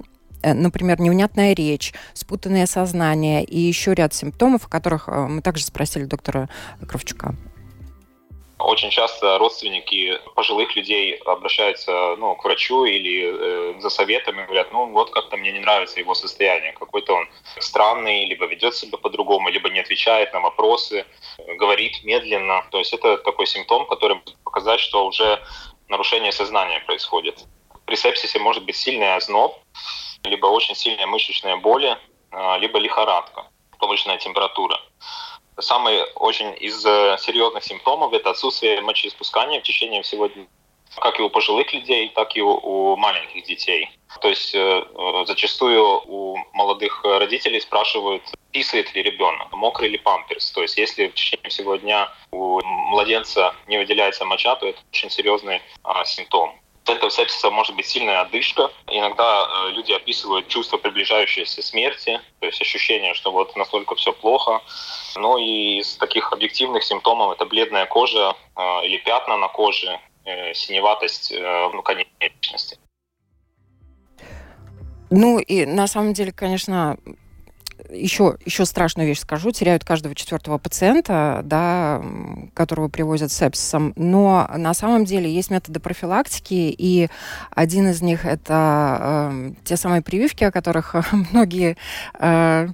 э, 0.43 0.55
например, 0.55 1.01
невнятная 1.01 1.55
речь, 1.55 1.93
спутанное 2.14 2.66
сознание 2.66 3.45
и 3.45 3.59
еще 3.59 3.95
ряд 3.95 4.14
симптомов, 4.14 4.66
о 4.66 4.68
которых 4.68 5.09
э, 5.09 5.27
мы 5.27 5.43
также 5.43 5.64
спросили 5.64 6.05
доктора 6.05 6.49
Кравчука. 6.87 7.35
Очень 8.59 8.91
часто 8.91 9.37
родственники 9.39 10.19
пожилых 10.35 10.75
людей 10.77 11.17
обращаются 11.27 12.17
ну, 12.17 12.35
к 12.37 12.45
врачу 12.45 12.87
или 12.87 13.77
э, 13.77 13.81
за 13.81 13.91
советами, 13.91 14.47
говорят, 14.47 14.73
ну 14.73 14.87
вот 14.93 15.11
как-то 15.11 15.37
мне 15.37 15.53
не 15.53 15.59
нравится 15.59 16.01
его 16.01 16.15
состояние, 16.15 16.73
какой-то 16.73 17.13
он 17.13 17.29
странный, 17.59 18.25
либо 18.25 18.47
ведет 18.47 18.75
себя 18.75 18.97
по-другому, 18.97 19.51
либо 19.51 19.69
не 19.69 19.81
отвечает 19.81 20.33
на 20.33 20.41
вопросы, 20.41 21.05
говорит 21.59 22.03
медленно. 22.03 22.65
То 22.71 22.79
есть 22.79 22.95
это 22.95 23.19
такой 23.19 23.47
симптом, 23.47 23.87
который 23.87 24.15
может 24.15 24.39
показать, 24.43 24.81
что 24.81 25.07
уже 25.07 25.39
нарушение 25.89 26.33
сознания 26.33 26.81
происходит. 26.81 27.45
При 27.85 27.95
сепсисе 27.95 28.39
может 28.39 28.65
быть 28.65 28.77
сильный 28.77 29.17
озноб, 29.17 29.55
либо 30.25 30.47
очень 30.47 30.75
сильная 30.75 31.07
мышечная 31.07 31.57
боль, 31.57 31.85
э, 31.87 32.59
либо 32.59 32.79
лихорадка, 32.79 33.51
повышенная 33.79 34.17
температура. 34.17 34.81
Самый 35.59 36.03
очень 36.15 36.55
из 36.61 36.85
э, 36.85 37.17
серьезных 37.19 37.65
симптомов 37.65 38.13
это 38.13 38.31
отсутствие 38.31 38.81
мочеиспускания 38.83 39.61
в 39.61 39.63
течение 39.63 40.03
всего 40.03 40.27
дня 40.27 40.47
как 41.01 41.19
и 41.19 41.23
у 41.23 41.29
пожилых 41.29 41.73
людей, 41.75 42.11
так 42.15 42.37
и 42.37 42.41
у, 42.41 42.97
маленьких 42.97 43.45
детей. 43.45 43.91
То 44.21 44.29
есть 44.29 44.55
э, 44.55 44.59
э 44.59 45.25
зачастую 45.27 46.03
у 46.07 46.39
молодых 46.53 47.05
родителей 47.05 47.61
спрашивают, 47.61 48.23
писает 48.51 48.95
ли 48.95 49.03
ребенок, 49.03 49.53
мокрый 49.53 49.91
ли 49.91 49.99
памперс. 49.99 50.51
То 50.53 50.63
есть 50.63 50.79
если 50.79 51.09
в 51.09 51.15
течение 51.15 51.51
всего 51.51 51.77
дня 51.77 52.13
у 52.31 52.61
младенца 52.65 53.55
не 53.67 53.79
выделяется 53.79 54.25
моча, 54.25 54.57
то 54.57 54.67
это 54.67 54.79
очень 54.91 55.11
серьезный 55.11 55.57
э, 55.57 56.05
симптом 56.05 56.53
этого 56.89 57.11
сепсиса 57.11 57.51
может 57.51 57.74
быть 57.74 57.87
сильная 57.87 58.20
одышка. 58.20 58.70
Иногда 58.89 59.47
э, 59.47 59.70
люди 59.72 59.93
описывают 59.93 60.49
чувство 60.49 60.76
приближающейся 60.76 61.62
смерти, 61.62 62.20
то 62.41 62.47
есть 62.47 62.61
ощущение, 62.61 63.14
что 63.14 63.32
вот 63.32 63.57
настолько 63.57 63.95
все 63.95 64.12
плохо. 64.12 64.62
Ну 65.16 65.39
и 65.39 65.78
из 65.80 65.97
таких 65.97 66.32
объективных 66.32 66.84
симптомов 66.84 67.32
это 67.32 67.45
бледная 67.47 67.87
кожа 67.87 68.37
э, 68.57 68.87
или 68.87 68.99
пятна 68.99 69.37
на 69.37 69.49
коже, 69.49 69.99
э, 70.24 70.55
синеватость 70.55 71.32
ну, 71.32 71.82
конечности. 71.82 72.78
Ну 75.11 75.39
и 75.39 75.66
на 75.66 75.87
самом 75.87 76.12
деле, 76.12 76.32
конечно, 76.32 76.97
еще, 77.91 78.37
еще 78.45 78.64
страшную 78.64 79.09
вещь 79.09 79.20
скажу, 79.20 79.51
теряют 79.51 79.84
каждого 79.84 80.14
четвертого 80.14 80.59
пациента, 80.59 81.41
да, 81.45 82.03
которого 82.55 82.89
привозят 82.89 83.32
с 83.32 83.37
сепсисом, 83.37 83.93
но 83.97 84.51
на 84.57 84.74
самом 84.74 85.05
деле 85.05 85.32
есть 85.32 85.51
методы 85.51 85.80
профилактики, 85.80 86.74
и 86.76 87.09
один 87.51 87.89
из 87.89 88.03
них 88.03 88.24
это 88.24 89.30
э, 89.32 89.53
те 89.64 89.76
самые 89.76 90.03
прививки, 90.03 90.45
о 90.45 90.53
которых 90.53 90.95
многие 91.32 91.76
э, 92.18 92.68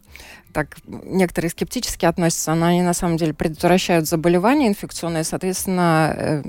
так 0.52 0.76
некоторые 0.86 1.50
скептически 1.50 2.04
относятся, 2.04 2.54
но 2.54 2.66
они 2.66 2.82
на 2.82 2.94
самом 2.94 3.16
деле 3.16 3.34
предотвращают 3.34 4.06
заболевания 4.06 4.68
инфекционные, 4.68 5.24
соответственно, 5.24 6.14
э, 6.16 6.42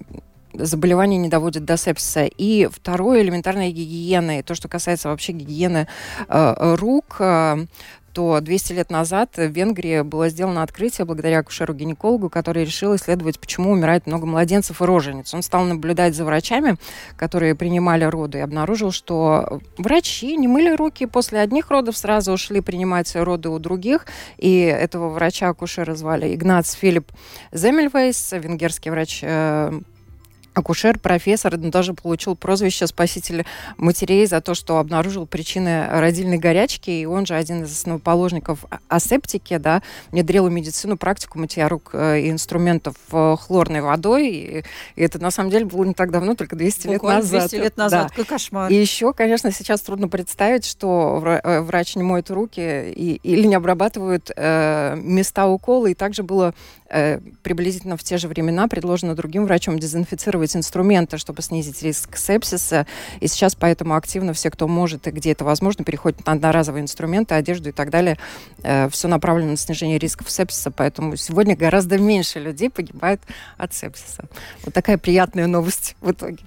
заболевания 0.53 1.17
не 1.17 1.29
доводят 1.29 1.65
до 1.65 1.77
сепсиса. 1.77 2.25
И 2.25 2.67
второе, 2.71 3.21
элементарная 3.21 3.71
гигиена. 3.71 4.43
то, 4.43 4.55
что 4.55 4.67
касается 4.67 5.09
вообще 5.09 5.33
гигиены 5.33 5.87
э, 6.27 6.75
рук, 6.75 7.17
э, 7.19 7.65
то 8.13 8.39
200 8.39 8.73
лет 8.73 8.91
назад 8.91 9.37
в 9.37 9.47
Венгрии 9.47 10.01
было 10.01 10.29
сделано 10.29 10.63
открытие 10.63 11.05
благодаря 11.05 11.39
акушеру-гинекологу, 11.39 12.29
который 12.29 12.63
решил 12.63 12.95
исследовать, 12.95 13.39
почему 13.39 13.71
умирает 13.71 14.05
много 14.07 14.25
младенцев 14.25 14.81
и 14.81 14.85
рожениц. 14.85 15.33
Он 15.33 15.41
стал 15.41 15.63
наблюдать 15.63 16.15
за 16.15 16.23
врачами, 16.25 16.77
которые 17.17 17.55
принимали 17.55 18.03
роды, 18.03 18.37
и 18.37 18.41
обнаружил, 18.41 18.91
что 18.91 19.61
врачи 19.77 20.37
не 20.37 20.47
мыли 20.47 20.75
руки 20.75 21.05
после 21.05 21.39
одних 21.39 21.71
родов, 21.71 21.97
сразу 21.97 22.31
ушли 22.33 22.61
принимать 22.61 23.15
роды 23.15 23.49
у 23.49 23.59
других. 23.59 24.05
И 24.37 24.59
этого 24.59 25.09
врача-акушера 25.09 25.95
звали 25.95 26.33
Игнац 26.33 26.73
Филипп 26.73 27.11
Земельвейс, 27.51 28.31
венгерский 28.33 28.89
врач 28.89 29.19
э, 29.23 29.71
акушер, 30.53 30.99
профессор, 30.99 31.57
даже 31.57 31.93
получил 31.93 32.35
прозвище 32.35 32.87
«Спаситель 32.87 33.45
матерей» 33.77 34.25
за 34.25 34.41
то, 34.41 34.53
что 34.53 34.77
обнаружил 34.77 35.25
причины 35.25 35.87
родильной 35.89 36.37
горячки, 36.37 36.89
и 36.89 37.05
он 37.05 37.25
же 37.25 37.35
один 37.35 37.63
из 37.63 37.71
основоположников 37.71 38.65
асептики, 38.87 39.57
да, 39.57 39.81
внедрил 40.11 40.47
в 40.47 40.51
медицину 40.51 40.97
практику 40.97 41.39
мытья 41.39 41.69
рук 41.69 41.91
э, 41.93 42.21
и 42.21 42.29
инструментов 42.29 42.95
э, 43.11 43.35
хлорной 43.39 43.81
водой, 43.81 44.27
и, 44.27 44.63
и 44.95 45.01
это 45.01 45.19
на 45.19 45.31
самом 45.31 45.49
деле 45.49 45.65
было 45.65 45.83
не 45.83 45.93
так 45.93 46.11
давно, 46.11 46.35
только 46.35 46.55
200 46.55 46.87
Буквально 46.87 47.21
лет 47.21 47.31
назад. 47.31 47.49
200 47.49 47.63
лет 47.63 47.77
назад, 47.77 48.03
да. 48.03 48.09
какой 48.09 48.25
кошмар. 48.25 48.71
И 48.71 48.75
еще, 48.75 49.13
конечно, 49.13 49.51
сейчас 49.51 49.81
трудно 49.81 50.07
представить, 50.07 50.65
что 50.65 51.21
э, 51.43 51.61
врач 51.61 51.95
не 51.95 52.03
моет 52.03 52.29
руки 52.29 52.61
и, 52.61 53.19
или 53.23 53.45
не 53.47 53.55
обрабатывают 53.55 54.31
э, 54.35 54.95
места 54.97 55.47
укола, 55.47 55.87
и 55.87 55.93
также 55.93 56.23
было 56.23 56.53
э, 56.89 57.19
приблизительно 57.41 57.97
в 57.97 58.03
те 58.03 58.17
же 58.17 58.27
времена 58.27 58.67
предложено 58.67 59.15
другим 59.15 59.45
врачам 59.45 59.79
дезинфицировать 59.79 60.42
использовать 60.43 60.55
инструменты, 60.55 61.17
чтобы 61.17 61.41
снизить 61.41 61.81
риск 61.81 62.17
сепсиса. 62.17 62.85
И 63.19 63.27
сейчас 63.27 63.55
поэтому 63.55 63.95
активно 63.95 64.33
все, 64.33 64.49
кто 64.49 64.67
может 64.67 65.07
и 65.07 65.11
где 65.11 65.31
это 65.31 65.43
возможно, 65.43 65.83
переходят 65.83 66.25
на 66.25 66.33
одноразовые 66.33 66.81
инструменты, 66.81 67.35
одежду 67.35 67.69
и 67.69 67.71
так 67.71 67.89
далее. 67.89 68.17
Э, 68.63 68.89
все 68.89 69.07
направлено 69.07 69.51
на 69.51 69.57
снижение 69.57 69.97
рисков 69.97 70.29
сепсиса, 70.29 70.71
поэтому 70.71 71.15
сегодня 71.15 71.55
гораздо 71.55 71.97
меньше 71.97 72.39
людей 72.39 72.69
погибает 72.69 73.21
от 73.57 73.73
сепсиса. 73.73 74.25
Вот 74.63 74.73
такая 74.73 74.97
приятная 74.97 75.47
новость 75.47 75.95
в 76.01 76.11
итоге. 76.11 76.39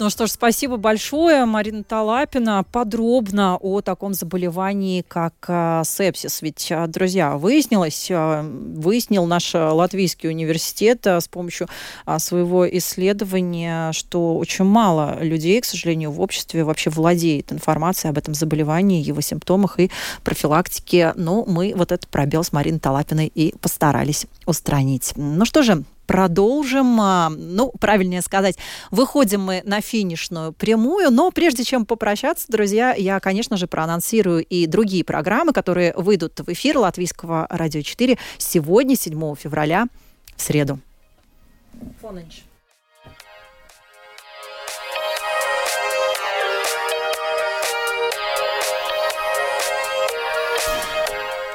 Ну 0.00 0.08
что 0.08 0.26
ж, 0.26 0.30
спасибо 0.30 0.78
большое, 0.78 1.44
Марина 1.44 1.84
Талапина. 1.84 2.64
Подробно 2.72 3.58
о 3.60 3.82
таком 3.82 4.14
заболевании, 4.14 5.04
как 5.06 5.34
а, 5.46 5.84
сепсис. 5.84 6.40
Ведь, 6.40 6.72
а, 6.72 6.86
друзья, 6.86 7.36
выяснилось, 7.36 8.08
а, 8.10 8.42
выяснил 8.42 9.26
наш 9.26 9.52
Латвийский 9.52 10.30
университет 10.30 11.06
с 11.06 11.28
помощью 11.28 11.68
своего 12.16 12.66
исследования, 12.78 13.92
что 13.92 14.38
очень 14.38 14.64
мало 14.64 15.22
людей, 15.22 15.60
к 15.60 15.66
сожалению, 15.66 16.12
в 16.12 16.22
обществе 16.22 16.64
вообще 16.64 16.88
владеет 16.88 17.52
информацией 17.52 18.12
об 18.12 18.16
этом 18.16 18.32
заболевании, 18.32 19.04
его 19.04 19.20
симптомах 19.20 19.80
и 19.80 19.90
профилактике. 20.24 21.12
Но 21.14 21.44
мы 21.44 21.74
вот 21.76 21.92
этот 21.92 22.08
пробел 22.08 22.42
с 22.42 22.54
Мариной 22.54 22.80
Талапиной 22.80 23.30
и 23.34 23.54
постарались 23.60 24.24
устранить. 24.46 25.12
Ну 25.16 25.44
что 25.44 25.62
же, 25.62 25.84
продолжим. 26.10 27.00
А, 27.00 27.28
ну, 27.28 27.70
правильнее 27.78 28.20
сказать, 28.20 28.56
выходим 28.90 29.42
мы 29.42 29.62
на 29.64 29.80
финишную 29.80 30.52
прямую. 30.52 31.12
Но 31.12 31.30
прежде 31.30 31.62
чем 31.62 31.86
попрощаться, 31.86 32.46
друзья, 32.48 32.92
я, 32.94 33.20
конечно 33.20 33.56
же, 33.56 33.68
проанонсирую 33.68 34.44
и 34.44 34.66
другие 34.66 35.04
программы, 35.04 35.52
которые 35.52 35.94
выйдут 35.96 36.40
в 36.40 36.52
эфир 36.52 36.78
Латвийского 36.78 37.46
радио 37.48 37.82
4 37.82 38.18
сегодня, 38.38 38.96
7 38.96 39.36
февраля, 39.36 39.86
в 40.34 40.42
среду. 40.42 40.80
Фоныч. 42.00 42.42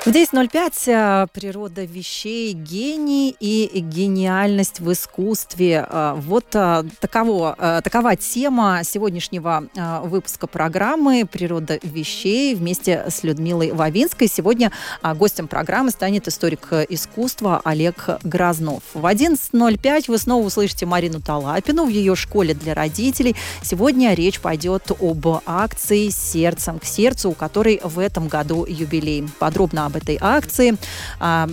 В 0.06 0.10
10.05 0.10 0.72
э, 0.86 1.28
природа 1.34 1.84
вещей, 1.84 2.54
гений 2.54 3.36
и 3.40 3.80
гениальность 3.80 4.80
в 4.80 4.92
искусстве. 4.92 5.84
Э, 5.90 6.14
вот 6.16 6.46
э, 6.54 6.84
таково, 7.00 7.82
такова 7.84 8.16
тема 8.16 8.82
сегодняшнего 8.84 9.64
выпуска 10.04 10.46
программы 10.46 11.26
«Природа 11.26 11.80
вещей» 11.82 12.54
вместе 12.54 13.06
с 13.10 13.24
Людмилой 13.24 13.72
Вавинской. 13.72 14.28
Сегодня 14.28 14.72
гостем 15.16 15.48
программы 15.48 15.90
станет 15.90 16.28
историк 16.28 16.72
искусства 16.90 17.62
Олег 17.64 18.08
Грознов. 18.22 18.84
В 18.94 19.08
11.05 19.08 20.04
вы 20.08 20.18
снова 20.20 20.46
услышите 20.46 20.86
Марину 20.86 21.20
Талапину 21.20 21.86
в 21.86 21.90
ее 21.90 22.16
школе 22.16 22.54
для 22.54 22.76
родителей. 22.76 23.36
Сегодня 23.64 24.14
речь 24.14 24.40
пойдет 24.40 24.92
об 25.00 25.26
акции 25.48 26.10
«Сердцем 26.10 26.78
к 26.78 26.86
сердцу», 26.86 27.32
у 27.32 27.34
которой 27.34 27.82
в 27.84 27.98
этом 27.98 28.28
году 28.28 28.66
юбилей. 28.68 29.28
Подробно 29.40 29.88
об 29.88 29.95
об 29.96 30.02
этой 30.02 30.18
акции, 30.20 30.78
о, 31.20 31.48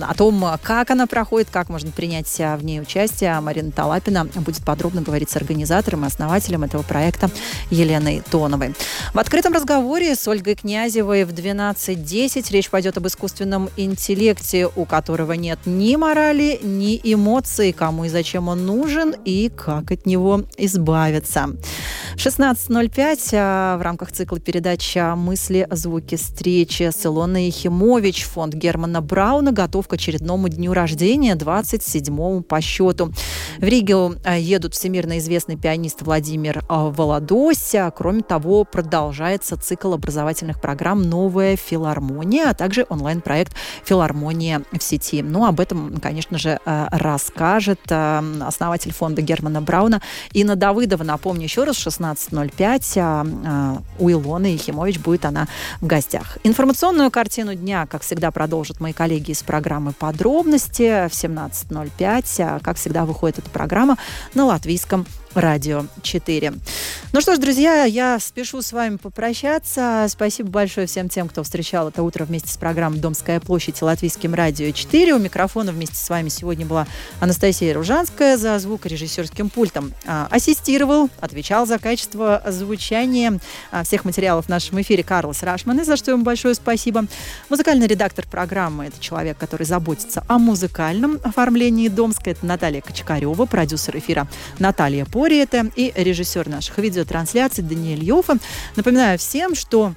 о 0.00 0.14
том, 0.14 0.44
как 0.62 0.90
она 0.90 1.06
проходит, 1.06 1.48
как 1.50 1.68
можно 1.68 1.90
принять 1.90 2.28
в 2.38 2.64
ней 2.64 2.80
участие. 2.80 3.38
Марина 3.40 3.70
Талапина 3.70 4.24
будет 4.24 4.64
подробно 4.64 5.02
говорить 5.02 5.30
с 5.30 5.36
организатором 5.36 6.04
и 6.04 6.06
основателем 6.06 6.64
этого 6.64 6.82
проекта 6.82 7.30
Еленой 7.70 8.22
Тоновой. 8.30 8.74
В 9.14 9.18
открытом 9.18 9.52
разговоре 9.52 10.14
с 10.14 10.26
Ольгой 10.26 10.54
Князевой 10.54 11.24
в 11.24 11.30
12.10 11.30 12.52
речь 12.52 12.70
пойдет 12.70 12.96
об 12.96 13.06
искусственном 13.06 13.68
интеллекте, 13.76 14.68
у 14.74 14.84
которого 14.84 15.32
нет 15.32 15.60
ни 15.64 15.96
морали, 15.96 16.58
ни 16.62 17.00
эмоций, 17.02 17.72
кому 17.72 18.04
и 18.04 18.08
зачем 18.08 18.48
он 18.48 18.66
нужен 18.66 19.14
и 19.24 19.50
как 19.54 19.90
от 19.90 20.06
него 20.06 20.42
избавиться. 20.56 21.50
В 22.14 22.16
16.05 22.16 23.30
а, 23.34 23.76
в 23.78 23.82
рамках 23.82 24.12
цикла 24.12 24.38
передач 24.38 24.96
«Мысли, 25.16 25.66
звуки, 25.70 26.16
встречи» 26.16 26.90
с 26.90 27.06
Илоной 27.06 27.51
Ефимович, 27.52 28.24
фонд 28.24 28.54
Германа 28.54 29.02
Брауна 29.02 29.52
готов 29.52 29.86
к 29.86 29.92
очередному 29.92 30.48
дню 30.48 30.72
рождения, 30.72 31.34
27-му 31.34 32.40
по 32.40 32.62
счету. 32.62 33.12
В 33.58 33.64
Ригу 33.64 34.14
э, 34.24 34.40
едут 34.40 34.74
всемирно 34.74 35.18
известный 35.18 35.56
пианист 35.56 36.02
Владимир 36.02 36.58
э, 36.58 36.62
Володося. 36.68 37.92
Кроме 37.96 38.22
того, 38.22 38.64
продолжается 38.64 39.56
цикл 39.56 39.94
образовательных 39.94 40.60
программ 40.60 41.02
«Новая 41.02 41.56
филармония», 41.56 42.50
а 42.50 42.54
также 42.54 42.86
онлайн-проект 42.88 43.54
«Филармония 43.84 44.62
в 44.72 44.82
сети». 44.82 45.22
Ну, 45.22 45.44
об 45.44 45.60
этом, 45.60 45.98
конечно 46.00 46.38
же, 46.38 46.58
э, 46.64 46.86
расскажет 46.90 47.80
основатель 47.90 48.92
фонда 48.92 49.22
Германа 49.22 49.60
Брауна 49.60 50.02
Инна 50.32 50.56
Давыдова. 50.56 51.04
Напомню 51.04 51.44
еще 51.44 51.64
раз, 51.64 51.76
16.05 51.76 53.82
у 53.98 54.10
Илоны 54.10 54.46
Ехимович 54.46 54.98
будет 54.98 55.24
она 55.24 55.48
в 55.80 55.86
гостях. 55.86 56.38
Информационную 56.44 57.10
картину 57.10 57.54
дня, 57.54 57.86
как 57.86 58.02
всегда, 58.02 58.30
продолжат 58.30 58.80
мои 58.80 58.92
коллеги 58.92 59.32
из 59.32 59.42
программы 59.42 59.92
«Подробности» 59.92 61.08
в 61.08 61.12
17.05. 61.12 62.40
А, 62.40 62.60
как 62.60 62.76
всегда, 62.76 63.04
выходит 63.04 63.41
эта 63.42 63.50
программа 63.50 63.98
на 64.34 64.46
латвийском 64.46 65.06
Радио 65.34 65.86
4. 66.02 66.52
Ну 67.14 67.20
что 67.20 67.34
ж, 67.34 67.38
друзья, 67.38 67.84
я 67.84 68.18
спешу 68.18 68.60
с 68.60 68.72
вами 68.72 68.96
попрощаться. 68.96 70.06
Спасибо 70.08 70.50
большое 70.50 70.86
всем 70.86 71.08
тем, 71.08 71.28
кто 71.28 71.42
встречал 71.42 71.88
это 71.88 72.02
утро 72.02 72.24
вместе 72.24 72.50
с 72.50 72.56
программой 72.56 72.98
«Домская 72.98 73.40
площадь» 73.40 73.80
Латвийским 73.80 74.34
радио 74.34 74.70
4. 74.70 75.14
У 75.14 75.18
микрофона 75.18 75.72
вместе 75.72 75.96
с 75.96 76.08
вами 76.10 76.28
сегодня 76.28 76.66
была 76.66 76.86
Анастасия 77.20 77.72
Ружанская 77.74 78.36
за 78.36 78.58
звукорежиссерским 78.58 79.48
пультом. 79.48 79.92
А, 80.06 80.28
ассистировал, 80.30 81.08
отвечал 81.20 81.66
за 81.66 81.78
качество 81.78 82.42
звучания 82.48 83.38
а, 83.70 83.84
всех 83.84 84.04
материалов 84.04 84.46
в 84.46 84.48
нашем 84.50 84.80
эфире 84.82 85.02
Карлос 85.02 85.42
Рашман, 85.42 85.80
и 85.80 85.84
за 85.84 85.96
что 85.96 86.10
ему 86.10 86.24
большое 86.24 86.54
спасибо. 86.54 87.06
Музыкальный 87.48 87.86
редактор 87.86 88.26
программы– 88.26 88.84
это 88.86 89.00
человек, 89.00 89.38
который 89.38 89.64
заботится 89.64 90.24
о 90.28 90.38
музыкальном 90.38 91.20
оформлении 91.24 91.88
Домска. 91.88 92.30
Это 92.30 92.44
Наталья 92.44 92.82
Кочкарева, 92.82 93.46
продюсер 93.46 93.96
эфира 93.96 94.28
Наталья 94.58 95.06
По 95.06 95.21
Григорий 95.22 95.38
это 95.38 95.70
и 95.76 95.92
режиссер 95.94 96.48
наших 96.48 96.78
видеотрансляций 96.78 97.62
Даниэль 97.62 98.02
Йофа. 98.02 98.38
Напоминаю 98.74 99.20
всем, 99.20 99.54
что 99.54 99.94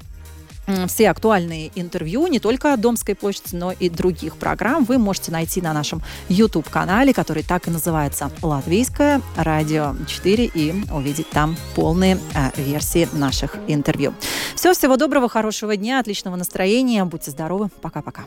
все 0.88 1.10
актуальные 1.10 1.72
интервью 1.74 2.28
не 2.28 2.40
только 2.40 2.74
о 2.74 2.78
Домской 2.78 3.16
площади, 3.16 3.56
но 3.56 3.72
и 3.72 3.90
других 3.90 4.36
программ 4.36 4.84
вы 4.84 5.00
можете 5.00 5.32
найти 5.32 5.62
на 5.62 5.74
нашем 5.74 6.04
YouTube-канале, 6.30 7.12
который 7.12 7.42
так 7.42 7.68
и 7.68 7.72
называется 7.72 8.30
«Латвийское 8.44 9.20
радио 9.36 9.96
4» 10.06 10.52
и 10.54 10.94
увидеть 10.94 11.32
там 11.32 11.58
полные 11.74 12.20
э, 12.36 12.62
версии 12.62 13.10
наших 13.12 13.58
интервью. 13.68 14.14
Все, 14.54 14.76
всего 14.76 14.96
доброго, 14.96 15.28
хорошего 15.28 15.76
дня, 15.76 16.00
отличного 16.00 16.36
настроения. 16.36 17.04
Будьте 17.04 17.32
здоровы. 17.32 17.70
Пока-пока. 17.82 18.26